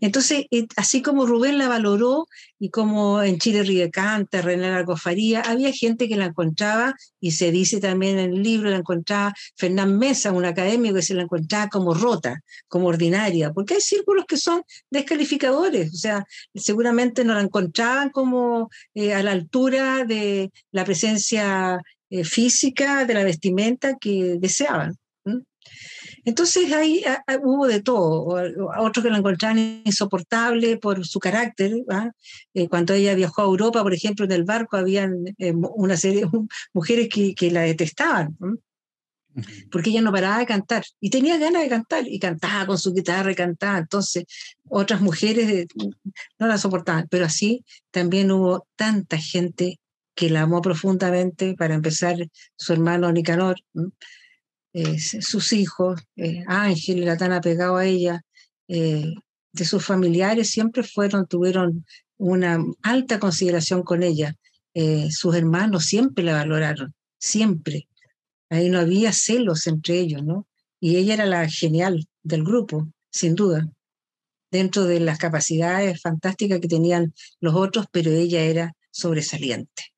Entonces, 0.00 0.46
eh, 0.50 0.66
así 0.76 1.02
como 1.02 1.26
Rubén 1.26 1.58
la 1.58 1.68
valoró 1.68 2.26
y 2.58 2.70
como 2.70 3.22
en 3.22 3.38
Chile 3.38 3.62
Ríe 3.62 3.90
Canta, 3.90 4.42
René 4.42 4.70
Largofaría, 4.70 5.40
había 5.40 5.72
gente 5.72 6.08
que 6.08 6.16
la 6.16 6.26
encontraba, 6.26 6.94
y 7.20 7.32
se 7.32 7.50
dice 7.50 7.80
también 7.80 8.18
en 8.18 8.34
el 8.34 8.42
libro, 8.42 8.70
la 8.70 8.76
encontraba 8.76 9.34
Fernán 9.56 9.98
Mesa, 9.98 10.32
un 10.32 10.44
académico 10.44 10.94
que 10.94 11.02
se 11.02 11.14
la 11.14 11.22
encontraba 11.22 11.68
como 11.68 11.94
rota, 11.94 12.40
como 12.68 12.88
ordinaria, 12.88 13.52
porque 13.52 13.74
hay 13.74 13.80
círculos 13.80 14.24
que 14.26 14.36
son 14.36 14.62
descalificadores, 14.90 15.92
o 15.92 15.96
sea, 15.96 16.24
seguramente 16.54 17.24
no 17.24 17.34
la 17.34 17.40
encontraban 17.40 18.10
como 18.10 18.70
eh, 18.94 19.14
a 19.14 19.22
la 19.22 19.32
altura 19.32 20.04
de 20.04 20.52
la 20.70 20.84
presencia 20.84 21.80
eh, 22.10 22.24
física, 22.24 23.04
de 23.04 23.14
la 23.14 23.24
vestimenta 23.24 23.96
que 23.98 24.36
deseaban. 24.38 24.96
Entonces 26.24 26.72
ahí 26.72 27.02
ah, 27.06 27.22
ah, 27.26 27.38
hubo 27.42 27.66
de 27.66 27.82
todo, 27.82 28.36
otros 28.78 29.04
que 29.04 29.10
la 29.10 29.18
encontraban 29.18 29.82
insoportable 29.84 30.76
por 30.76 31.04
su 31.06 31.18
carácter. 31.18 31.74
¿ah? 31.90 32.10
Eh, 32.54 32.68
cuando 32.68 32.94
ella 32.94 33.14
viajó 33.14 33.42
a 33.42 33.46
Europa, 33.46 33.82
por 33.82 33.94
ejemplo, 33.94 34.24
en 34.24 34.32
el 34.32 34.44
barco, 34.44 34.76
habían 34.76 35.24
eh, 35.38 35.52
una 35.54 35.96
serie 35.96 36.22
de 36.22 36.30
mujeres 36.72 37.08
que, 37.08 37.34
que 37.34 37.50
la 37.50 37.62
detestaban. 37.62 38.36
Porque 39.70 39.88
ella 39.90 40.02
no 40.02 40.12
paraba 40.12 40.38
de 40.38 40.46
cantar 40.46 40.84
y 41.00 41.08
tenía 41.08 41.38
ganas 41.38 41.62
de 41.62 41.68
cantar 41.70 42.06
y 42.06 42.18
cantaba 42.18 42.66
con 42.66 42.78
su 42.78 42.92
guitarra 42.92 43.32
y 43.32 43.34
cantaba. 43.34 43.78
Entonces, 43.78 44.24
otras 44.68 45.00
mujeres 45.00 45.48
eh, 45.48 45.66
no 46.38 46.46
la 46.46 46.58
soportaban, 46.58 47.08
pero 47.10 47.24
así 47.24 47.64
también 47.90 48.30
hubo 48.30 48.66
tanta 48.76 49.16
gente 49.16 49.80
que 50.14 50.30
la 50.30 50.42
amó 50.42 50.60
profundamente. 50.60 51.54
Para 51.54 51.74
empezar, 51.74 52.16
su 52.56 52.72
hermano 52.74 53.10
Nicanor, 53.10 53.56
eh, 54.74 54.98
sus 54.98 55.52
hijos, 55.52 56.00
eh, 56.16 56.44
Ángel 56.46 57.02
era 57.02 57.16
tan 57.16 57.32
apegado 57.32 57.76
a 57.76 57.84
ella, 57.84 58.22
eh, 58.68 59.12
de 59.52 59.64
sus 59.64 59.84
familiares 59.84 60.50
siempre 60.50 60.82
fueron, 60.82 61.26
tuvieron 61.26 61.84
una 62.16 62.58
alta 62.82 63.18
consideración 63.18 63.82
con 63.82 64.02
ella. 64.02 64.36
sus 65.10 65.34
hermanos 65.36 65.84
siempre 65.84 66.24
la 66.24 66.32
valoraron, 66.34 66.94
siempre. 67.18 67.88
Ahí 68.48 68.70
no 68.70 68.78
había 68.78 69.12
celos 69.12 69.66
entre 69.66 69.98
ellos, 70.00 70.22
¿no? 70.24 70.46
Y 70.80 70.96
ella 70.96 71.14
era 71.14 71.26
la 71.26 71.48
genial 71.50 72.08
del 72.22 72.42
grupo, 72.42 72.88
sin 73.10 73.34
duda, 73.34 73.68
dentro 74.50 74.84
de 74.84 75.00
las 75.00 75.18
capacidades 75.18 76.00
fantásticas 76.00 76.60
que 76.60 76.68
tenían 76.68 77.12
los 77.40 77.54
otros, 77.54 77.86
pero 77.92 78.10
ella 78.10 78.40
era 78.42 78.74
sobresaliente. 78.90 79.91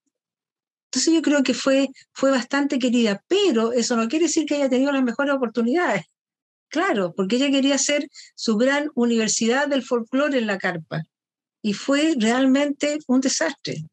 Entonces 0.94 1.12
yo 1.12 1.22
creo 1.22 1.42
que 1.42 1.54
fue, 1.54 1.88
fue 2.12 2.30
bastante 2.30 2.78
querida, 2.78 3.20
pero 3.26 3.72
eso 3.72 3.96
no 3.96 4.06
quiere 4.06 4.26
decir 4.26 4.46
que 4.46 4.54
haya 4.54 4.68
tenido 4.68 4.92
las 4.92 5.02
mejores 5.02 5.34
oportunidades. 5.34 6.04
Claro, 6.68 7.12
porque 7.16 7.34
ella 7.34 7.50
quería 7.50 7.74
hacer 7.74 8.08
su 8.36 8.56
gran 8.56 8.90
universidad 8.94 9.66
del 9.66 9.82
folclore 9.82 10.38
en 10.38 10.46
la 10.46 10.56
carpa. 10.56 11.02
Y 11.62 11.72
fue 11.72 12.14
realmente 12.16 13.00
un 13.08 13.20
desastre. 13.20 13.84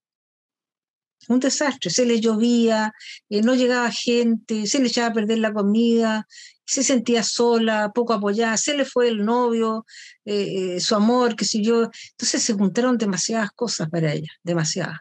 Un 1.28 1.40
desastre. 1.40 1.90
Se 1.90 2.06
le 2.06 2.22
llovía, 2.22 2.94
eh, 3.30 3.42
no 3.42 3.56
llegaba 3.56 3.90
gente, 3.90 4.68
se 4.68 4.78
le 4.78 4.88
echaba 4.88 5.08
a 5.08 5.14
perder 5.14 5.40
la 5.40 5.54
comida, 5.54 6.28
se 6.66 6.84
sentía 6.84 7.24
sola, 7.24 7.92
poco 7.96 8.14
apoyada, 8.14 8.58
se 8.58 8.78
le 8.78 8.86
fue 8.86 9.08
el 9.08 9.26
novio, 9.26 9.88
eh, 10.26 10.76
eh, 10.76 10.80
su 10.80 10.94
amor, 10.94 11.36
qué 11.36 11.46
sé 11.46 11.64
yo. 11.64 11.90
Entonces 12.12 12.44
se 12.44 12.54
juntaron 12.54 13.00
demasiadas 13.00 13.50
cosas 13.56 13.90
para 13.90 14.14
ella, 14.14 14.30
demasiadas 14.44 15.00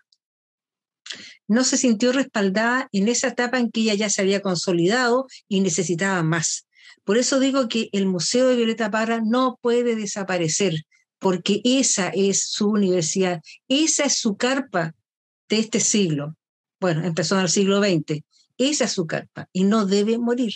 no 1.51 1.65
se 1.65 1.77
sintió 1.77 2.13
respaldada 2.13 2.89
en 2.93 3.09
esa 3.09 3.27
etapa 3.27 3.59
en 3.59 3.73
que 3.73 3.81
ella 3.81 3.95
ya 3.95 4.09
se 4.09 4.23
había 4.23 4.41
consolidado 4.41 5.27
y 5.49 5.61
necesitaba 5.61 6.23
más. 6.23 6.69
Por 7.03 7.19
eso 7.19 7.41
digo 7.41 7.67
que 7.67 7.89
el 7.91 8.07
Museo 8.07 8.47
de 8.47 8.55
Violeta 8.55 8.89
Parra 8.89 9.21
no 9.21 9.59
puede 9.61 9.97
desaparecer, 9.97 10.75
porque 11.19 11.61
esa 11.65 12.11
es 12.11 12.45
su 12.45 12.69
universidad, 12.69 13.43
esa 13.67 14.05
es 14.05 14.17
su 14.17 14.37
carpa 14.37 14.95
de 15.49 15.59
este 15.59 15.81
siglo. 15.81 16.37
Bueno, 16.79 17.05
empezó 17.05 17.35
en 17.35 17.43
el 17.43 17.49
siglo 17.49 17.81
XX. 17.81 18.23
Esa 18.57 18.85
es 18.85 18.93
su 18.93 19.09
carpa 19.09 19.49
y 19.53 19.65
no 19.65 19.87
debe 19.87 20.19
morir 20.19 20.53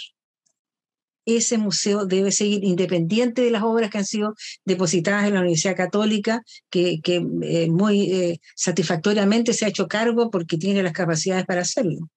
ese 1.27 1.59
museo 1.59 2.07
debe 2.07 2.33
seguir 2.33 2.65
independiente 2.65 3.43
de 3.43 3.51
las 3.51 3.63
obras 3.63 3.91
que 3.91 3.99
han 3.99 4.05
sido 4.05 4.35
depositadas 4.65 5.27
en 5.27 5.35
la 5.35 5.41
Universidad 5.41 5.77
Católica, 5.77 6.43
que, 6.71 7.01
eh, 7.05 7.71
muy 7.71 8.03
eh, 8.13 8.41
satisfactoriamente 8.55 9.53
se 9.53 9.65
ha 9.65 9.69
hecho 9.69 9.89
cargo 9.89 10.31
porque 10.31 10.59
tiene 10.59 10.83
las 10.83 10.93
capacidades 10.93 11.47
para 11.47 11.63
hacerlo. 11.63 12.09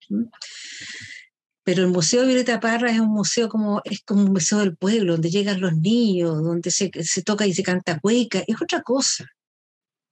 Pero 1.63 1.83
el 1.83 1.89
Museo 1.89 2.25
Violeta 2.25 2.61
Parra 2.61 2.91
es 2.91 2.99
un 2.99 3.09
museo 3.09 3.49
como, 3.49 3.81
es 3.83 4.01
como 4.01 4.23
un 4.23 4.31
museo 4.31 4.59
del 4.59 4.77
pueblo, 4.77 5.13
donde 5.13 5.29
llegan 5.29 5.59
los 5.59 5.75
niños, 5.75 6.41
donde 6.41 6.71
se, 6.71 6.89
toca 7.25 7.45
y 7.45 7.53
se 7.53 7.61
canta 7.61 7.99
cueca, 7.99 8.41
es 8.47 8.61
otra 8.61 8.81
cosa, 8.81 9.25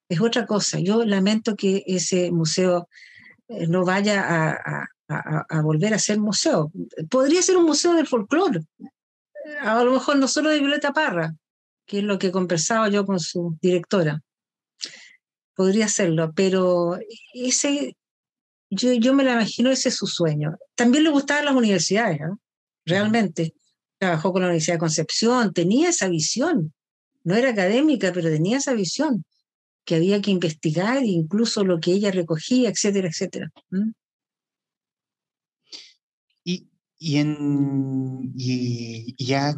es 0.09 0.19
otra 0.19 0.45
cosa. 0.45 0.79
Yo 0.79 1.05
lamento 1.05 1.55
que 1.55 1.83
ese 1.87 2.29
museo 2.31 2.89
eh, 3.47 3.67
no 3.67 3.85
vaya 3.85 4.25
a, 4.27 4.87
volver 5.63 5.93
a 5.93 5.99
ser 5.99 6.19
museo. 6.19 6.71
Podría 7.09 7.41
ser 7.41 7.57
un 7.57 7.65
museo 7.65 7.93
del 7.93 8.07
folclore, 8.07 8.61
a 9.61 9.83
lo 9.83 9.91
mejor 9.91 10.17
no 10.17 10.27
solo 10.27 10.49
de 10.49 10.59
Violeta 10.59 10.93
Parra, 10.93 11.35
que 11.85 11.99
es 11.99 12.03
lo 12.03 12.17
que 12.17 12.31
conversaba 12.31 12.89
yo 12.89 13.05
con 13.05 13.19
su 13.19 13.57
directora. 13.61 14.21
podría 15.53 15.87
serlo, 15.87 16.33
pero 16.35 16.99
ese, 17.33 17.95
yo, 18.69 18.93
yo 18.93 19.13
me 19.13 19.23
la 19.23 19.33
imagino, 19.33 19.69
ese 19.69 19.89
es 19.89 19.95
su 19.95 20.07
sueño. 20.07 20.57
También 20.75 21.03
le 21.03 21.11
gustaban 21.11 21.45
las 21.45 21.55
universidades, 21.55 22.19
¿no? 22.19 22.39
realmente. 22.85 23.53
Trabajó 23.97 24.33
con 24.33 24.41
la 24.41 24.47
Universidad 24.47 24.75
de 24.75 24.79
Concepción, 24.79 25.53
tenía 25.53 25.89
esa 25.89 26.09
visión. 26.09 26.73
No 27.23 27.35
era 27.35 27.49
académica, 27.49 28.11
pero 28.13 28.29
tenía 28.29 28.57
esa 28.57 28.73
visión, 28.73 29.23
que 29.85 29.95
había 29.95 30.21
que 30.21 30.31
investigar 30.31 31.03
incluso 31.03 31.63
lo 31.63 31.79
que 31.79 31.93
ella 31.93 32.11
recogía, 32.11 32.69
etcétera, 32.69 33.07
etcétera. 33.07 33.51
Y, 36.97 37.17
en, 37.17 38.33
y 38.37 39.15
ya 39.23 39.57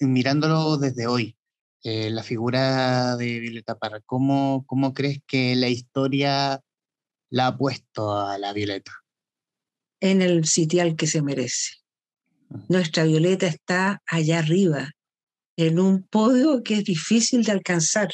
mirándolo 0.00 0.76
desde 0.76 1.06
hoy, 1.06 1.36
eh, 1.82 2.10
la 2.10 2.22
figura 2.22 3.16
de 3.16 3.40
Violeta 3.40 3.78
Parra, 3.78 4.00
¿cómo, 4.06 4.64
¿cómo 4.66 4.94
crees 4.94 5.20
que 5.26 5.54
la 5.54 5.68
historia 5.68 6.62
la 7.30 7.48
ha 7.48 7.58
puesto 7.58 8.16
a 8.16 8.38
la 8.38 8.52
Violeta? 8.52 8.92
En 10.00 10.22
el 10.22 10.46
sitial 10.46 10.96
que 10.96 11.06
se 11.06 11.22
merece. 11.22 11.72
Nuestra 12.68 13.04
Violeta 13.04 13.46
está 13.46 14.02
allá 14.06 14.38
arriba, 14.38 14.92
en 15.56 15.78
un 15.78 16.02
podio 16.04 16.62
que 16.62 16.74
es 16.78 16.84
difícil 16.84 17.44
de 17.44 17.52
alcanzar. 17.52 18.10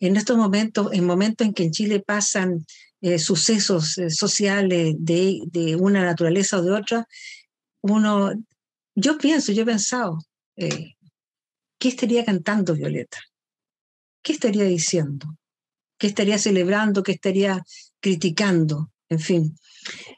En 0.00 0.16
estos 0.16 0.36
momentos, 0.36 0.92
en 0.92 1.06
momentos 1.06 1.46
en 1.46 1.54
que 1.54 1.64
en 1.64 1.70
Chile 1.70 2.02
pasan 2.04 2.66
eh, 3.00 3.18
sucesos 3.18 3.98
eh, 3.98 4.10
sociales 4.10 4.96
de, 4.98 5.40
de, 5.46 5.76
una 5.76 6.04
naturaleza 6.04 6.58
o 6.58 6.62
de 6.62 6.72
otra, 6.72 7.06
uno, 7.82 8.32
yo 8.94 9.18
pienso, 9.18 9.52
yo 9.52 9.62
he 9.62 9.66
pensado, 9.66 10.18
¿qué 10.56 11.88
estaría 11.88 12.24
cantando 12.24 12.74
Violeta? 12.74 13.18
¿Qué 14.22 14.32
estaría 14.32 14.64
diciendo? 14.64 15.36
¿Qué 15.98 16.08
estaría 16.08 16.38
celebrando? 16.38 17.02
¿Qué 17.02 17.12
estaría 17.12 17.62
criticando? 18.00 18.90
En 19.08 19.20
fin. 19.20 19.56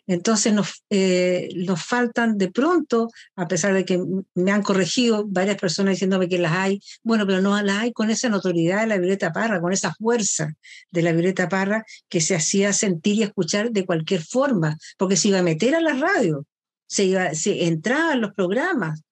Entonces 0.07 0.53
nos, 0.55 0.83
eh, 0.88 1.51
nos 1.57 1.85
faltan 1.85 2.38
de 2.38 2.51
pronto, 2.51 3.11
a 3.37 3.47
pesar 3.47 3.75
de 3.75 3.85
que 3.85 4.03
me 4.35 4.51
han 4.51 4.62
corregido 4.62 5.27
varias 5.27 5.59
personas 5.59 5.92
diciéndome 5.92 6.29
que 6.29 6.38
las 6.38 6.53
hay, 6.53 6.81
bueno, 7.03 7.27
pero 7.27 7.42
no 7.42 7.61
las 7.61 7.77
hay 7.77 7.92
con 7.92 8.09
esa 8.09 8.31
notoriedad 8.31 8.81
de 8.81 8.87
la 8.87 8.99
Violeta 8.99 9.33
Parra, 9.33 9.61
con 9.61 9.73
esa 9.73 9.92
fuerza 9.94 10.55
de 10.90 11.03
la 11.03 11.12
Violeta 11.12 11.51
Parra 11.51 11.85
que 12.09 12.23
se 12.23 12.35
hacía 12.35 12.73
sentir 12.73 13.16
y 13.16 13.23
escuchar 13.25 13.71
de 13.71 13.85
cualquier 13.85 14.23
forma, 14.23 14.79
porque 14.97 15.16
se 15.16 15.29
iba 15.29 15.40
a 15.40 15.42
meter 15.42 15.75
a 15.75 15.81
la 15.81 15.92
radio, 15.92 16.47
se, 16.88 17.64
entraba 17.66 18.14
en 18.14 18.20
los 18.22 18.33
programas, 18.35 19.03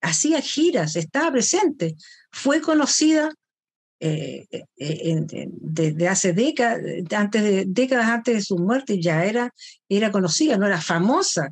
hacía 0.00 0.40
giras, 0.40 0.96
estaba 0.96 1.30
presente, 1.30 1.94
fue 2.30 2.60
conocida 2.60 3.32
eh, 4.00 4.46
eh, 4.76 5.48
desde 5.50 6.08
hace 6.08 6.32
décadas, 6.32 6.80
antes 7.12 7.42
de, 7.42 7.64
décadas 7.66 8.06
antes 8.06 8.34
de 8.34 8.42
su 8.42 8.58
muerte, 8.58 9.00
ya 9.00 9.24
era, 9.24 9.54
era 9.88 10.10
conocida, 10.10 10.56
no 10.56 10.66
era 10.66 10.80
famosa 10.80 11.50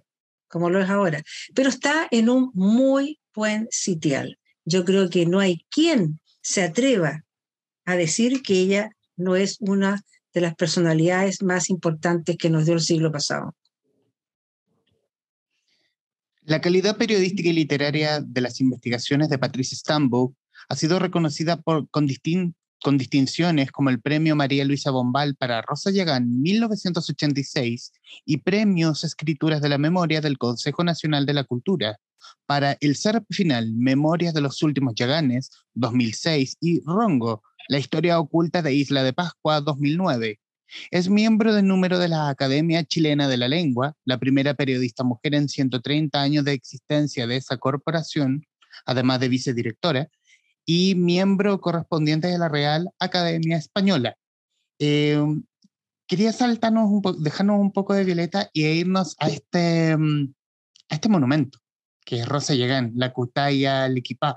como 0.49 0.70
lo 0.70 0.81
es 0.81 0.88
ahora, 0.88 1.20
pero 1.53 1.68
está 1.68 2.07
en 2.12 2.29
un 2.29 2.53
muy 2.55 3.18
buen 3.35 3.66
sitial. 3.73 4.38
Yo 4.64 4.85
creo 4.85 5.11
que 5.11 5.27
no 5.27 5.40
hay 5.40 5.66
quien 5.68 6.20
se 6.42 6.62
atreva 6.62 7.25
a 7.85 7.97
decir 7.97 8.40
que 8.40 8.55
ella 8.55 8.90
no 9.16 9.35
es 9.35 9.57
una 9.59 10.01
de 10.33 10.40
las 10.40 10.55
personalidades 10.55 11.42
más 11.42 11.70
importantes 11.70 12.37
que 12.37 12.51
nos 12.51 12.66
dio 12.66 12.75
el 12.75 12.81
siglo 12.81 13.11
pasado. 13.11 13.57
La 16.46 16.61
calidad 16.61 16.98
periodística 16.98 17.48
y 17.48 17.54
literaria 17.54 18.20
de 18.20 18.40
las 18.42 18.61
investigaciones 18.61 19.30
de 19.30 19.38
Patricia 19.38 19.78
Stambo 19.78 20.37
ha 20.68 20.76
sido 20.76 20.98
reconocida 20.98 21.62
con 21.62 22.98
distinciones 22.98 23.72
como 23.72 23.88
el 23.88 23.98
Premio 24.02 24.37
María 24.37 24.66
Luisa 24.66 24.90
Bombal 24.90 25.37
para 25.37 25.62
Rosa 25.62 25.90
Yagán 25.90 26.42
1986 26.42 27.92
y 28.26 28.37
Premios 28.37 29.04
Escrituras 29.04 29.62
de 29.62 29.70
la 29.70 29.78
Memoria 29.78 30.20
del 30.20 30.37
Consejo 30.37 30.85
Nacional 30.85 31.24
de 31.24 31.33
la 31.33 31.44
Cultura 31.44 31.98
para 32.44 32.76
el 32.80 32.94
SERP 32.94 33.24
Final 33.30 33.72
Memorias 33.72 34.35
de 34.35 34.42
los 34.42 34.62
Últimos 34.62 34.94
Yaganes 34.96 35.50
2006 35.72 36.59
y 36.61 36.83
Rongo, 36.85 37.42
La 37.68 37.78
Historia 37.78 38.20
Oculta 38.20 38.61
de 38.61 38.74
Isla 38.74 39.02
de 39.02 39.14
Pascua 39.14 39.62
2009. 39.62 40.40
Es 40.90 41.09
miembro 41.09 41.55
del 41.55 41.66
número 41.66 41.98
de 41.98 42.09
la 42.09 42.29
Academia 42.29 42.85
Chilena 42.85 43.29
de 43.29 43.37
la 43.37 43.48
Lengua, 43.48 43.96
la 44.05 44.18
primera 44.18 44.55
periodista 44.55 45.05
mujer 45.05 45.35
en 45.35 45.48
130 45.48 46.20
años 46.20 46.44
de 46.44 46.53
existencia 46.53 47.27
de 47.27 47.37
esa 47.37 47.57
corporación, 47.59 48.46
además 48.87 49.20
de 49.20 49.29
vicedirectora, 49.29 50.09
y 50.66 50.94
miembro 50.94 51.61
correspondiente 51.61 52.29
de 52.29 52.38
la 52.38 52.48
Real 52.48 52.90
Academia 52.98 53.57
Española. 53.57 54.16
Eh, 54.79 55.22
quería 56.07 56.33
saltarnos 56.33 56.90
un 56.90 57.22
dejarnos 57.22 57.61
un 57.61 57.72
poco 57.72 57.94
de 57.94 58.05
Violeta 58.05 58.50
y 58.53 58.64
irnos 58.66 59.16
a 59.18 59.29
este, 59.29 59.96
mm, 59.96 60.35
a 60.88 60.94
este 60.94 61.09
monumento, 61.09 61.59
que 62.05 62.20
es 62.20 62.29
Rosa 62.29 62.55
Llegán, 62.55 62.92
la 62.96 63.12
Cutaya 63.12 63.88
Liquipá, 63.88 64.37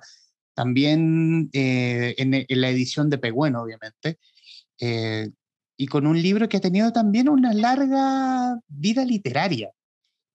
también 0.53 1.49
eh, 1.53 2.15
en, 2.17 2.33
en, 2.33 2.61
la 2.61 2.69
edición 2.69 3.09
de 3.09 3.19
Pegüeno, 3.19 3.61
obviamente, 3.61 4.17
eh, 4.79 5.29
y 5.77 5.85
con 5.85 6.07
un 6.07 6.19
libro 6.19 6.49
que 6.49 6.57
ha 6.57 6.61
tenido 6.61 6.91
también 6.91 7.29
una 7.29 7.53
larga 7.53 8.59
vida 8.67 9.05
literaria. 9.05 9.71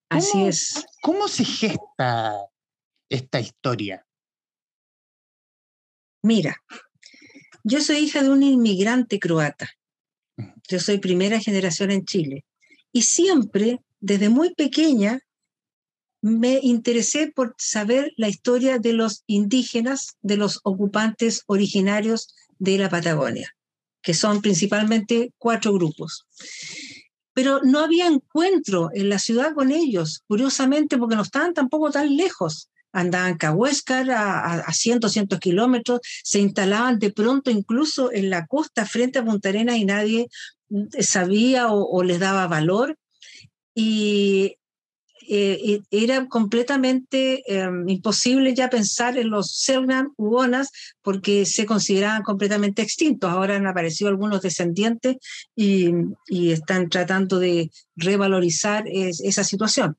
Así 0.09 0.45
es. 0.45 0.87
¿Cómo 1.03 1.27
se 1.27 1.45
gesta 1.45 2.37
esta 3.09 3.41
historia? 3.41 4.07
Mira, 6.23 6.57
yo 7.65 7.81
soy 7.81 7.99
hija 7.99 8.23
de 8.23 8.31
un 8.31 8.43
inmigrante 8.45 9.19
croata. 9.19 9.69
Yo 10.69 10.79
soy 10.79 10.99
primera 10.99 11.41
generación 11.41 11.91
en 11.91 12.05
Chile. 12.05 12.45
Y 12.93 13.03
siempre, 13.03 13.81
desde 14.01 14.29
muy 14.29 14.55
pequeña, 14.55 15.21
me 16.21 16.61
interesé 16.63 17.33
por 17.33 17.57
saber 17.59 18.13
la 18.17 18.29
historia 18.29 18.79
de 18.79 18.93
los 18.93 19.25
indígenas, 19.27 20.17
de 20.21 20.37
los 20.37 20.61
ocupantes 20.63 21.43
originarios 21.47 22.33
de 22.59 22.79
la 22.79 22.89
Patagonia 22.89 23.53
que 24.03 24.15
son 24.15 24.43
principalmente 24.43 25.33
cuatro 25.39 25.73
grupos. 25.73 26.27
Pero 27.35 27.61
no 27.63 27.81
había 27.81 28.07
encuentro 28.07 28.91
en 28.93 29.09
la 29.09 29.19
ciudad 29.19 29.55
con 29.55 29.71
ellos, 29.71 30.23
curiosamente, 30.27 30.99
porque 30.99 31.17
no 31.17 31.23
estaban 31.23 31.55
tampoco 31.55 31.91
tan 31.91 32.17
lejos. 32.17 32.69
Andaban 32.93 33.39
a, 33.41 34.55
a, 34.55 34.73
cientos, 34.75 35.13
cientos 35.13 35.41
kilómetros, 35.41 36.01
se 36.23 36.41
instalaban 36.41 36.99
de 36.99 37.11
pronto 37.11 37.51
incluso 37.51 38.13
en 38.13 38.29
la 38.29 38.47
costa 38.47 38.85
frente 38.85 39.19
a 39.19 39.25
Punta 39.25 39.49
Arenas 39.49 39.77
y 39.77 39.87
nadie 39.87 40.29
sabía 41.01 41.69
o, 41.69 41.87
o 41.87 42.03
les 42.03 42.19
daba 42.19 42.47
valor. 42.49 42.99
Y 43.75 44.57
eh, 45.29 45.81
era 45.91 46.27
completamente 46.27 47.43
eh, 47.47 47.69
imposible 47.87 48.55
ya 48.55 48.71
pensar 48.71 49.19
en 49.19 49.31
los 49.31 49.53
Selknam 49.57 50.13
Uonas 50.17 50.71
porque 51.03 51.47
se 51.47 51.67
consideraban 51.67 52.23
completamente 52.23 52.83
extintos. 52.83 53.31
Ahora 53.31 53.57
han 53.57 53.67
aparecido 53.67 54.11
algunos 54.11 54.43
descendientes 54.43 55.17
y, 55.55 55.91
y 56.29 56.53
están 56.53 56.89
tratando 56.89 57.39
de 57.39 57.71
revalorizar 57.97 58.85
es, 58.87 59.21
esa 59.21 59.45
situación. 59.45 59.97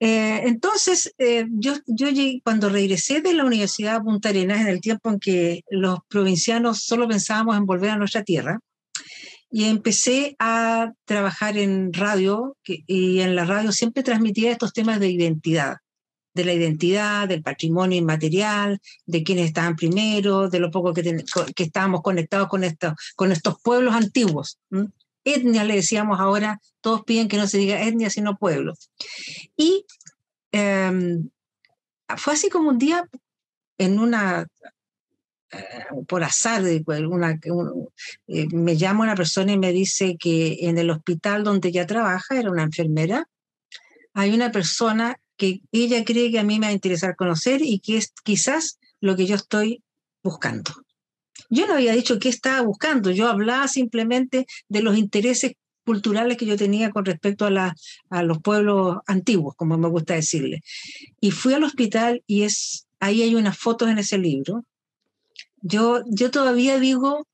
Eh, 0.00 0.42
entonces, 0.44 1.12
eh, 1.18 1.46
yo, 1.50 1.74
yo 1.86 2.08
llegué, 2.08 2.40
cuando 2.44 2.68
regresé 2.68 3.20
de 3.20 3.34
la 3.34 3.44
Universidad 3.44 3.94
de 3.94 4.04
Punta 4.04 4.28
Arenas, 4.28 4.60
en 4.60 4.68
el 4.68 4.80
tiempo 4.80 5.10
en 5.10 5.18
que 5.18 5.62
los 5.70 5.98
provincianos 6.08 6.84
solo 6.84 7.08
pensábamos 7.08 7.56
en 7.56 7.66
volver 7.66 7.90
a 7.90 7.96
nuestra 7.96 8.22
tierra, 8.22 8.60
y 9.50 9.64
empecé 9.64 10.36
a 10.38 10.92
trabajar 11.04 11.56
en 11.56 11.92
radio 11.92 12.56
y 12.64 13.20
en 13.20 13.34
la 13.34 13.44
radio 13.44 13.72
siempre 13.72 14.02
transmitía 14.02 14.52
estos 14.52 14.72
temas 14.72 15.00
de 15.00 15.08
identidad, 15.08 15.78
de 16.34 16.44
la 16.44 16.52
identidad, 16.52 17.28
del 17.28 17.42
patrimonio 17.42 17.98
inmaterial, 17.98 18.78
de 19.06 19.22
quienes 19.22 19.46
estaban 19.46 19.76
primero, 19.76 20.48
de 20.50 20.60
lo 20.60 20.70
poco 20.70 20.92
que, 20.92 21.24
que 21.54 21.62
estábamos 21.62 22.02
conectados 22.02 22.48
con 22.48 22.62
estos, 22.62 22.92
con 23.16 23.32
estos 23.32 23.60
pueblos 23.62 23.94
antiguos. 23.94 24.58
Etnia 25.24 25.64
le 25.64 25.76
decíamos 25.76 26.20
ahora, 26.20 26.60
todos 26.80 27.04
piden 27.04 27.28
que 27.28 27.38
no 27.38 27.46
se 27.46 27.58
diga 27.58 27.82
etnia 27.82 28.10
sino 28.10 28.36
pueblo. 28.36 28.74
Y 29.56 29.86
em, 30.52 31.28
fue 32.16 32.34
así 32.34 32.48
como 32.48 32.68
un 32.68 32.78
día 32.78 33.08
en 33.78 33.98
una 33.98 34.46
por 36.06 36.24
azar, 36.24 36.62
eh, 36.66 36.82
me 38.52 38.76
llama 38.76 39.04
una 39.04 39.14
persona 39.14 39.52
y 39.52 39.58
me 39.58 39.72
dice 39.72 40.16
que 40.18 40.58
en 40.62 40.78
el 40.78 40.90
hospital 40.90 41.44
donde 41.44 41.68
ella 41.68 41.86
trabaja, 41.86 42.38
era 42.38 42.50
una 42.50 42.64
enfermera, 42.64 43.28
hay 44.14 44.34
una 44.34 44.50
persona 44.52 45.20
que 45.36 45.60
ella 45.72 46.04
cree 46.04 46.30
que 46.30 46.38
a 46.38 46.44
mí 46.44 46.58
me 46.58 46.66
va 46.66 46.70
a 46.70 46.74
interesar 46.74 47.16
conocer 47.16 47.62
y 47.62 47.78
que 47.78 47.96
es 47.96 48.12
quizás 48.24 48.78
lo 49.00 49.16
que 49.16 49.26
yo 49.26 49.36
estoy 49.36 49.82
buscando. 50.22 50.72
Yo 51.48 51.66
no 51.66 51.74
había 51.74 51.92
dicho 51.92 52.18
qué 52.18 52.28
estaba 52.28 52.60
buscando, 52.62 53.10
yo 53.10 53.28
hablaba 53.28 53.68
simplemente 53.68 54.46
de 54.68 54.82
los 54.82 54.98
intereses 54.98 55.52
culturales 55.86 56.36
que 56.36 56.44
yo 56.44 56.58
tenía 56.58 56.90
con 56.90 57.06
respecto 57.06 57.46
a, 57.46 57.74
a 58.10 58.22
los 58.22 58.42
pueblos 58.42 58.98
antiguos, 59.06 59.54
como 59.56 59.78
me 59.78 59.88
gusta 59.88 60.14
decirle. 60.14 60.60
Y 61.20 61.30
fui 61.30 61.54
al 61.54 61.64
hospital 61.64 62.22
y 62.26 62.42
es, 62.42 62.86
ahí 63.00 63.22
hay 63.22 63.34
unas 63.34 63.56
fotos 63.56 63.88
en 63.88 63.98
ese 63.98 64.18
libro 64.18 64.64
yo, 65.60 66.02
yo 66.06 66.30
todavía 66.30 66.78
digo, 66.78 67.26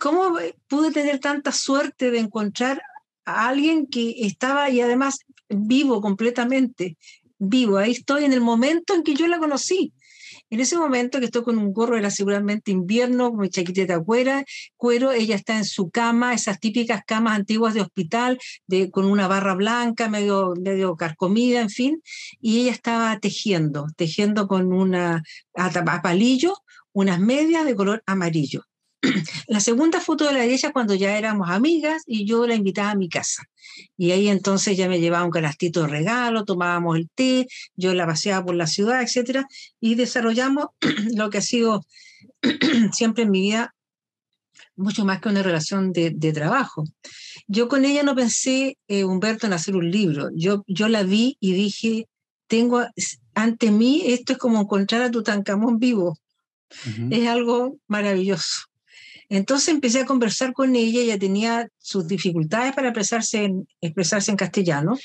¿cómo 0.00 0.36
pude 0.68 0.90
tener 0.92 1.20
tanta 1.20 1.52
suerte 1.52 2.10
de 2.10 2.18
encontrar 2.18 2.82
a 3.24 3.48
alguien 3.48 3.86
que 3.86 4.14
estaba 4.26 4.70
y 4.70 4.80
además 4.80 5.18
vivo 5.48 6.00
completamente? 6.00 6.96
Vivo, 7.38 7.78
ahí 7.78 7.92
estoy 7.92 8.24
en 8.24 8.32
el 8.32 8.40
momento 8.40 8.94
en 8.94 9.02
que 9.02 9.14
yo 9.14 9.26
la 9.26 9.38
conocí. 9.38 9.92
En 10.50 10.60
ese 10.60 10.76
momento 10.76 11.18
que 11.18 11.26
estoy 11.26 11.42
con 11.42 11.58
un 11.58 11.72
gorro, 11.72 11.96
era 11.96 12.10
seguramente 12.10 12.70
invierno, 12.70 13.30
con 13.30 13.40
mi 13.40 13.48
chaquetita 13.48 14.00
cuera, 14.02 14.44
cuero, 14.76 15.10
ella 15.12 15.34
está 15.34 15.56
en 15.56 15.64
su 15.64 15.90
cama, 15.90 16.34
esas 16.34 16.60
típicas 16.60 17.02
camas 17.06 17.36
antiguas 17.36 17.74
de 17.74 17.80
hospital, 17.80 18.38
de, 18.66 18.90
con 18.90 19.06
una 19.06 19.26
barra 19.26 19.54
blanca, 19.54 20.08
medio, 20.08 20.54
medio 20.60 20.96
carcomida, 20.96 21.60
en 21.60 21.70
fin, 21.70 22.02
y 22.40 22.60
ella 22.60 22.72
estaba 22.72 23.18
tejiendo, 23.18 23.86
tejiendo 23.96 24.46
con 24.46 24.72
una 24.72 25.22
palillo 26.02 26.54
unas 26.94 27.20
medias 27.20 27.66
de 27.66 27.74
color 27.74 28.02
amarillo. 28.06 28.64
La 29.48 29.60
segunda 29.60 30.00
foto 30.00 30.26
de 30.26 30.32
la 30.32 30.40
de 30.40 30.54
ella 30.54 30.72
cuando 30.72 30.94
ya 30.94 31.18
éramos 31.18 31.50
amigas 31.50 32.02
y 32.06 32.24
yo 32.24 32.46
la 32.46 32.54
invitaba 32.54 32.92
a 32.92 32.94
mi 32.94 33.10
casa. 33.10 33.42
Y 33.98 34.12
ahí 34.12 34.28
entonces 34.28 34.76
ya 34.76 34.88
me 34.88 35.00
llevaba 35.00 35.24
un 35.24 35.30
canastito 35.30 35.82
de 35.82 35.88
regalo, 35.88 36.44
tomábamos 36.44 36.96
el 36.96 37.10
té, 37.14 37.46
yo 37.76 37.92
la 37.92 38.06
paseaba 38.06 38.46
por 38.46 38.54
la 38.54 38.66
ciudad, 38.66 39.02
etc. 39.02 39.44
Y 39.80 39.96
desarrollamos 39.96 40.68
lo 41.14 41.28
que 41.28 41.38
ha 41.38 41.42
sido 41.42 41.84
siempre 42.92 43.24
en 43.24 43.30
mi 43.30 43.42
vida 43.42 43.74
mucho 44.76 45.04
más 45.04 45.20
que 45.20 45.28
una 45.28 45.42
relación 45.42 45.92
de, 45.92 46.32
trabajo. 46.32 46.84
Yo 47.46 47.68
con 47.68 47.84
ella 47.84 48.02
no 48.02 48.14
pensé, 48.14 48.76
eh, 48.88 49.04
Humberto, 49.04 49.46
en 49.46 49.52
hacer 49.52 49.76
un 49.76 49.90
libro. 49.90 50.30
Yo, 50.34 50.64
yo 50.66 50.88
la 50.88 51.02
vi 51.02 51.36
y 51.40 51.52
dije, 51.52 52.08
tengo 52.48 52.84
ante 53.34 53.70
mí, 53.70 54.02
esto 54.06 54.32
es 54.32 54.38
como 54.38 54.60
encontrar 54.60 55.02
a 55.02 55.10
Tutankamón 55.10 55.78
vivo. 55.78 56.18
Es 57.10 57.28
algo 57.28 57.78
maravilloso. 57.86 58.62
Entonces 59.28 59.68
empecé 59.68 60.00
a 60.00 60.06
conversar 60.06 60.52
con 60.52 60.76
ella, 60.76 61.00
ella 61.00 61.18
tenía 61.18 61.68
sus 61.78 62.06
dificultades 62.06 62.74
para 62.74 62.88
expresarse 62.88 63.44
en, 63.44 63.66
expresarse 63.80 64.30
en 64.30 64.36
castellano, 64.36 64.98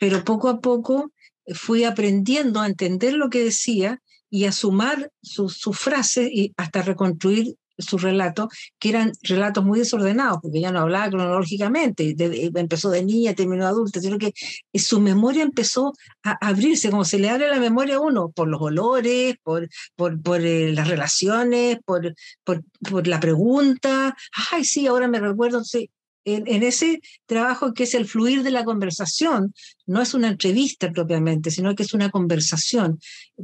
pero 0.00 0.24
poco 0.24 0.48
a 0.48 0.60
poco 0.60 1.12
fui 1.54 1.84
aprendiendo 1.84 2.60
a 2.60 2.66
entender 2.66 3.14
lo 3.14 3.30
que 3.30 3.44
decía 3.44 4.02
y 4.28 4.44
a 4.44 4.52
sumar 4.52 5.12
sus 5.22 5.78
frases 5.78 6.28
y 6.32 6.52
hasta 6.56 6.82
reconstruir 6.82 7.54
sus 7.78 8.02
relatos, 8.02 8.48
que 8.78 8.90
eran 8.90 9.12
relatos 9.22 9.64
muy 9.64 9.78
desordenados, 9.78 10.38
porque 10.42 10.58
ella 10.58 10.72
no 10.72 10.80
hablaba 10.80 11.10
cronológicamente, 11.10 12.14
empezó 12.54 12.90
de 12.90 13.04
niña, 13.04 13.34
terminó 13.34 13.64
de 13.64 13.70
adulta, 13.70 14.00
sino 14.00 14.18
que 14.18 14.32
su 14.74 15.00
memoria 15.00 15.42
empezó 15.42 15.92
a 16.22 16.36
abrirse, 16.46 16.90
como 16.90 17.04
se 17.04 17.18
le 17.18 17.30
abre 17.30 17.48
la 17.48 17.60
memoria 17.60 17.96
a 17.96 18.00
uno, 18.00 18.30
por 18.30 18.48
los 18.48 18.60
olores, 18.60 19.36
por, 19.42 19.68
por, 19.96 20.40
eh, 20.44 20.72
las 20.72 20.88
relaciones, 20.88 21.78
por, 21.84 22.14
por, 22.44 22.62
por, 22.88 23.06
la 23.06 23.20
pregunta. 23.20 24.16
Ay, 24.52 24.64
sí, 24.64 24.86
ahora 24.86 25.08
me 25.08 25.20
recuerdo, 25.20 25.64
sí. 25.64 25.90
En, 26.24 26.48
en, 26.48 26.64
ese 26.64 27.00
trabajo 27.26 27.72
que 27.72 27.84
es 27.84 27.94
el 27.94 28.04
fluir 28.06 28.42
de 28.42 28.50
la 28.50 28.64
conversación, 28.64 29.54
no 29.86 30.02
es 30.02 30.12
una 30.12 30.26
entrevista 30.26 30.90
propiamente, 30.90 31.52
sino 31.52 31.76
que 31.76 31.84
es 31.84 31.94
una 31.94 32.10
conversación 32.10 32.98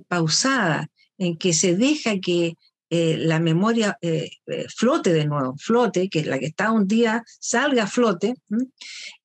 pausada, 0.09 0.89
en 1.19 1.37
que 1.37 1.53
se 1.53 1.77
deja 1.77 2.19
que 2.19 2.57
eh, 2.95 3.17
la 3.17 3.41
memoria 3.41 3.97
eh, 4.03 4.29
eh, 4.47 4.67
flote 4.69 5.15
de 5.15 5.25
nuevo, 5.25 5.57
flote, 5.57 6.11
que 6.11 6.27
la 6.27 6.39
que 6.39 6.45
está 6.45 6.71
un 6.73 6.87
día 6.87 7.25
salga 7.41 7.85
a 7.85 7.87
flote, 7.87 8.35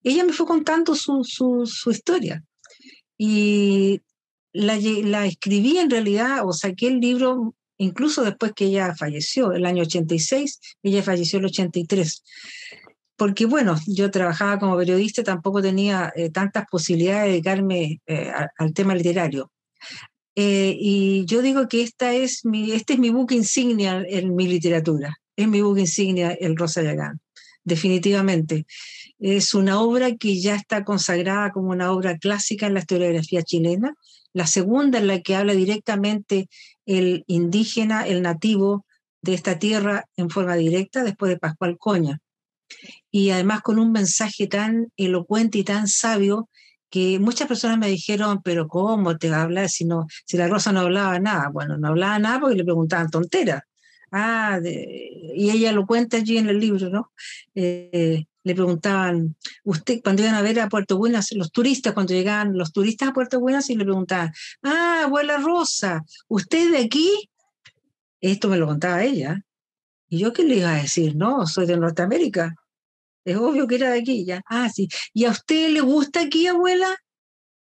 ella 0.01 0.23
me 0.23 0.32
fue 0.32 0.45
contando 0.45 0.95
su, 0.95 1.25
su, 1.25 1.91
historia. 1.91 2.45
Y 3.17 3.99
la, 4.53 4.77
la, 5.03 5.25
escribí 5.25 5.80
en 5.80 5.89
realidad, 5.89 6.47
o 6.47 6.53
saqué 6.53 6.88
el 6.88 7.01
libro 7.01 7.56
incluso 7.77 8.23
después 8.23 8.53
que 8.56 8.67
ella 8.67 8.95
falleció, 8.95 9.51
el 9.51 9.65
año 9.65 9.84
86, 9.84 10.62
ella 10.84 11.03
falleció 11.03 11.39
el 11.39 11.45
83 11.47 12.23
porque 13.17 13.45
bueno, 13.47 13.75
yo 13.86 14.10
trabajaba 14.12 14.60
como 14.60 14.77
periodista, 14.77 15.23
tampoco 15.23 15.62
tenía 15.62 16.13
tantas 16.32 16.65
posibilidades 16.71 17.25
de 17.25 17.32
dedicarme 17.32 17.99
al 18.58 18.73
tema 18.73 18.95
literario. 18.95 19.51
Eh, 20.39 20.78
y 20.80 21.26
yo 21.26 21.41
digo 21.41 21.67
que 21.67 21.82
esta 21.82 22.13
es 22.13 22.45
mi, 22.45 22.71
este 22.71 22.93
es 22.93 23.00
mi 23.00 23.10
buque 23.10 23.34
insignia 23.34 24.06
en 24.08 24.36
mi 24.36 24.47
literatura, 24.47 25.17
es 25.36 25.47
mi 25.47 25.62
buque 25.62 25.82
insignia 25.82 26.32
el 26.32 26.56
Rosa 26.56 26.84
Yagán, 26.84 27.19
definitivamente. 27.63 28.67
Es 29.17 29.56
una 29.56 29.82
obra 29.82 30.15
que 30.15 30.39
ya 30.39 30.54
está 30.54 30.84
consagrada 30.84 31.50
como 31.50 31.71
una 31.71 31.91
obra 31.91 32.19
clásica 32.19 32.67
en 32.67 32.76
la 32.76 32.82
historiografía 32.82 33.41
chilena, 33.41 33.95
la 34.32 34.45
segunda 34.45 35.00
en 35.00 35.08
la 35.08 35.21
que 35.21 35.36
habla 35.36 35.54
directamente 35.54 36.50
el 36.86 37.23
indígena, 37.26 38.06
el 38.06 38.21
nativo 38.21 38.86
de 39.23 39.34
esta 39.34 39.58
tierra 39.58 40.06
en 40.17 40.30
forma 40.30 40.56
directa, 40.56 41.04
después 41.04 41.32
de 41.32 41.39
Pascual 41.39 41.80
Coña. 41.80 42.19
Y 43.10 43.32
además 43.32 43.62
con 43.62 43.80
un 43.80 43.91
mensaje 43.91 44.45
tan 44.45 44.91
elocuente 44.97 45.58
y 45.58 45.63
tan 45.63 45.88
sabio 45.88 46.47
que 46.89 47.19
muchas 47.19 47.47
personas 47.47 47.78
me 47.78 47.88
dijeron, 47.88 48.41
pero 48.43 48.67
¿cómo 48.67 49.17
te 49.17 49.34
habla 49.34 49.67
si, 49.67 49.86
no, 49.86 50.08
si 50.26 50.38
la 50.38 50.47
Rosa 50.47 50.71
no 50.71 50.82
hablaba 50.82 51.19
nada? 51.19 51.50
Bueno, 51.50 51.78
no 51.78 51.89
hablaba 51.89 52.19
nada 52.19 52.39
porque 52.39 52.56
le 52.56 52.63
preguntaban 52.63 53.10
tonteras. 53.10 53.63
Ah, 54.12 54.60
y 54.63 55.50
ella 55.50 55.73
lo 55.73 55.86
cuenta 55.86 56.17
allí 56.17 56.38
en 56.38 56.47
el 56.47 56.60
libro, 56.60 56.89
¿no? 56.89 57.12
Eh, 57.56 58.26
le 58.43 58.56
preguntaban, 58.56 59.36
usted, 59.65 60.00
cuando 60.02 60.21
iban 60.21 60.36
a 60.36 60.41
ver 60.41 60.60
a 60.62 60.69
Puerto 60.69 60.97
Buenas, 60.97 61.34
los 61.34 61.52
turistas, 61.52 61.93
cuando 61.93 62.13
llegaban 62.13 62.58
los 62.58 62.71
turistas 62.71 63.10
a 63.10 63.13
Puerto 63.13 63.41
Buenas 63.41 63.69
y 63.69 63.76
le 63.76 63.84
preguntaban, 63.84 64.32
ah, 64.63 65.04
abuela 65.04 65.38
Rosa, 65.38 66.06
¿usted 66.30 66.71
de 66.71 66.78
aquí? 66.78 67.30
Esto 68.21 68.47
me 68.47 68.58
lo 68.58 68.65
contaba 68.67 69.04
ella. 69.04 69.41
¿Y 70.10 70.19
yo 70.19 70.32
qué 70.32 70.43
le 70.43 70.56
iba 70.56 70.71
a 70.71 70.82
decir? 70.82 71.15
No, 71.17 71.45
soy 71.45 71.65
de 71.65 71.78
Norteamérica. 71.78 72.56
Es 73.28 73.36
obvio 73.36 73.68
que 73.68 73.76
era 73.76 73.92
de 73.92 74.00
aquí, 74.00 74.24
ya. 74.24 74.42
Ah, 74.48 74.70
sí. 74.74 74.88
¿Y 75.13 75.26
a 75.26 75.32
usted 75.32 75.72
le 75.72 75.82
gusta 75.82 76.22
aquí, 76.22 76.48
abuela? 76.48 76.96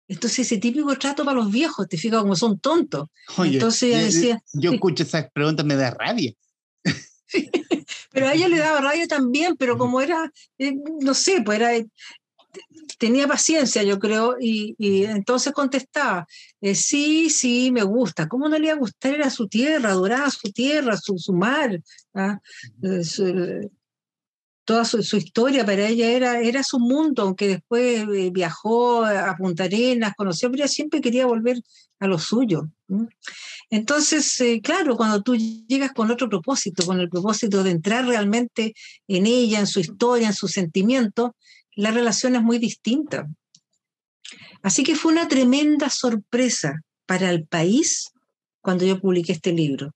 Entonces, 0.07 0.47
ese 0.47 0.59
típico 0.59 0.97
trato 0.97 1.25
para 1.25 1.37
los 1.37 1.51
viejos, 1.51 1.89
te 1.89 1.99
fijas 1.99 2.23
como 2.23 2.37
son 2.37 2.61
tontos. 2.61 3.09
Entonces 3.39 3.83
ella 3.83 3.99
decía. 4.05 4.43
Yo 4.53 4.71
escucho 4.71 5.03
esas 5.03 5.29
preguntas, 5.33 5.67
me 5.67 5.75
da 5.75 5.91
rabia. 5.91 6.33
pero 8.13 8.29
a 8.29 8.35
ella 8.35 8.47
le 8.47 8.59
daba 8.59 8.81
rabia 8.81 9.09
también, 9.09 9.57
pero 9.57 9.77
como 9.77 10.01
era, 10.01 10.31
eh, 10.59 10.75
no 11.01 11.13
sé, 11.13 11.43
pues 11.45 11.59
era. 11.59 11.73
Tenía 12.99 13.27
paciencia, 13.27 13.83
yo 13.83 13.99
creo, 13.99 14.37
y, 14.41 14.77
entonces 14.79 15.53
contestaba: 15.53 16.25
eh, 16.61 16.77
Sí, 16.77 17.31
sí, 17.31 17.73
me 17.73 17.83
gusta. 17.83 18.29
¿Cómo 18.29 18.49
no 18.49 18.57
le 18.57 18.67
iba 18.67 18.75
a 18.75 18.79
gustar? 18.79 19.15
Era 19.15 19.29
su 19.29 19.49
tierra, 19.49 19.91
adoraba 19.91 20.31
su 20.31 20.53
tierra, 20.53 20.97
su, 20.97 21.19
su 21.19 21.33
mar. 21.33 21.81
¿ah? 22.15 22.39
Eh, 22.81 23.03
toda 24.69 24.85
su, 24.85 25.17
historia 25.17 25.65
para 25.65 25.89
ella 25.89 26.11
era, 26.11 26.41
era 26.43 26.63
su 26.63 26.79
mundo, 26.79 27.23
aunque 27.23 27.49
después 27.49 28.07
eh, 28.15 28.29
viajó 28.31 29.03
a 29.03 29.35
Punta 29.35 29.65
Arenas, 29.65 30.13
conoció, 30.15 30.51
pero 30.51 30.63
ella 30.63 30.69
siempre 30.69 31.01
quería 31.01 31.25
volver 31.25 31.63
a 32.01 32.07
lo 32.07 32.19
suyo. 32.19 32.69
Entonces, 33.71 34.39
eh, 34.43 34.61
claro, 34.63 34.95
cuando 34.99 35.23
tú 35.23 35.37
llegas 35.37 35.93
con 35.95 36.11
otro 36.11 36.29
propósito, 36.29 36.85
con 36.85 37.01
el 37.01 37.09
propósito 37.09 37.63
de 37.63 37.71
entrar 37.71 38.05
realmente 38.07 38.75
en 39.07 39.25
ella, 39.25 39.59
en 39.59 39.67
su 39.67 39.81
historia, 39.81 40.27
en 40.27 40.35
sus 40.35 40.51
sentimientos, 40.51 41.31
la 41.75 41.91
relación 41.91 42.37
es 42.37 42.43
muy 42.43 42.59
distinta. 42.59 43.27
Así 44.61 44.83
que 44.83 44.97
fue 44.97 45.13
una 45.13 45.29
tremenda 45.29 45.89
sorpresa 45.89 46.83
para 47.07 47.31
el 47.31 47.47
país 47.47 48.11
cuando 48.61 48.85
yo 48.85 49.01
publiqué 49.01 49.33
este 49.33 49.53
libro. 49.53 49.93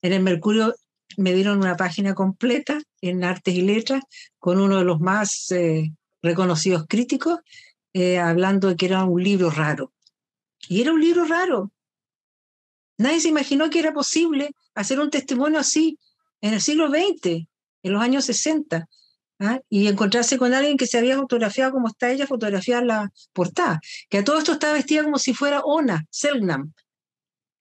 En 0.00 0.14
el 0.14 0.22
Mercurio 0.22 0.74
me 1.16 1.34
dieron 1.34 1.58
una 1.58 1.76
página 1.76 2.14
completa 2.14 2.80
en 3.00 3.24
artes 3.24 3.54
y 3.54 3.62
letras 3.62 4.02
con 4.38 4.60
uno 4.60 4.78
de 4.78 4.84
los 4.84 5.00
más 5.00 5.50
eh, 5.50 5.92
reconocidos 6.22 6.86
críticos, 6.88 7.40
eh, 7.92 8.18
hablando 8.18 8.68
de 8.68 8.76
que 8.76 8.86
era 8.86 9.04
un 9.04 9.22
libro 9.22 9.50
raro. 9.50 9.92
Y 10.68 10.80
era 10.82 10.92
un 10.92 11.00
libro 11.00 11.24
raro. 11.24 11.72
Nadie 12.98 13.20
se 13.20 13.28
imaginó 13.28 13.70
que 13.70 13.78
era 13.78 13.92
posible 13.92 14.50
hacer 14.74 15.00
un 15.00 15.10
testimonio 15.10 15.58
así 15.58 15.98
en 16.40 16.54
el 16.54 16.60
siglo 16.60 16.88
XX, 16.88 17.46
en 17.82 17.92
los 17.92 18.02
años 18.02 18.26
60, 18.26 18.88
¿ah? 19.40 19.60
y 19.68 19.88
encontrarse 19.88 20.38
con 20.38 20.54
alguien 20.54 20.76
que 20.76 20.86
se 20.86 20.98
había 20.98 21.16
fotografiado 21.16 21.72
como 21.72 21.88
está 21.88 22.10
ella, 22.10 22.26
fotografiar 22.26 22.84
la 22.84 23.10
portada, 23.32 23.80
que 24.08 24.18
a 24.18 24.24
todo 24.24 24.38
esto 24.38 24.52
estaba 24.52 24.74
vestida 24.74 25.02
como 25.02 25.18
si 25.18 25.34
fuera 25.34 25.60
Ona, 25.60 26.06
Selknam, 26.10 26.72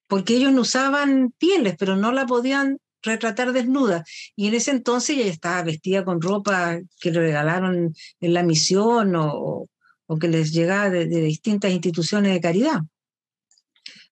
porque 0.07 0.35
ellos 0.35 0.51
no 0.51 0.61
usaban 0.61 1.33
pieles, 1.37 1.75
pero 1.77 1.95
no 1.95 2.11
la 2.11 2.25
podían 2.25 2.79
retratar 3.01 3.53
desnuda. 3.53 4.03
Y 4.35 4.47
en 4.47 4.55
ese 4.55 4.71
entonces 4.71 5.17
ella 5.17 5.31
estaba 5.31 5.63
vestida 5.63 6.03
con 6.03 6.21
ropa 6.21 6.79
que 6.99 7.11
le 7.11 7.19
regalaron 7.19 7.93
en 8.19 8.33
la 8.33 8.43
misión 8.43 9.15
o, 9.15 9.65
o 10.11 10.17
que 10.17 10.27
les 10.27 10.51
llegaba 10.51 10.89
de, 10.89 11.05
distintas 11.05 11.71
instituciones 11.71 12.33
de 12.33 12.41
caridad. 12.41 12.79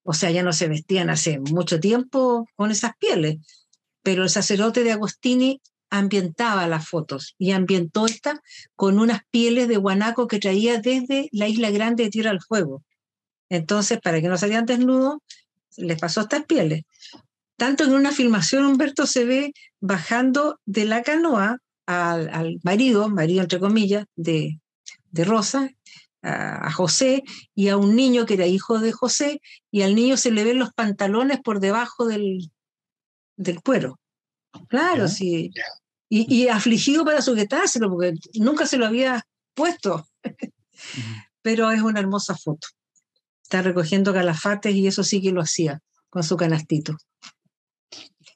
O 0.04 0.14
sea, 0.14 0.30
ya 0.30 0.44
no 0.44 0.54
se 0.54 0.68
vestían 0.68 1.10
hace 1.10 1.40
mucho 1.40 1.80
tiempo 1.80 2.48
con 2.56 2.70
esas 2.70 2.96
pieles, 2.98 3.38
pero 4.04 4.22
el 4.24 4.30
sacerdote 4.30 4.84
de 4.84 4.92
Agostini 4.92 5.60
ambientaba 5.90 6.68
las 6.68 6.88
fotos 6.88 7.34
y 7.40 7.52
ambientó 7.52 8.06
esta 8.06 8.44
con 8.76 9.00
unas 9.00 9.22
pieles 9.32 9.68
de 9.68 9.78
guanaco 9.78 10.28
que 10.28 10.38
traía 10.38 10.80
desde 10.80 11.30
la 11.32 11.48
isla 11.48 11.72
grande 11.72 12.04
de 12.04 12.10
Tierra 12.12 12.30
del 12.30 12.44
Fuego. 12.44 12.84
Entonces, 13.50 14.00
para 14.00 14.22
que 14.22 14.28
no 14.28 14.38
salieran 14.38 14.68
desnudos, 14.68 15.18
les 15.78 16.00
pasó 16.00 16.22
estas 16.22 16.46
pieles. 16.46 16.84
Tanto 17.58 17.84
en 17.84 17.94
una 17.94 18.12
filmación 18.12 18.66
Humberto 18.66 19.08
se 19.08 19.26
ve 19.26 19.54
bajando 19.80 20.60
de 20.66 20.86
la 20.86 21.02
canoa 21.02 21.58
al, 21.88 22.60
marido, 22.64 23.10
marido 23.10 23.42
entre 23.42 23.60
comillas, 23.60 24.06
de, 24.16 24.60
de 25.12 25.26
Rosa, 25.26 25.70
a, 26.22 26.72
José, 26.72 27.24
y 27.56 27.70
a 27.70 27.78
un 27.78 27.96
niño 27.96 28.26
que 28.26 28.36
era 28.36 28.46
hijo 28.46 28.80
de 28.80 28.92
José, 28.92 29.42
y 29.72 29.82
al 29.82 29.96
niño 29.96 30.18
se 30.18 30.32
le 30.32 30.44
ven 30.44 30.60
los 30.60 30.74
pantalones 30.74 31.40
por 31.40 31.60
debajo 31.60 32.06
del, 32.06 32.52
del 33.38 33.62
cuero. 33.62 34.00
Claro, 34.68 35.08
sí. 35.08 35.52
Y, 36.10 36.34
y, 36.34 36.48
afligido 36.50 37.06
para 37.06 37.22
sujetárselo, 37.22 37.90
porque 37.90 38.14
nunca 38.36 38.66
se 38.66 38.78
lo 38.78 38.86
había 38.86 39.26
puesto. 39.54 40.08
Pero 41.42 41.72
es 41.72 41.82
una 41.82 42.00
hermosa 42.00 42.36
foto. 42.36 42.68
Está 43.42 43.62
recogiendo 43.62 44.14
calafates 44.14 44.76
y 44.76 44.88
eso 44.88 45.04
sí 45.04 45.22
que 45.22 45.32
lo 45.32 45.42
hacía 45.42 45.80
con 46.10 46.24
su 46.24 46.36
canastito. 46.36 46.98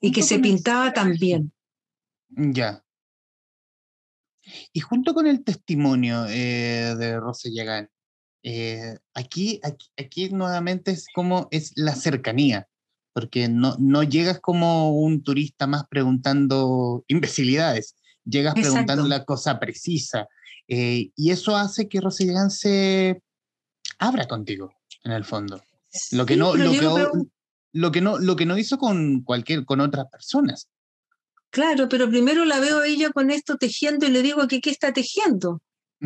Y 0.02 0.12
que 0.12 0.24
se 0.24 0.40
pintaba 0.40 0.92
también. 0.92 1.54
Ya. 2.30 2.84
Y 4.74 4.80
junto 4.80 5.14
con 5.14 5.28
el 5.28 5.44
testimonio 5.44 6.26
eh, 6.28 6.96
de 6.98 7.20
Rosa 7.20 7.50
Yagán, 7.52 7.90
eh, 8.44 8.98
aquí, 9.14 9.60
aquí, 9.64 9.88
aquí, 9.98 10.30
nuevamente 10.30 10.92
es 10.92 11.06
como 11.14 11.48
es 11.52 11.74
la 11.76 11.94
cercanía, 11.94 12.68
porque 13.14 13.48
no, 13.48 13.76
no 13.78 14.02
llegas 14.02 14.40
como 14.40 15.00
un 15.00 15.24
turista 15.24 15.68
más 15.68 15.86
preguntando 15.88 17.06
imbecilidades, 17.08 17.96
llegas 18.26 18.56
preguntando 18.56 19.08
la 19.08 19.26
cosa 19.26 19.60
precisa. 19.60 20.28
Eh, 20.68 21.12
y 21.16 21.32
eso 21.32 21.56
hace 21.56 21.88
que 21.88 22.02
Rosa 22.02 22.24
Yagán 22.24 22.50
se 22.50 23.22
abra 24.00 24.28
contigo, 24.28 24.74
en 25.04 25.12
el 25.12 25.26
fondo. 25.26 25.62
Lo 26.12 26.26
que, 26.26 26.38
no, 26.38 26.56
lo, 26.56 26.72
que, 26.72 27.08
lo, 27.74 27.92
que 27.92 28.02
no, 28.02 28.20
lo 28.20 28.36
que 28.36 28.46
no 28.46 28.58
hizo 28.58 28.78
con 28.78 29.22
cualquier, 29.24 29.66
con 29.66 29.80
otras 29.82 30.08
personas. 30.10 30.70
Claro, 31.50 31.90
pero 31.90 32.10
primero 32.10 32.46
la 32.46 32.60
veo 32.60 32.80
a 32.80 32.88
ella 32.88 33.12
con 33.12 33.30
esto 33.30 33.58
tejiendo 33.58 34.06
y 34.06 34.10
le 34.10 34.22
digo 34.22 34.48
que 34.48 34.62
qué 34.62 34.70
está 34.70 34.94
tejiendo. 34.94 35.62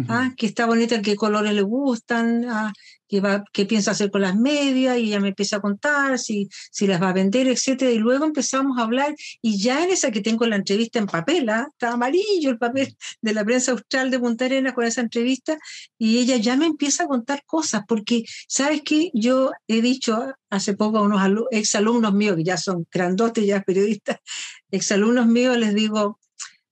¿Ah? 0.09 0.33
que 0.35 0.45
está 0.45 0.65
bonita, 0.65 1.01
qué 1.01 1.15
colores 1.15 1.53
le 1.53 1.61
gustan, 1.61 2.43
¿ah? 2.49 2.73
qué, 3.07 3.21
va, 3.21 3.45
qué 3.53 3.65
piensa 3.65 3.91
hacer 3.91 4.11
con 4.11 4.21
las 4.21 4.35
medias, 4.35 4.97
y 4.97 5.05
ella 5.05 5.21
me 5.21 5.29
empieza 5.29 5.57
a 5.57 5.61
contar 5.61 6.19
si, 6.19 6.49
si 6.71 6.85
las 6.85 7.01
va 7.01 7.09
a 7.09 7.13
vender, 7.13 7.47
etcétera, 7.47 7.91
y 7.91 7.97
luego 7.97 8.25
empezamos 8.25 8.77
a 8.77 8.83
hablar, 8.83 9.15
y 9.41 9.57
ya 9.57 9.83
en 9.83 9.91
esa 9.91 10.11
que 10.11 10.19
tengo 10.19 10.45
la 10.47 10.57
entrevista 10.57 10.99
en 10.99 11.05
papel, 11.05 11.47
¿ah? 11.49 11.67
está 11.71 11.93
amarillo 11.93 12.49
el 12.49 12.57
papel 12.57 12.95
de 13.21 13.33
la 13.33 13.45
prensa 13.45 13.71
austral 13.71 14.11
de 14.11 14.19
Punta 14.19 14.45
Arenas 14.45 14.73
con 14.73 14.83
esa 14.83 14.99
entrevista, 14.99 15.57
y 15.97 16.19
ella 16.19 16.35
ya 16.37 16.57
me 16.57 16.65
empieza 16.65 17.03
a 17.05 17.07
contar 17.07 17.43
cosas, 17.45 17.83
porque, 17.87 18.25
¿sabes 18.49 18.81
qué? 18.83 19.11
Yo 19.13 19.51
he 19.67 19.81
dicho 19.81 20.33
hace 20.49 20.73
poco 20.73 20.97
a 20.97 21.03
unos 21.03 21.21
exalumnos 21.51 22.13
míos, 22.13 22.35
que 22.35 22.43
ya 22.43 22.57
son 22.57 22.85
grandotes, 22.91 23.45
ya 23.45 23.61
periodistas, 23.61 24.17
exalumnos 24.71 25.27
míos, 25.27 25.57
les 25.57 25.73
digo, 25.73 26.19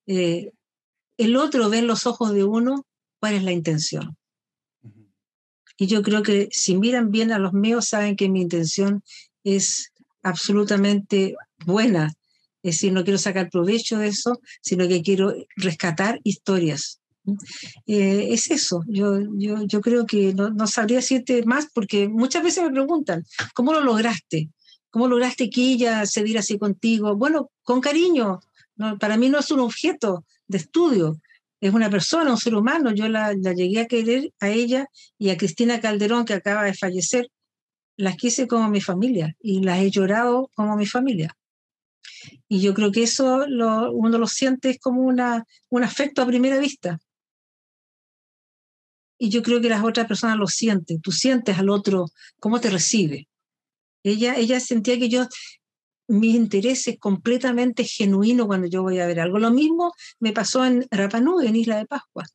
eh, 0.08 0.52
el 1.18 1.38
otro 1.38 1.70
ve 1.70 1.78
en 1.78 1.88
los 1.88 2.06
ojos 2.06 2.34
de 2.34 2.44
uno 2.44 2.86
cuál 3.24 3.36
es 3.36 3.44
la 3.44 3.54
intención. 3.54 4.18
Y 5.78 5.88
yo 5.88 6.02
creo 6.02 6.24
que 6.24 6.50
si 6.52 6.76
miran 6.76 7.10
bien 7.10 7.32
a 7.32 7.40
los 7.40 7.54
míos, 7.54 7.88
saben 7.88 8.18
que 8.18 8.28
mi 8.28 8.42
intención 8.42 9.02
es 9.46 9.94
absolutamente 10.24 11.34
buena. 11.66 12.12
Es 12.64 12.76
decir, 12.76 12.92
no 12.92 13.06
quiero 13.06 13.18
sacar 13.18 13.50
provecho 13.50 13.98
de 13.98 14.08
eso, 14.10 14.42
sino 14.62 14.90
que 14.90 15.02
quiero 15.02 15.34
rescatar 15.56 16.20
historias. 16.26 17.00
Eh, 17.88 18.28
es 18.32 18.52
eso, 18.52 18.84
yo, 18.90 19.22
yo, 19.38 19.64
yo 19.68 19.80
creo 19.80 20.06
que 20.06 20.34
no, 20.34 20.50
no, 20.50 20.68
sabría 20.68 20.98
decirte 20.98 21.46
más 21.46 21.68
porque 21.74 22.10
muchas 22.10 22.44
veces 22.44 22.66
me 22.66 22.72
preguntan, 22.72 23.24
¿cómo 23.54 23.72
lo 23.72 23.80
lograste? 23.80 24.50
¿Cómo 24.90 25.08
lograste 25.08 25.50
que 25.50 25.62
ella 25.62 26.06
se 26.06 26.24
diera 26.24 26.42
así 26.42 26.58
contigo? 26.58 27.16
Bueno, 27.16 27.52
con 27.64 27.80
cariño. 27.80 28.42
para 29.00 29.16
mí 29.16 29.30
no 29.30 29.40
es 29.40 29.50
un 29.50 29.62
objeto 29.62 30.26
de 30.46 30.58
estudio, 30.58 31.22
es 31.64 31.74
una 31.74 31.90
persona, 31.90 32.32
un 32.32 32.38
ser 32.38 32.56
humano. 32.56 32.94
Yo 32.94 33.08
la, 33.08 33.34
llegué 33.34 33.80
a 33.80 33.88
querer 33.88 34.34
a 34.42 34.50
ella 34.50 34.86
y 35.18 35.30
a 35.30 35.38
Cristina 35.38 35.80
Calderón, 35.80 36.26
que 36.26 36.34
acaba 36.34 36.66
de 36.66 36.74
fallecer, 36.74 37.30
las 37.96 38.18
quise 38.18 38.50
como 38.50 38.70
mi 38.70 38.82
familia 38.82 39.34
y 39.40 39.64
las 39.64 39.80
he 39.80 39.90
llorado 39.90 40.50
como 40.56 40.76
mi 40.76 40.86
familia. 40.86 41.38
Y 42.50 42.60
yo 42.60 42.74
creo 42.74 42.92
que 42.92 43.04
eso 43.04 43.46
uno 43.48 44.18
lo 44.18 44.28
siente 44.28 44.72
es 44.72 44.80
como 44.80 45.04
una, 45.04 45.46
un 45.70 45.84
afecto 45.84 46.22
a 46.22 46.28
primera 46.28 46.58
vista. 46.58 47.00
Y 49.18 49.30
yo 49.30 49.42
creo 49.42 49.62
que 49.62 49.70
las 49.70 49.86
otras 49.86 50.06
personas 50.06 50.36
lo 50.36 50.48
sienten. 50.48 51.00
Tú 51.00 51.14
sientes 51.14 51.58
al 51.58 51.70
otro 51.70 52.08
cómo 52.42 52.60
te 52.60 52.72
recibe. 52.72 53.30
Ella, 54.04 54.36
ella 54.36 54.60
sentía 54.60 55.00
que 55.00 55.08
yo 55.08 55.30
mi 56.08 56.36
interés 56.36 56.88
es 56.88 57.00
completamente 57.00 57.84
genuino 57.84 58.48
cuando 58.48 58.68
yo 58.68 58.84
voy 58.84 59.00
a 59.00 59.08
ver 59.08 59.20
algo. 59.20 59.40
Lo 59.40 59.52
mismo 59.52 59.94
me 60.20 60.34
pasó 60.34 60.66
en 60.66 60.86
Rapanui, 60.92 61.48
en 61.48 61.56
Isla 61.56 61.78
de 61.78 61.86
Pascua, 61.86 62.26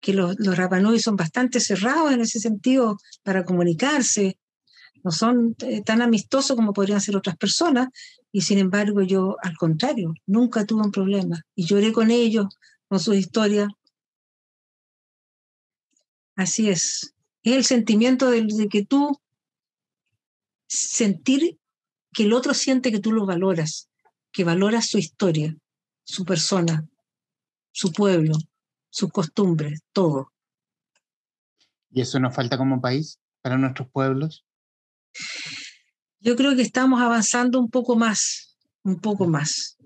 que 0.00 0.14
los, 0.14 0.36
los 0.38 0.56
Rapanui 0.56 0.98
son 0.98 1.16
bastante 1.16 1.60
cerrados 1.60 2.12
en 2.12 2.20
ese 2.20 2.40
sentido 2.40 2.98
para 3.22 3.44
comunicarse, 3.44 4.38
no 5.04 5.10
son 5.10 5.54
eh, 5.60 5.82
tan 5.82 6.00
amistosos 6.00 6.56
como 6.56 6.72
podrían 6.72 7.00
ser 7.00 7.16
otras 7.16 7.36
personas, 7.36 7.88
y 8.32 8.40
sin 8.40 8.58
embargo 8.58 9.02
yo, 9.02 9.36
al 9.42 9.56
contrario, 9.56 10.14
nunca 10.26 10.64
tuve 10.64 10.82
un 10.82 10.90
problema. 10.90 11.42
Y 11.54 11.66
lloré 11.66 11.92
con 11.92 12.10
ellos, 12.10 12.46
con 12.88 12.98
sus 12.98 13.16
historias. 13.16 13.68
Así 16.36 16.70
es. 16.70 17.14
Es 17.42 17.54
el 17.54 17.64
sentimiento 17.64 18.30
de, 18.30 18.46
de 18.46 18.68
que 18.68 18.84
tú 18.84 19.20
sentir 20.66 21.58
que 22.14 22.22
el 22.22 22.32
otro 22.32 22.54
siente 22.54 22.90
que 22.90 23.00
tú 23.00 23.12
lo 23.12 23.26
valoras, 23.26 23.90
que 24.32 24.44
valoras 24.44 24.88
su 24.88 24.98
historia, 24.98 25.54
su 26.04 26.24
persona, 26.24 26.86
su 27.72 27.92
pueblo, 27.92 28.34
sus 28.88 29.10
costumbres, 29.10 29.82
todo. 29.92 30.32
¿Y 31.90 32.00
eso 32.00 32.18
nos 32.20 32.34
falta 32.34 32.56
como 32.56 32.80
país 32.80 33.18
para 33.42 33.58
nuestros 33.58 33.88
pueblos? 33.90 34.44
Yo 36.20 36.36
creo 36.36 36.56
que 36.56 36.62
estamos 36.62 37.00
avanzando 37.02 37.60
un 37.60 37.68
poco 37.68 37.96
más, 37.96 38.56
un 38.82 39.00
poco 39.00 39.26
más, 39.26 39.76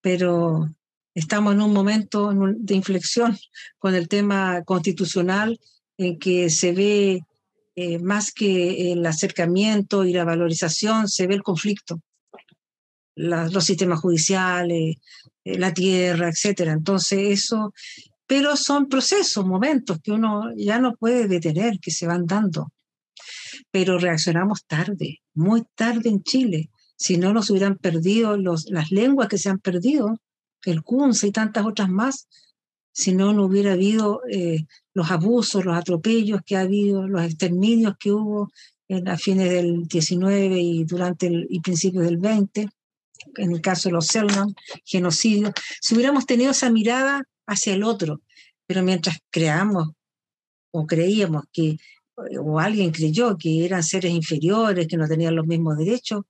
pero 0.00 0.68
estamos 1.14 1.54
en 1.54 1.62
un 1.62 1.72
momento 1.72 2.32
de 2.32 2.74
inflexión 2.74 3.38
con 3.78 3.94
el 3.94 4.08
tema 4.08 4.62
constitucional 4.64 5.58
en 5.96 6.18
que 6.18 6.50
se 6.50 6.72
ve 6.72 7.22
eh, 7.74 7.98
más 7.98 8.32
que 8.32 8.92
el 8.92 9.04
acercamiento 9.06 10.04
y 10.04 10.12
la 10.12 10.24
valorización, 10.24 11.08
se 11.08 11.26
ve 11.26 11.34
el 11.34 11.42
conflicto, 11.42 12.00
los 13.14 13.64
sistemas 13.64 14.00
judiciales, 14.00 14.96
eh, 15.44 15.58
la 15.58 15.72
tierra, 15.72 16.28
etcétera. 16.28 16.72
Entonces, 16.72 17.18
eso, 17.20 17.72
pero 18.26 18.56
son 18.56 18.88
procesos, 18.88 19.44
momentos 19.46 19.98
que 20.02 20.12
uno 20.12 20.52
ya 20.56 20.78
no 20.78 20.94
puede 20.96 21.28
detener, 21.28 21.78
que 21.80 21.90
se 21.90 22.06
van 22.06 22.26
dando. 22.26 22.72
Pero 23.70 23.98
reaccionamos 23.98 24.64
tarde, 24.66 25.20
muy 25.34 25.62
tarde 25.74 26.08
en 26.08 26.22
Chile. 26.22 26.70
Si 26.96 27.16
no 27.16 27.32
nos 27.32 27.50
hubieran 27.50 27.76
perdido 27.76 28.36
las 28.36 28.90
lenguas 28.90 29.28
que 29.28 29.38
se 29.38 29.48
han 29.48 29.58
perdido, 29.58 30.18
el 30.64 30.82
Kunze 30.82 31.26
y 31.26 31.32
tantas 31.32 31.66
otras 31.66 31.88
más, 31.88 32.28
si 32.92 33.14
no, 33.14 33.32
no 33.32 33.46
hubiera 33.46 33.72
habido 33.72 34.20
eh, 34.30 34.66
los 34.94 35.10
abusos, 35.10 35.64
los 35.64 35.76
atropellos 35.76 36.40
que 36.44 36.56
ha 36.56 36.60
habido, 36.60 37.08
los 37.08 37.24
exterminios 37.24 37.94
que 37.98 38.12
hubo 38.12 38.50
en, 38.88 39.08
a 39.08 39.16
fines 39.16 39.50
del 39.50 39.86
19 39.88 40.60
y 40.60 40.84
durante 40.84 41.26
el 41.26 41.46
y 41.48 41.60
principios 41.60 42.04
del 42.04 42.18
20, 42.18 42.68
en 43.36 43.52
el 43.52 43.60
caso 43.60 43.88
de 43.88 43.94
los 43.94 44.06
Selman, 44.06 44.54
genocidio, 44.84 45.52
si 45.80 45.94
hubiéramos 45.94 46.26
tenido 46.26 46.50
esa 46.50 46.70
mirada 46.70 47.22
hacia 47.46 47.74
el 47.74 47.82
otro, 47.82 48.20
pero 48.66 48.82
mientras 48.82 49.18
creamos 49.30 49.90
o 50.70 50.86
creíamos 50.86 51.44
que, 51.52 51.76
o 52.40 52.58
alguien 52.58 52.90
creyó 52.90 53.36
que 53.38 53.64
eran 53.64 53.82
seres 53.82 54.12
inferiores, 54.12 54.86
que 54.86 54.96
no 54.96 55.08
tenían 55.08 55.36
los 55.36 55.46
mismos 55.46 55.78
derechos, 55.78 56.22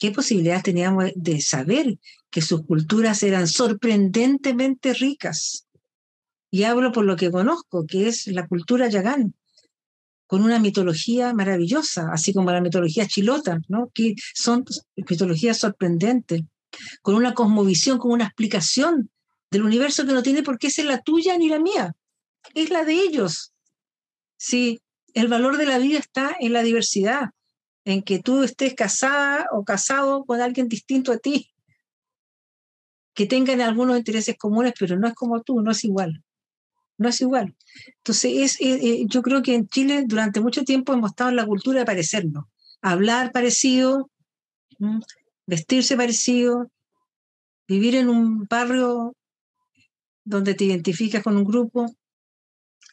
¿qué 0.00 0.10
posibilidades 0.10 0.64
teníamos 0.64 1.12
de 1.14 1.40
saber 1.40 1.98
que 2.30 2.40
sus 2.40 2.64
culturas 2.66 3.22
eran 3.22 3.46
sorprendentemente 3.46 4.94
ricas? 4.94 5.66
Y 6.50 6.64
hablo 6.64 6.90
por 6.90 7.04
lo 7.04 7.14
que 7.14 7.30
conozco, 7.30 7.86
que 7.86 8.08
es 8.08 8.26
la 8.26 8.48
cultura 8.48 8.88
yagán, 8.88 9.34
con 10.26 10.42
una 10.42 10.58
mitología 10.58 11.34
maravillosa, 11.34 12.08
así 12.12 12.32
como 12.32 12.50
la 12.50 12.62
mitología 12.62 13.06
chilota, 13.06 13.60
¿no? 13.68 13.90
que 13.94 14.14
son 14.34 14.64
mitologías 14.96 15.58
sorprendentes, 15.58 16.42
con 17.02 17.14
una 17.14 17.34
cosmovisión, 17.34 17.98
con 17.98 18.12
una 18.12 18.24
explicación 18.24 19.10
del 19.50 19.64
universo 19.64 20.06
que 20.06 20.12
no 20.12 20.22
tiene 20.22 20.42
por 20.42 20.58
qué 20.58 20.70
ser 20.70 20.86
la 20.86 21.02
tuya 21.02 21.36
ni 21.36 21.48
la 21.48 21.58
mía, 21.58 21.94
es 22.54 22.70
la 22.70 22.84
de 22.84 22.94
ellos. 22.94 23.52
Sí, 24.38 24.80
el 25.12 25.28
valor 25.28 25.58
de 25.58 25.66
la 25.66 25.78
vida 25.78 25.98
está 25.98 26.34
en 26.40 26.54
la 26.54 26.62
diversidad, 26.62 27.30
en 27.84 28.02
que 28.02 28.18
tú 28.18 28.42
estés 28.42 28.74
casada 28.74 29.46
o 29.52 29.64
casado 29.64 30.24
con 30.24 30.40
alguien 30.40 30.68
distinto 30.68 31.12
a 31.12 31.18
ti, 31.18 31.50
que 33.14 33.26
tengan 33.26 33.60
algunos 33.60 33.98
intereses 33.98 34.36
comunes, 34.38 34.74
pero 34.78 34.98
no 34.98 35.08
es 35.08 35.14
como 35.14 35.42
tú, 35.42 35.60
no 35.60 35.72
es 35.72 35.84
igual. 35.84 36.22
No 36.98 37.08
es 37.08 37.20
igual. 37.20 37.56
Entonces, 37.98 38.32
es, 38.34 38.60
eh, 38.60 39.04
yo 39.06 39.22
creo 39.22 39.42
que 39.42 39.54
en 39.54 39.68
Chile 39.68 40.04
durante 40.06 40.40
mucho 40.40 40.64
tiempo 40.64 40.92
hemos 40.92 41.10
estado 41.10 41.30
en 41.30 41.36
la 41.36 41.46
cultura 41.46 41.80
de 41.80 41.86
parecernos, 41.86 42.44
hablar 42.82 43.32
parecido, 43.32 44.10
vestirse 45.46 45.96
parecido, 45.96 46.70
vivir 47.66 47.94
en 47.96 48.08
un 48.08 48.46
barrio 48.46 49.14
donde 50.24 50.54
te 50.54 50.64
identificas 50.64 51.22
con 51.22 51.36
un 51.36 51.44
grupo. 51.44 51.86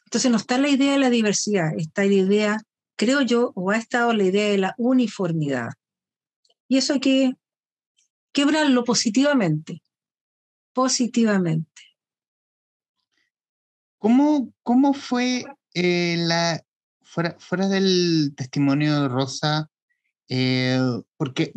Entonces 0.04 0.30
no 0.30 0.38
está 0.38 0.58
la 0.58 0.68
idea 0.68 0.92
de 0.92 0.98
la 0.98 1.10
diversidad, 1.10 1.70
está 1.76 2.04
la 2.04 2.14
idea, 2.14 2.56
creo 2.98 3.22
yo, 3.22 3.52
o 3.54 3.70
ha 3.70 3.76
estado 3.76 4.12
la 4.12 4.24
idea 4.24 4.50
de 4.50 4.58
la 4.58 4.74
uniformidad. 4.76 5.70
Y 6.68 6.76
eso 6.76 6.94
hay 6.94 7.00
que 7.00 7.32
quebrarlo 8.32 8.84
positivamente, 8.84 9.82
positivamente. 10.74 11.82
¿Cómo, 13.98 14.52
cómo 14.62 14.92
fue 14.94 15.44
eh, 15.74 16.16
la, 16.18 16.60
fuera, 17.02 17.36
fuera 17.38 17.68
del 17.68 18.34
testimonio 18.36 19.02
de 19.02 19.08
Rosa, 19.08 19.70
eh, 20.28 20.78
porque, 21.16 21.52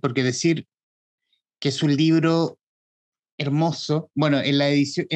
porque 0.00 0.22
decir 0.22 0.68
que 1.58 1.70
es 1.70 1.82
un 1.82 1.96
libro 1.96 2.58
hermoso. 3.38 4.10
Bueno, 4.14 4.38
en 4.38 4.58
la 4.58 4.68
edición, 4.68 5.06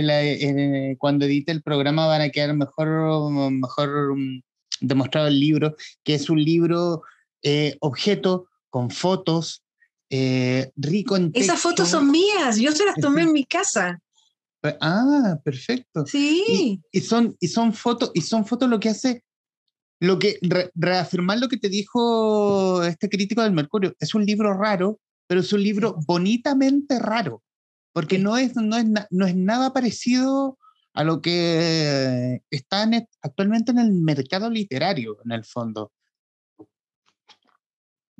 cuando 0.98 1.26
edite 1.26 1.52
el 1.52 1.62
programa 1.62 2.06
van 2.06 2.22
a 2.22 2.30
quedar 2.30 2.54
mejor, 2.54 3.30
mejor 3.52 4.16
mm, 4.16 4.42
demostrado 4.86 5.28
el 5.28 5.38
libro, 5.38 5.76
que 6.02 6.14
es 6.14 6.30
un 6.30 6.42
libro 6.42 7.02
eh, 7.42 7.76
objeto 7.80 8.48
con 8.70 8.90
fotos, 8.90 9.62
eh, 10.10 10.70
rico 10.76 11.16
en 11.16 11.30
Esas 11.34 11.60
fotos 11.60 11.88
son 11.88 12.10
mías, 12.10 12.58
yo 12.58 12.72
se 12.72 12.84
las 12.84 12.96
tomé 12.96 13.22
en 13.22 13.32
mi 13.32 13.44
casa. 13.44 14.00
Ah, 14.80 15.38
perfecto. 15.44 16.06
Sí. 16.06 16.80
Y, 16.90 17.00
son, 17.02 17.36
y 17.38 17.48
son 17.48 17.72
fotos, 17.74 18.10
y 18.14 18.22
son 18.22 18.46
fotos 18.46 18.68
lo 18.68 18.80
que 18.80 18.88
hace, 18.88 19.24
lo 20.00 20.18
que 20.18 20.38
reafirmar 20.74 21.38
lo 21.38 21.48
que 21.48 21.58
te 21.58 21.68
dijo 21.68 22.82
este 22.82 23.08
crítico 23.08 23.42
del 23.42 23.52
Mercurio. 23.52 23.94
Es 24.00 24.14
un 24.14 24.24
libro 24.24 24.54
raro, 24.54 25.00
pero 25.26 25.40
es 25.40 25.52
un 25.52 25.62
libro 25.62 25.96
bonitamente 26.06 26.98
raro 26.98 27.42
porque 27.94 28.18
no 28.18 28.36
es, 28.36 28.56
no 28.56 28.76
es, 28.76 28.84
no 29.10 29.26
es 29.26 29.36
nada 29.36 29.72
parecido 29.72 30.58
a 30.94 31.02
lo 31.02 31.20
que 31.20 32.42
está 32.50 32.88
actualmente 33.20 33.72
en 33.72 33.80
el 33.80 33.92
mercado 33.92 34.48
literario, 34.48 35.18
en 35.24 35.32
el 35.32 35.44
fondo. 35.44 35.92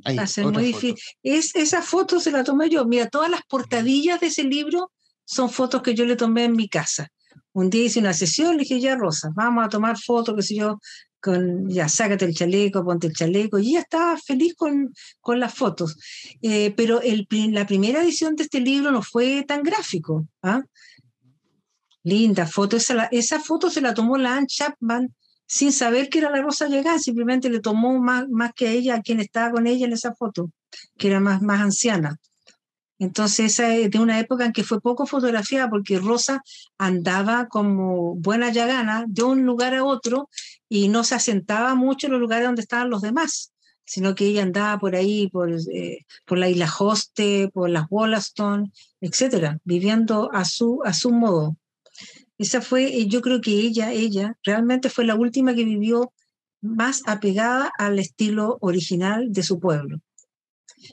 Va 0.07 0.22
a 0.22 0.27
ser 0.27 0.47
muy 0.47 0.64
difícil. 0.64 0.97
Es, 1.22 1.55
esa 1.55 1.83
foto 1.83 2.18
se 2.18 2.33
la 2.33 2.43
tomé 2.43 2.68
yo. 2.68 2.85
Mira, 2.85 3.09
todas 3.09 3.31
las 3.31 3.43
portadillas 3.49 4.20
de 4.20 4.27
ese 4.27 4.43
libro 4.43 4.91
son 5.25 5.49
fotos 5.51 5.83
que 5.83 5.95
yo 5.95 6.05
le 6.05 6.16
tomé 6.16 6.45
en 6.45 6.53
mi 6.53 6.68
casa. 6.68 7.09
Un 7.53 7.70
día 7.70 7.85
hice 7.85 8.01
una 8.01 8.12
sesión, 8.12 8.57
le 8.57 8.64
dije, 8.64 8.81
ya 8.81 8.97
Rosa, 8.97 9.31
vamos 9.35 9.64
a 9.64 9.68
tomar 9.68 9.97
fotos, 9.97 10.35
qué 10.35 10.43
sé 10.43 10.57
yo, 10.57 10.81
con, 11.20 11.70
ya, 11.70 11.89
sácate 11.89 12.25
el 12.25 12.35
chaleco, 12.35 12.85
ponte 12.85 13.07
el 13.07 13.14
chaleco, 13.14 13.61
y 13.61 13.70
ella 13.70 13.81
estaba 13.81 14.18
feliz 14.18 14.55
con, 14.57 14.93
con 15.20 15.39
las 15.39 15.55
fotos. 15.55 15.97
Eh, 16.43 16.75
pero 16.77 17.01
el, 17.01 17.29
la 17.53 17.66
primera 17.66 18.03
edición 18.03 18.35
de 18.35 18.43
este 18.43 18.59
libro 18.61 18.91
no 18.91 19.01
fue 19.01 19.45
tan 19.47 19.62
gráfico. 19.62 20.27
¿ah? 20.43 20.62
Linda 22.05 22.46
foto, 22.46 22.76
esa, 22.76 23.07
esa 23.07 23.40
foto 23.40 23.70
se 23.70 23.80
la 23.80 23.94
tomó 23.94 24.16
la 24.18 24.36
Anne 24.36 24.46
Chapman 24.46 25.14
sin 25.46 25.72
saber 25.72 26.09
que 26.09 26.18
era 26.18 26.30
la 26.30 26.42
Rosa 26.42 26.68
Llegán, 26.68 27.00
simplemente 27.00 27.50
le 27.50 27.61
tomó 27.61 27.98
más, 27.98 28.28
más 28.28 28.52
que 28.55 28.68
a 28.68 28.70
ella, 28.72 28.96
a 28.96 29.02
quien 29.02 29.20
estaba 29.20 29.50
con 29.50 29.66
ella 29.66 29.86
en 29.86 29.92
esa 29.92 30.14
foto, 30.14 30.50
que 30.98 31.09
era 31.09 31.20
más, 31.20 31.42
más 31.42 31.61
anciana. 31.61 32.18
Entonces, 32.98 33.52
esa 33.52 33.74
es 33.74 33.90
de 33.90 33.98
una 33.98 34.20
época 34.20 34.46
en 34.46 34.52
que 34.52 34.64
fue 34.64 34.80
poco 34.80 35.07
fotografiada 35.07 35.68
porque 35.68 35.98
Rosa 35.98 36.42
andaba 36.78 37.48
como 37.48 38.14
buena 38.14 38.50
yagana 38.50 39.05
de 39.09 39.22
un 39.24 39.44
lugar 39.44 39.74
a 39.74 39.84
otro 39.84 40.28
y 40.68 40.88
no 40.88 41.05
se 41.05 41.16
asentaba 41.16 41.74
mucho 41.74 42.07
en 42.07 42.12
los 42.12 42.20
lugares 42.20 42.46
donde 42.46 42.62
estaban 42.62 42.90
los 42.90 43.02
demás, 43.02 43.52
sino 43.84 44.14
que 44.14 44.26
ella 44.26 44.42
andaba 44.42 44.78
por 44.78 44.94
ahí, 44.94 45.28
por, 45.28 45.50
eh, 45.50 46.07
por 46.24 46.38
la 46.38 46.48
isla 46.48 46.72
Hoste, 46.78 47.50
por 47.52 47.68
las 47.68 47.88
Wollaston, 47.88 48.72
etcétera, 49.00 49.59
viviendo 49.64 50.30
a 50.32 50.44
su, 50.44 50.80
a 50.84 50.92
su 50.92 51.11
modo. 51.11 51.57
Esa 52.45 52.61
fue, 52.61 52.82
eh, 52.99 53.07
yo 53.07 53.20
creo 53.20 53.40
que 53.40 53.53
ella, 53.53 53.92
ella, 53.92 54.36
realmente 54.45 54.90
fue 54.90 55.05
la 55.05 55.14
última 55.14 55.55
que 55.55 55.64
vivió 55.64 56.12
más 56.61 57.03
apegada 57.07 57.70
al 57.78 57.99
estilo 57.99 58.59
original 58.61 59.32
de 59.32 59.42
su 59.42 59.59
pueblo 59.61 60.01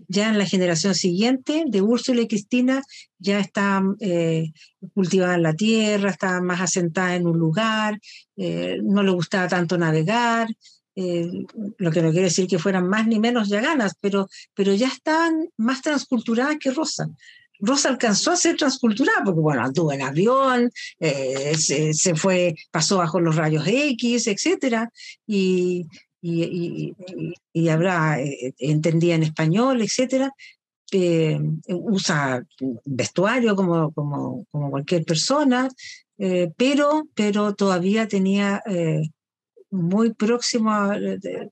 ya 0.08 0.30
en 0.30 0.38
la 0.38 0.46
generación 0.46 0.96
siguiente 0.96 1.64
de 1.68 1.82
Úrsula 1.82 2.22
y 2.22 2.28
Cristina 2.28 2.82
ya 3.20 3.40
estaban 3.40 3.96
eh, 4.00 4.52
cultivaban 4.94 5.44
la 5.44 5.54
tierra, 5.54 6.10
estaban 6.10 6.46
más 6.46 6.62
asentadas 6.62 7.14
en 7.14 7.28
un 7.28 7.38
lugar, 7.38 8.00
eh, 8.38 8.80
no 8.84 9.04
le 9.04 9.12
gustaba 9.12 9.48
tanto 9.48 9.78
navegar, 9.78 10.48
eh, 10.96 11.46
lo 11.78 11.92
que 11.92 12.02
no 12.02 12.12
quiere 12.12 12.26
decir 12.26 12.48
que 12.48 12.60
fueran 12.60 12.88
más 12.88 13.08
ni 13.08 13.20
menos 13.20 13.50
yaganas, 13.50 13.94
pero, 14.00 14.28
pero 14.54 14.74
ya 14.74 14.88
estaban 14.88 15.50
más 15.58 15.82
transculturadas 15.82 16.58
que 16.60 16.72
Rosa. 16.72 17.08
Rosa 17.62 17.90
alcanzó 17.90 18.32
a 18.32 18.36
ser 18.36 18.58
transculturada 18.58 19.24
porque, 19.24 19.40
bueno, 19.40 19.64
anduvo 19.64 19.94
en 19.94 20.02
avión, 20.02 20.72
eh, 21.00 21.56
se, 21.58 21.94
se, 21.94 22.16
fue, 22.16 22.56
pasó 22.72 22.98
bajo 22.98 23.20
los 23.20 23.36
rayos 23.36 23.66
X, 23.68 24.28
etcétera, 24.28 24.92
y, 25.28 25.86
y, 26.22 26.96
y, 27.54 27.70
eh, 27.70 28.54
entendía 28.58 29.16
en 29.16 29.24
español, 29.24 29.82
etcétera, 29.82 30.32
eh, 30.92 31.40
usa 31.68 32.44
vestuario 32.84 33.56
como, 33.56 33.92
como, 33.94 34.46
como 34.52 34.72
cualquier 34.72 35.06
persona, 35.06 35.70
pero, 36.58 37.08
pero 37.16 37.56
todavía 37.56 38.08
tenía 38.08 38.62
muy 39.72 40.14
próximo 40.14 40.92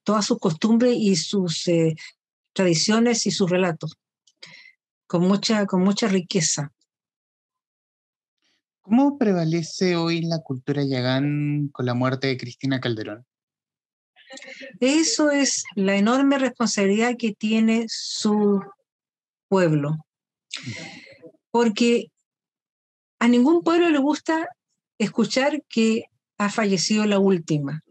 todas 0.04 0.26
sus 0.26 0.38
costumbres 0.38 0.96
y 0.96 1.16
sus 1.16 1.68
tradiciones 2.54 3.26
y 3.26 3.32
sus 3.32 3.50
relatos, 3.50 3.98
con 5.10 5.28
mucha, 5.28 5.66
con 5.66 5.84
mucha 5.84 6.08
riqueza. 6.08 6.72
¿Cómo 8.82 9.18
prevalece 9.18 9.96
hoy 9.96 10.22
la 10.22 10.38
cultura 10.44 10.84
yagán 10.84 11.70
con 11.70 11.88
la 11.88 11.96
muerte 11.96 12.28
de 12.28 12.38
Cristina 12.38 12.80
Calderón? 12.80 13.26
Eso 14.80 15.32
es 15.32 15.64
la 15.74 15.96
enorme 15.96 16.38
responsabilidad 16.38 17.16
que 17.18 17.34
tiene 17.34 17.86
su 17.88 18.62
pueblo. 19.48 19.98
Porque 21.50 22.12
a 23.18 23.28
ningún 23.28 23.64
pueblo 23.64 23.90
le 23.90 23.98
gusta 23.98 24.48
escuchar 25.00 25.64
que 25.68 26.04
ha 26.38 26.52
fallecido 26.52 27.08
la 27.08 27.18
última. 27.18 27.82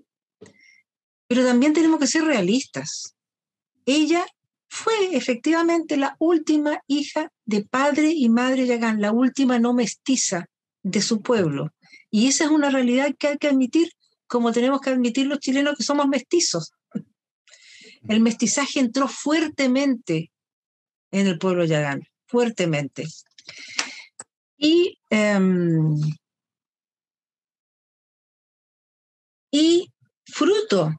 Pero 1.26 1.44
también 1.44 1.72
tenemos 1.72 1.98
que 1.98 2.06
ser 2.06 2.22
realistas. 2.22 3.16
Ella 3.86 4.24
fue 4.68 5.16
efectivamente 5.16 5.96
la 5.96 6.16
última 6.18 6.82
hija 6.86 7.32
de 7.44 7.64
padre 7.64 8.12
y 8.14 8.28
madre 8.28 8.66
Yagán, 8.66 9.00
la 9.00 9.12
última 9.12 9.58
no 9.58 9.72
mestiza 9.72 10.46
de 10.82 11.02
su 11.02 11.22
pueblo. 11.22 11.72
Y 12.10 12.28
esa 12.28 12.44
es 12.44 12.50
una 12.50 12.70
realidad 12.70 13.14
que 13.18 13.28
hay 13.28 13.38
que 13.38 13.48
admitir 13.48 13.90
como 14.28 14.52
tenemos 14.52 14.80
que 14.80 14.90
admitir 14.90 15.26
los 15.26 15.40
chilenos 15.40 15.76
que 15.76 15.82
somos 15.82 16.06
mestizos. 16.06 16.72
El 18.08 18.20
mestizaje 18.20 18.78
entró 18.78 19.08
fuertemente 19.08 20.30
en 21.10 21.26
el 21.26 21.38
pueblo 21.38 21.64
yagán, 21.64 22.02
fuertemente. 22.26 23.06
Y, 24.58 24.98
em, 25.08 25.96
y 29.50 29.90
fruto 30.26 30.92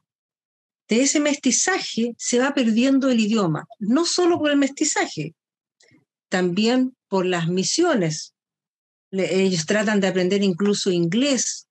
de 0.90 1.02
ese 1.02 1.20
mestizaje 1.20 2.14
se 2.18 2.40
va 2.40 2.52
perdiendo 2.52 3.10
el 3.10 3.20
idioma, 3.20 3.66
no 3.78 4.04
solo 4.04 4.38
por 4.38 4.50
el 4.50 4.56
mestizaje, 4.56 5.34
también 6.28 6.96
por 7.08 7.24
las 7.24 7.46
misiones. 7.46 8.34
ellos 9.12 9.66
tratan 9.66 10.00
de 10.00 10.08
aprender 10.08 10.42
incluso 10.42 10.90
inglés 10.90 11.68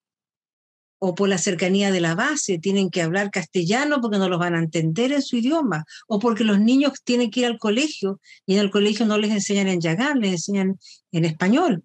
o 1.00 1.16
por 1.16 1.28
la 1.28 1.38
cercanía 1.38 1.92
de 1.92 2.00
la 2.00 2.16
base, 2.16 2.60
tienen 2.60 2.90
que 2.90 3.02
hablar 3.02 3.30
castellano 3.30 4.00
porque 4.02 4.18
no 4.18 4.30
los 4.30 4.40
van 4.40 4.56
a 4.56 4.60
entender 4.60 5.12
en 5.12 5.22
su 5.22 5.36
idioma, 5.38 5.86
o 6.08 6.20
porque 6.20 6.44
los 6.46 6.60
niños 6.60 6.94
tienen 7.04 7.30
que 7.30 7.42
ir 7.42 7.46
al 7.46 7.58
colegio 7.58 8.20
y 8.46 8.54
en 8.54 8.60
el 8.60 8.72
colegio 8.72 9.06
no 9.06 9.18
les 9.18 9.32
enseñan 9.32 9.68
en 9.68 9.82
yagán, 9.82 10.20
les 10.20 10.32
enseñan 10.32 10.80
en 11.12 11.26
español. 11.26 11.84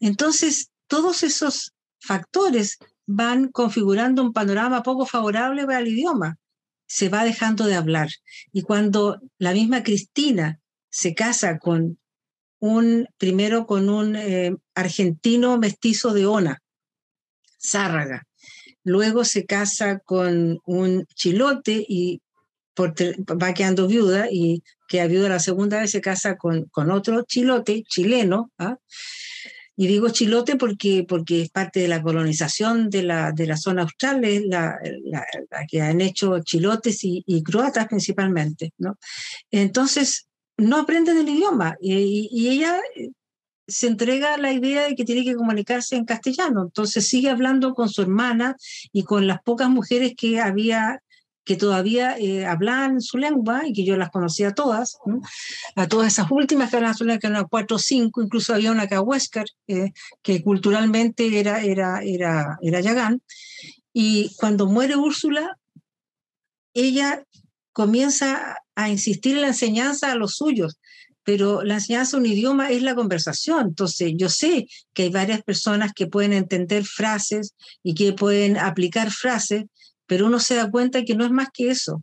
Entonces, 0.00 0.70
todos 0.86 1.22
esos 1.22 1.72
factores 1.98 2.78
van 3.08 3.48
configurando 3.48 4.22
un 4.22 4.34
panorama 4.34 4.82
poco 4.82 5.06
favorable 5.06 5.64
para 5.64 5.80
el 5.80 5.88
idioma. 5.88 6.36
Se 6.86 7.08
va 7.08 7.24
dejando 7.24 7.64
de 7.64 7.74
hablar. 7.74 8.08
Y 8.52 8.62
cuando 8.62 9.18
la 9.38 9.52
misma 9.52 9.82
Cristina 9.82 10.60
se 10.90 11.14
casa 11.14 11.58
con 11.58 11.98
un, 12.60 13.06
primero 13.16 13.66
con 13.66 13.88
un 13.88 14.14
eh, 14.14 14.54
argentino 14.74 15.58
mestizo 15.58 16.12
de 16.12 16.26
Ona, 16.26 16.58
Zárraga. 17.58 18.24
Luego 18.84 19.24
se 19.24 19.46
casa 19.46 20.00
con 20.00 20.58
un 20.66 21.06
chilote 21.14 21.84
y 21.88 22.20
va 22.78 23.54
quedando 23.54 23.88
viuda 23.88 24.28
y 24.30 24.62
queda 24.86 25.06
viuda 25.06 25.28
la 25.30 25.40
segunda 25.40 25.80
vez, 25.80 25.90
se 25.90 26.00
casa 26.00 26.36
con, 26.36 26.66
con 26.66 26.90
otro 26.90 27.22
chilote 27.22 27.82
chileno. 27.88 28.50
¿ah? 28.58 28.76
Y 29.80 29.86
digo 29.86 30.08
chilote 30.08 30.56
porque, 30.56 31.06
porque 31.08 31.42
es 31.42 31.50
parte 31.50 31.78
de 31.78 31.86
la 31.86 32.02
colonización 32.02 32.90
de 32.90 33.04
la, 33.04 33.30
de 33.30 33.46
la 33.46 33.56
zona 33.56 33.82
austral, 33.82 34.24
es 34.24 34.44
la, 34.44 34.76
la, 35.04 35.24
que 35.68 35.80
han 35.80 36.00
hecho 36.00 36.40
chilotes 36.40 36.98
y, 37.04 37.42
croatas 37.44 37.86
principalmente. 37.86 38.72
¿no? 38.78 38.98
Entonces, 39.52 40.26
no 40.56 40.78
aprenden 40.78 41.18
el 41.18 41.28
idioma 41.28 41.76
y, 41.80 42.48
ella 42.48 42.80
eh, 42.96 43.10
se 43.68 43.86
entrega 43.86 44.36
la 44.36 44.52
idea 44.52 44.88
de 44.88 44.96
que 44.96 45.04
tiene 45.04 45.22
que 45.22 45.36
comunicarse 45.36 45.94
en 45.94 46.04
castellano. 46.04 46.64
Entonces 46.64 47.06
sigue 47.06 47.30
hablando 47.30 47.72
con 47.74 47.88
su 47.88 48.02
hermana 48.02 48.56
y 48.92 49.04
con 49.04 49.28
las 49.28 49.40
pocas 49.42 49.70
mujeres 49.70 50.14
que 50.16 50.40
había 50.40 51.00
que 51.48 51.56
todavía 51.56 52.18
eh, 52.18 52.44
hablaban 52.44 53.00
su 53.00 53.16
lengua 53.16 53.62
y 53.66 53.72
que 53.72 53.82
yo 53.82 53.96
las 53.96 54.10
conocía 54.10 54.52
todas, 54.52 54.98
a 55.76 55.88
todas 55.88 56.12
esas 56.12 56.30
últimas 56.30 56.68
que 56.68 56.76
hablaban 56.76 56.94
su 56.94 57.06
lengua, 57.06 57.48
cuatro 57.48 57.76
o 57.76 57.78
cinco, 57.78 58.20
incluso 58.20 58.52
había 58.52 58.70
una 58.70 58.86
que 58.86 58.96
eh, 59.68 59.92
que 60.20 60.42
culturalmente 60.42 61.40
era, 61.40 61.62
era, 61.62 62.02
era, 62.02 62.58
era 62.60 62.80
Yagán. 62.82 63.22
Y 63.94 64.30
cuando 64.36 64.66
muere 64.66 64.96
Úrsula, 64.96 65.56
ella 66.74 67.24
comienza 67.72 68.58
a 68.74 68.90
insistir 68.90 69.36
en 69.36 69.40
la 69.40 69.48
enseñanza 69.48 70.12
a 70.12 70.16
los 70.16 70.34
suyos, 70.34 70.78
pero 71.24 71.64
la 71.64 71.76
enseñanza 71.76 72.18
de 72.18 72.24
un 72.24 72.26
idioma 72.26 72.70
es 72.70 72.82
la 72.82 72.94
conversación. 72.94 73.68
Entonces, 73.68 74.12
yo 74.16 74.28
sé 74.28 74.68
que 74.92 75.04
hay 75.04 75.08
varias 75.08 75.42
personas 75.42 75.94
que 75.94 76.08
pueden 76.08 76.34
entender 76.34 76.84
frases 76.84 77.54
y 77.82 77.94
que 77.94 78.12
pueden 78.12 78.58
aplicar 78.58 79.10
frases, 79.10 79.64
pero 80.08 80.26
uno 80.26 80.40
se 80.40 80.56
da 80.56 80.68
cuenta 80.68 81.04
que 81.04 81.14
no 81.14 81.24
es 81.24 81.30
más 81.30 81.48
que 81.52 81.70
eso. 81.70 82.02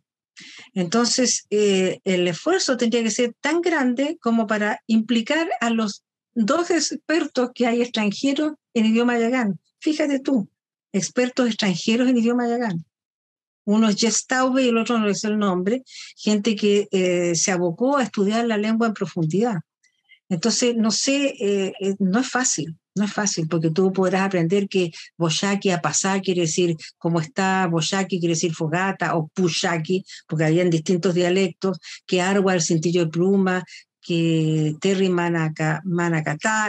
Entonces, 0.74 1.46
eh, 1.50 2.00
el 2.04 2.28
esfuerzo 2.28 2.78
tendría 2.78 3.04
que 3.04 3.12
ser 3.12 3.34
tan 3.42 3.62
grande 3.62 4.18
como 4.22 4.48
para 4.48 4.80
implicar 4.88 5.50
a 5.60 5.70
los 5.70 6.04
dos 6.34 6.70
expertos 6.70 7.50
que 7.54 7.66
hay 7.68 7.82
extranjeros 7.82 8.54
en 8.74 8.86
idioma 8.86 9.18
yagán. 9.18 9.60
Fíjate 9.80 10.20
tú, 10.20 10.50
expertos 10.94 11.48
extranjeros 11.48 12.08
en 12.08 12.18
idioma 12.18 12.48
yagán. 12.48 12.86
Uno 13.64 13.90
es 13.90 13.96
Jess 13.96 14.28
Taube 14.28 14.64
y 14.64 14.68
el 14.70 14.78
otro 14.78 15.00
no 15.00 15.10
es 15.10 15.24
el 15.24 15.40
nombre, 15.40 15.84
gente 16.16 16.56
que 16.56 16.88
eh, 16.92 17.34
se 17.36 17.52
abocó 17.52 17.98
a 17.98 18.04
estudiar 18.04 18.46
la 18.46 18.58
lengua 18.58 18.88
en 18.88 18.94
profundidad. 18.94 19.56
Entonces, 20.30 20.76
no 20.76 20.92
sé, 20.92 21.34
eh, 21.40 21.96
no 21.98 22.20
es 22.20 22.30
fácil. 22.30 22.78
No 22.96 23.06
es 23.06 23.14
fácil 23.14 23.48
porque 23.48 23.72
tú 23.72 23.92
podrás 23.92 24.24
aprender 24.24 24.68
que 24.70 24.92
boyaki 25.18 25.70
a 25.70 25.82
pasar 25.82 26.22
quiere 26.22 26.42
decir 26.42 26.78
cómo 26.98 27.20
está, 27.20 27.68
boyaki 27.68 28.20
quiere 28.20 28.36
decir 28.36 28.54
fogata 28.54 29.16
o 29.16 29.28
pushaki, 29.28 30.06
porque 30.28 30.46
habían 30.46 30.70
distintos 30.70 31.14
dialectos, 31.14 31.78
que 32.06 32.22
arwa 32.22 32.54
el 32.54 32.62
cintillo 32.62 33.06
de 33.06 33.12
pluma, 33.12 33.64
que 34.06 34.76
terry 34.80 35.10
manaca, 35.10 35.82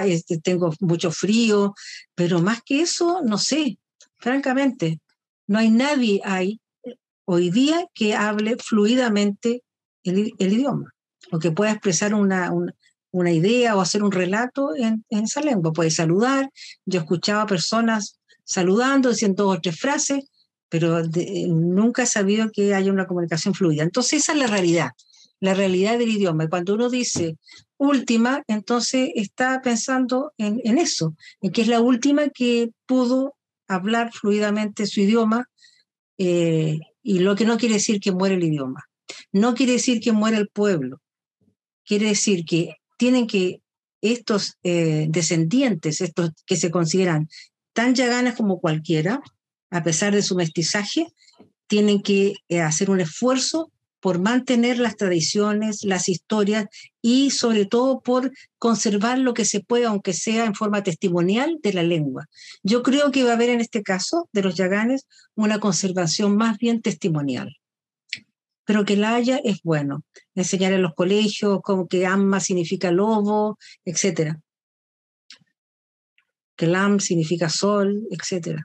este, 0.06 0.38
tengo 0.38 0.72
mucho 0.80 1.10
frío, 1.10 1.74
pero 2.14 2.40
más 2.40 2.62
que 2.64 2.80
eso, 2.80 3.20
no 3.22 3.36
sé, 3.36 3.78
francamente, 4.16 5.00
no 5.46 5.58
hay 5.58 5.70
nadie 5.70 6.20
ahí 6.24 6.60
hoy 7.26 7.50
día 7.50 7.86
que 7.92 8.14
hable 8.14 8.56
fluidamente 8.56 9.62
el, 10.02 10.32
idioma 10.38 10.94
o 11.30 11.38
que 11.38 11.50
pueda 11.50 11.72
expresar 11.72 12.14
una 12.14 12.50
idea 13.24 13.76
o 13.76 13.80
hacer 13.80 14.02
un 14.02 14.12
relato 14.12 14.74
en, 14.76 15.04
esa 15.10 15.40
lengua. 15.40 15.72
Puede 15.72 15.90
saludar. 15.90 16.50
Yo 16.84 17.00
escuchaba 17.00 17.46
personas 17.46 18.20
saludando, 18.44 19.10
diciendo 19.10 19.44
dos 19.44 19.56
o 19.56 19.60
tres 19.60 19.78
frases, 19.78 20.24
pero 20.68 21.02
nunca 21.48 22.02
he 22.02 22.06
sabido 22.06 22.50
que 22.52 22.74
haya 22.74 22.92
una 22.92 23.06
comunicación 23.06 23.54
fluida. 23.54 23.82
Entonces 23.82 24.20
esa 24.20 24.32
es 24.32 24.38
la 24.38 24.46
realidad, 24.46 24.90
la 25.40 25.54
realidad 25.54 25.98
del 25.98 26.10
idioma. 26.10 26.44
Y 26.44 26.48
cuando 26.48 26.74
uno 26.74 26.90
dice 26.90 27.36
última, 27.78 28.42
entonces 28.46 29.10
está 29.14 29.60
pensando 29.62 30.32
en, 30.38 30.78
eso, 30.78 31.14
en 31.40 31.52
que 31.52 31.62
es 31.62 31.68
la 31.68 31.80
última 31.80 32.28
que 32.28 32.70
pudo 32.86 33.34
hablar 33.68 34.12
fluidamente 34.12 34.86
su 34.86 35.00
idioma, 35.00 35.48
eh, 36.18 36.78
y 37.02 37.20
lo 37.20 37.36
que 37.36 37.44
no 37.44 37.56
quiere 37.56 37.74
decir 37.74 38.00
que 38.00 38.10
muere 38.10 38.34
el 38.34 38.44
idioma. 38.44 38.84
No 39.32 39.54
quiere 39.54 39.72
decir 39.72 40.00
que 40.00 40.12
muere 40.12 40.38
el 40.38 40.48
pueblo. 40.48 41.00
Quiere 41.84 42.06
decir 42.06 42.44
que 42.44 42.76
tienen 42.96 43.26
que 43.26 43.60
estos 44.00 44.58
eh, 44.62 45.06
descendientes, 45.08 46.00
estos 46.00 46.30
que 46.46 46.56
se 46.56 46.70
consideran 46.70 47.28
tan 47.72 47.94
yaganas 47.94 48.34
como 48.34 48.60
cualquiera, 48.60 49.20
a 49.70 49.82
pesar 49.82 50.14
de 50.14 50.22
su 50.22 50.36
mestizaje, 50.36 51.06
tienen 51.66 52.02
que 52.02 52.34
eh, 52.48 52.60
hacer 52.60 52.90
un 52.90 53.00
esfuerzo 53.00 53.70
por 54.00 54.20
mantener 54.20 54.78
las 54.78 54.96
tradiciones, 54.96 55.82
las 55.82 56.08
historias 56.08 56.66
y 57.02 57.30
sobre 57.30 57.66
todo 57.66 58.00
por 58.00 58.30
conservar 58.58 59.18
lo 59.18 59.34
que 59.34 59.44
se 59.44 59.60
pueda, 59.60 59.88
aunque 59.88 60.12
sea 60.12 60.44
en 60.44 60.54
forma 60.54 60.82
testimonial, 60.82 61.58
de 61.62 61.72
la 61.72 61.82
lengua. 61.82 62.26
Yo 62.62 62.82
creo 62.82 63.10
que 63.10 63.24
va 63.24 63.30
a 63.30 63.34
haber 63.34 63.50
en 63.50 63.60
este 63.60 63.82
caso 63.82 64.28
de 64.32 64.42
los 64.42 64.54
yaganes 64.54 65.06
una 65.34 65.58
conservación 65.58 66.36
más 66.36 66.58
bien 66.58 66.82
testimonial 66.82 67.56
pero 68.66 68.84
que 68.84 68.96
la 68.96 69.14
haya 69.14 69.38
es 69.38 69.62
bueno. 69.62 70.04
Enseñar 70.34 70.72
en 70.72 70.82
los 70.82 70.92
colegios 70.94 71.60
como 71.62 71.86
que 71.86 72.04
Amma 72.04 72.40
significa 72.40 72.90
lobo, 72.90 73.58
etc. 73.84 74.34
Que 76.56 76.66
Lam 76.66 76.98
significa 76.98 77.48
sol, 77.48 78.06
etc. 78.10 78.60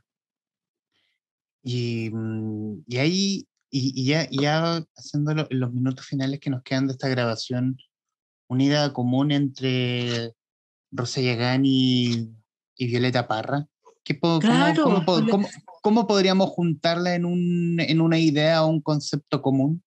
Y, 1.64 2.10
mm, 2.12 2.84
y 2.88 2.98
ahí, 2.98 3.48
y, 3.70 4.06
ya, 4.06 4.28
ya 4.32 4.84
haciendo 4.98 5.48
los 5.50 5.72
minutos 5.72 6.06
finales 6.06 6.40
que 6.40 6.50
nos 6.50 6.64
quedan 6.64 6.88
de 6.88 6.94
esta 6.94 7.08
grabación, 7.08 7.78
unida 8.48 8.92
común 8.94 9.32
entre 9.32 10.34
Rosa 10.92 11.22
Yagán 11.22 11.62
y, 11.64 12.32
Violeta 12.76 13.28
Parra. 13.28 13.68
¿Qué 14.04 14.20
claro, 14.20 14.84
cómo, 14.84 15.48
cómo, 15.84 16.08
podríamos 16.08 16.50
juntarla 16.50 17.14
en, 17.14 17.26
un, 17.26 17.80
en 17.80 18.02
una 18.02 18.18
idea 18.18 18.64
o 18.64 18.68
un 18.68 18.82
concepto 18.82 19.44
común? 19.44 19.84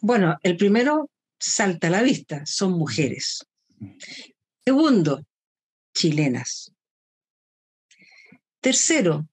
Bueno, 0.00 0.36
el 0.42 0.56
primero 0.56 1.10
salta 1.38 1.88
a 1.88 1.90
la 1.90 2.02
vista, 2.02 2.44
son 2.46 2.72
mujeres. 2.72 3.46
Segundo, 4.64 5.24
chilenas. 5.94 6.72
Tercero, 8.60 9.26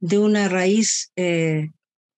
de 0.00 0.18
una 0.18 0.48
raíz 0.48 1.12
eh, 1.16 1.70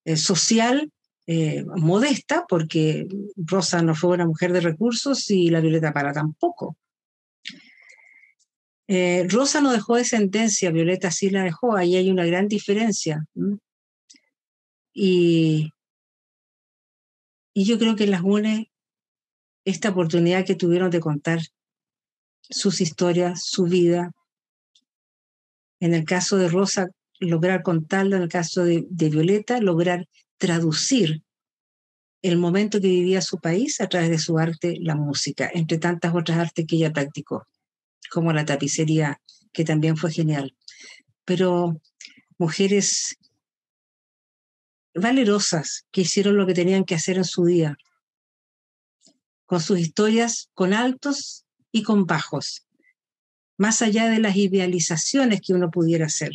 eh, 0.05 0.17
social 0.17 0.91
eh, 1.27 1.65
modesta, 1.65 2.45
porque 2.49 3.07
Rosa 3.37 3.83
no 3.83 3.95
fue 3.95 4.11
una 4.11 4.27
mujer 4.27 4.53
de 4.53 4.61
recursos 4.61 5.29
y 5.31 5.51
la 5.51 5.61
Violeta 5.61 5.93
para 5.93 6.13
tampoco. 6.13 6.77
Rosa 9.29 9.63
no 9.63 9.73
dejó 9.73 9.97
descendencia, 9.97 10.71
Violeta 10.71 11.11
sí 11.11 11.31
la 11.31 11.45
dejó, 11.45 11.75
ahí 11.77 11.97
hay 11.97 12.11
una 12.11 12.27
gran 12.27 12.47
diferencia. 12.47 13.25
Y 14.93 15.71
y 17.55 17.65
yo 17.65 17.79
creo 17.79 17.97
que 17.97 18.07
las 18.07 18.23
une 18.23 18.71
esta 19.65 19.91
oportunidad 19.91 20.45
que 20.45 20.55
tuvieron 20.55 20.91
de 20.91 21.01
contar 21.01 21.41
sus 22.49 22.81
historias, 22.81 23.45
su 23.45 23.65
vida. 23.65 24.13
En 25.81 25.95
el 25.95 26.05
caso 26.05 26.37
de 26.37 26.49
Rosa, 26.49 26.89
lograr 27.21 27.63
contarlo, 27.63 28.17
en 28.17 28.23
el 28.23 28.29
caso 28.29 28.65
de, 28.65 28.87
Violeta, 28.91 29.61
lograr 29.61 30.07
traducir 30.39 31.23
el 32.23 32.39
momento 32.39 32.81
que 32.81 32.89
vivía 32.89 33.21
su 33.21 33.39
país 33.39 33.81
a 33.81 33.89
través 33.89 34.11
de 34.11 34.19
su 34.19 34.39
arte, 34.39 34.77
la 34.81 34.95
música, 34.95 35.51
entre 35.53 35.79
tantas 35.79 36.15
otras 36.15 36.39
artes 36.39 36.67
que 36.67 36.77
ella 36.77 36.93
practicó, 36.93 37.47
como 38.11 38.33
la 38.33 38.45
tapicería, 38.45 39.21
que 39.53 39.65
también 39.65 39.97
fue 39.97 40.13
genial. 40.13 40.55
Pero 41.25 41.81
mujeres 42.39 43.17
valerosas 44.95 45.87
que 45.91 46.03
hicieron 46.03 46.37
lo 46.37 46.47
que 46.47 46.55
tenían 46.55 46.85
que 46.85 46.95
hacer 46.95 47.17
en 47.17 47.25
su 47.25 47.45
día, 47.45 47.77
con 49.47 49.61
sus 49.61 49.79
historias 49.79 50.51
con 50.55 50.73
altos 50.73 51.45
y 51.71 51.83
con 51.83 52.07
bajos, 52.07 52.67
más 53.59 53.83
allá 53.83 54.09
de 54.09 54.19
las 54.19 54.37
idealizaciones 54.37 55.41
que 55.41 55.53
uno 55.53 55.71
pudiera 55.71 56.07
hacer. 56.07 56.33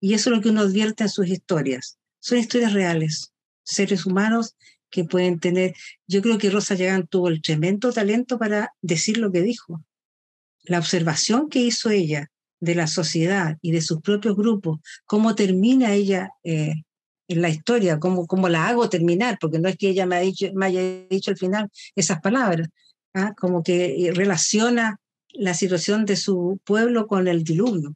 Y 0.00 0.14
eso 0.14 0.30
es 0.30 0.36
lo 0.36 0.42
que 0.42 0.50
uno 0.50 0.62
advierte 0.62 1.04
en 1.04 1.08
sus 1.08 1.28
historias. 1.28 1.98
Son 2.20 2.38
historias 2.38 2.72
reales, 2.72 3.32
seres 3.62 4.04
humanos 4.06 4.56
que 4.90 5.04
pueden 5.04 5.38
tener. 5.40 5.74
Yo 6.06 6.22
creo 6.22 6.38
que 6.38 6.50
Rosa 6.50 6.74
Yagán 6.74 7.06
tuvo 7.06 7.28
el 7.28 7.40
tremendo 7.40 7.92
talento 7.92 8.38
para 8.38 8.74
decir 8.82 9.18
lo 9.18 9.32
que 9.32 9.42
dijo. 9.42 9.84
La 10.64 10.78
observación 10.78 11.48
que 11.48 11.60
hizo 11.60 11.90
ella 11.90 12.30
de 12.60 12.74
la 12.76 12.86
sociedad 12.86 13.58
y 13.60 13.72
de 13.72 13.80
sus 13.80 14.00
propios 14.00 14.36
grupos, 14.36 14.78
cómo 15.04 15.34
termina 15.34 15.94
ella 15.94 16.30
eh, 16.44 16.74
en 17.32 17.42
la 17.42 17.48
historia, 17.48 17.98
cómo, 17.98 18.26
cómo 18.26 18.48
la 18.48 18.68
hago 18.68 18.88
terminar, 18.88 19.38
porque 19.40 19.58
no 19.58 19.68
es 19.68 19.76
que 19.76 19.90
ella 19.90 20.06
me, 20.06 20.20
dicho, 20.20 20.46
haya 20.60 21.06
dicho 21.08 21.30
al 21.30 21.36
final 21.36 21.70
esas 21.96 22.20
palabras, 22.20 22.68
¿ah? 23.14 23.34
como 23.36 23.62
que 23.62 24.08
eh, 24.08 24.12
relaciona 24.12 24.98
la 25.30 25.54
situación 25.54 26.04
de 26.04 26.16
su 26.16 26.60
pueblo 26.64 27.06
con 27.06 27.28
el 27.28 27.42
diluvio. 27.42 27.94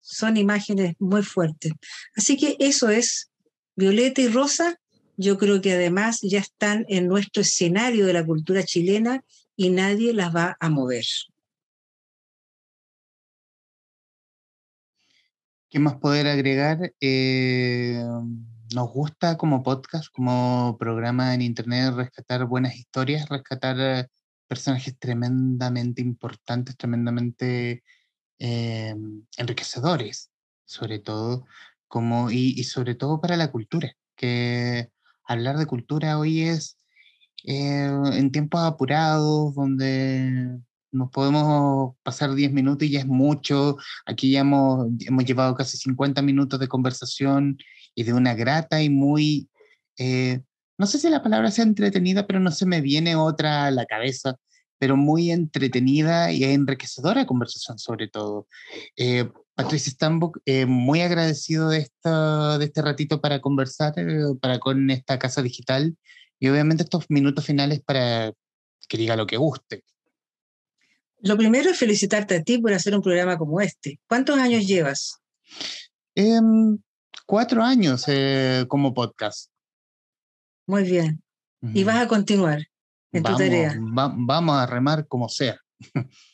Son 0.00 0.36
imágenes 0.36 0.94
muy 0.98 1.22
fuertes. 1.22 1.72
Así 2.16 2.36
que 2.36 2.56
eso 2.58 2.90
es 2.90 3.30
Violeta 3.76 4.20
y 4.20 4.28
Rosa. 4.28 4.78
Yo 5.16 5.38
creo 5.38 5.60
que 5.60 5.72
además 5.72 6.20
ya 6.22 6.40
están 6.40 6.84
en 6.88 7.06
nuestro 7.06 7.42
escenario 7.42 8.06
de 8.06 8.12
la 8.12 8.24
cultura 8.24 8.64
chilena 8.64 9.24
y 9.56 9.70
nadie 9.70 10.12
las 10.12 10.34
va 10.34 10.56
a 10.58 10.68
mover. 10.70 11.04
¿Qué 15.72 15.78
más 15.78 15.94
poder 15.96 16.26
agregar? 16.26 16.92
Eh, 17.00 17.98
nos 18.74 18.92
gusta 18.92 19.38
como 19.38 19.62
podcast, 19.62 20.12
como 20.12 20.76
programa 20.78 21.32
en 21.32 21.40
Internet, 21.40 21.94
rescatar 21.94 22.44
buenas 22.44 22.76
historias, 22.76 23.26
rescatar 23.30 23.76
eh, 23.80 24.06
personajes 24.46 24.98
tremendamente 24.98 26.02
importantes, 26.02 26.76
tremendamente 26.76 27.82
eh, 28.38 28.94
enriquecedores, 29.38 30.30
sobre 30.66 30.98
todo, 30.98 31.46
como, 31.88 32.30
y, 32.30 32.62
sobre 32.64 32.94
todo 32.94 33.22
para 33.22 33.38
la 33.38 33.50
cultura, 33.50 33.94
que 34.14 34.90
hablar 35.24 35.56
de 35.56 35.64
cultura 35.64 36.18
hoy 36.18 36.42
es 36.42 36.76
en 37.44 38.30
tiempos 38.30 38.60
apurados, 38.60 39.54
donde 39.54 40.60
nos 40.92 41.10
podemos 41.10 41.96
pasar 42.02 42.34
10 42.34 42.52
minutos 42.52 42.86
y 42.86 42.92
ya 42.92 43.00
es 43.00 43.06
mucho. 43.06 43.76
Aquí 44.06 44.30
ya 44.30 44.40
hemos, 44.40 44.86
hemos 45.00 45.24
llevado 45.24 45.54
casi 45.54 45.76
50 45.78 46.22
minutos 46.22 46.60
de 46.60 46.68
conversación 46.68 47.58
y 47.94 48.04
de 48.04 48.12
una 48.12 48.34
grata 48.34 48.82
y 48.82 48.90
muy, 48.90 49.48
eh, 49.98 50.40
no 50.78 50.86
sé 50.86 50.98
si 50.98 51.08
la 51.08 51.22
palabra 51.22 51.50
sea 51.50 51.64
entretenida, 51.64 52.26
pero 52.26 52.40
no 52.40 52.50
se 52.50 52.66
me 52.66 52.80
viene 52.80 53.16
otra 53.16 53.66
a 53.66 53.70
la 53.70 53.86
cabeza, 53.86 54.36
pero 54.78 54.96
muy 54.96 55.30
entretenida 55.30 56.32
y 56.32 56.44
enriquecedora 56.44 57.26
conversación 57.26 57.78
sobre 57.78 58.08
todo. 58.08 58.46
Eh, 58.96 59.30
Patricia 59.54 59.92
Stambuk, 59.92 60.38
eh, 60.46 60.66
muy 60.66 61.00
agradecido 61.02 61.68
de, 61.68 61.78
esta, 61.78 62.58
de 62.58 62.64
este 62.66 62.82
ratito 62.82 63.20
para 63.20 63.40
conversar 63.40 63.94
para 64.40 64.58
con 64.58 64.90
esta 64.90 65.18
casa 65.18 65.42
digital 65.42 65.96
y 66.38 66.48
obviamente 66.48 66.82
estos 66.82 67.06
minutos 67.08 67.44
finales 67.46 67.80
para 67.82 68.32
que 68.88 68.98
diga 68.98 69.16
lo 69.16 69.26
que 69.26 69.36
guste. 69.36 69.84
Lo 71.22 71.36
primero 71.36 71.70
es 71.70 71.78
felicitarte 71.78 72.36
a 72.36 72.42
ti 72.42 72.58
por 72.58 72.72
hacer 72.72 72.94
un 72.94 73.02
programa 73.02 73.38
como 73.38 73.60
este. 73.60 74.00
¿Cuántos 74.08 74.38
años 74.38 74.66
llevas? 74.66 75.20
Em, 76.16 76.78
cuatro 77.26 77.62
años 77.62 78.04
eh, 78.08 78.64
como 78.68 78.92
podcast. 78.92 79.48
Muy 80.66 80.82
bien. 80.82 81.22
Y 81.74 81.84
vas 81.84 82.02
a 82.02 82.08
continuar 82.08 82.66
en 83.12 83.22
tu 83.22 83.36
tarea. 83.36 83.76
vamos 83.78 84.56
a 84.56 84.66
remar 84.66 85.06
como 85.06 85.28
sea. 85.28 85.60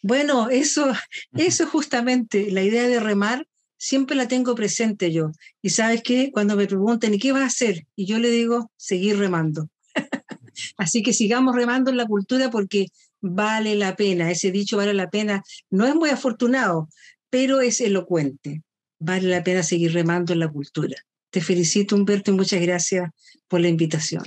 Bueno, 0.03 0.49
eso, 0.49 0.93
eso 1.33 1.67
justamente, 1.67 2.51
la 2.51 2.63
idea 2.63 2.89
de 2.89 3.01
remar, 3.01 3.47
siempre 3.77 4.17
la 4.17 4.27
tengo 4.27 4.55
presente 4.55 5.13
yo. 5.13 5.33
Y 5.61 5.71
sabes 5.71 6.03
qué, 6.03 6.31
cuando 6.33 6.57
me 6.57 6.67
pregunten, 6.67 7.13
¿y 7.13 7.19
qué 7.19 7.33
vas 7.33 7.43
a 7.43 7.47
hacer? 7.47 7.87
Y 7.95 8.07
yo 8.07 8.19
le 8.19 8.31
digo, 8.31 8.71
seguir 8.77 9.19
remando. 9.19 9.69
Así 10.77 11.03
que 11.03 11.13
sigamos 11.13 11.55
remando 11.55 11.91
en 11.91 11.97
la 11.97 12.07
cultura 12.07 12.51
porque 12.51 12.89
vale 13.21 13.75
la 13.75 13.97
pena, 13.97 14.31
ese 14.31 14.51
dicho 14.51 14.77
vale 14.77 14.95
la 14.95 15.11
pena, 15.11 15.43
no 15.71 15.87
es 15.87 15.95
muy 15.95 16.11
afortunado, 16.11 16.89
pero 17.31 17.61
es 17.61 17.81
elocuente. 17.81 18.63
Vale 19.01 19.29
la 19.29 19.45
pena 19.45 19.63
seguir 19.63 19.93
remando 19.93 20.33
en 20.33 20.41
la 20.41 20.49
cultura. 20.49 20.97
Te 21.31 21.41
felicito, 21.41 21.95
Humberto, 21.95 22.31
y 22.31 22.35
muchas 22.35 22.61
gracias 22.61 23.11
por 23.47 23.61
la 23.61 23.69
invitación. 23.69 24.25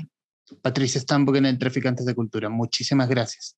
Patricia 0.62 1.02
Stambo 1.02 1.36
en 1.36 1.46
el 1.46 1.58
Traficantes 1.58 2.06
de 2.06 2.16
Cultura. 2.16 2.50
Muchísimas 2.50 3.10
gracias. 3.10 3.56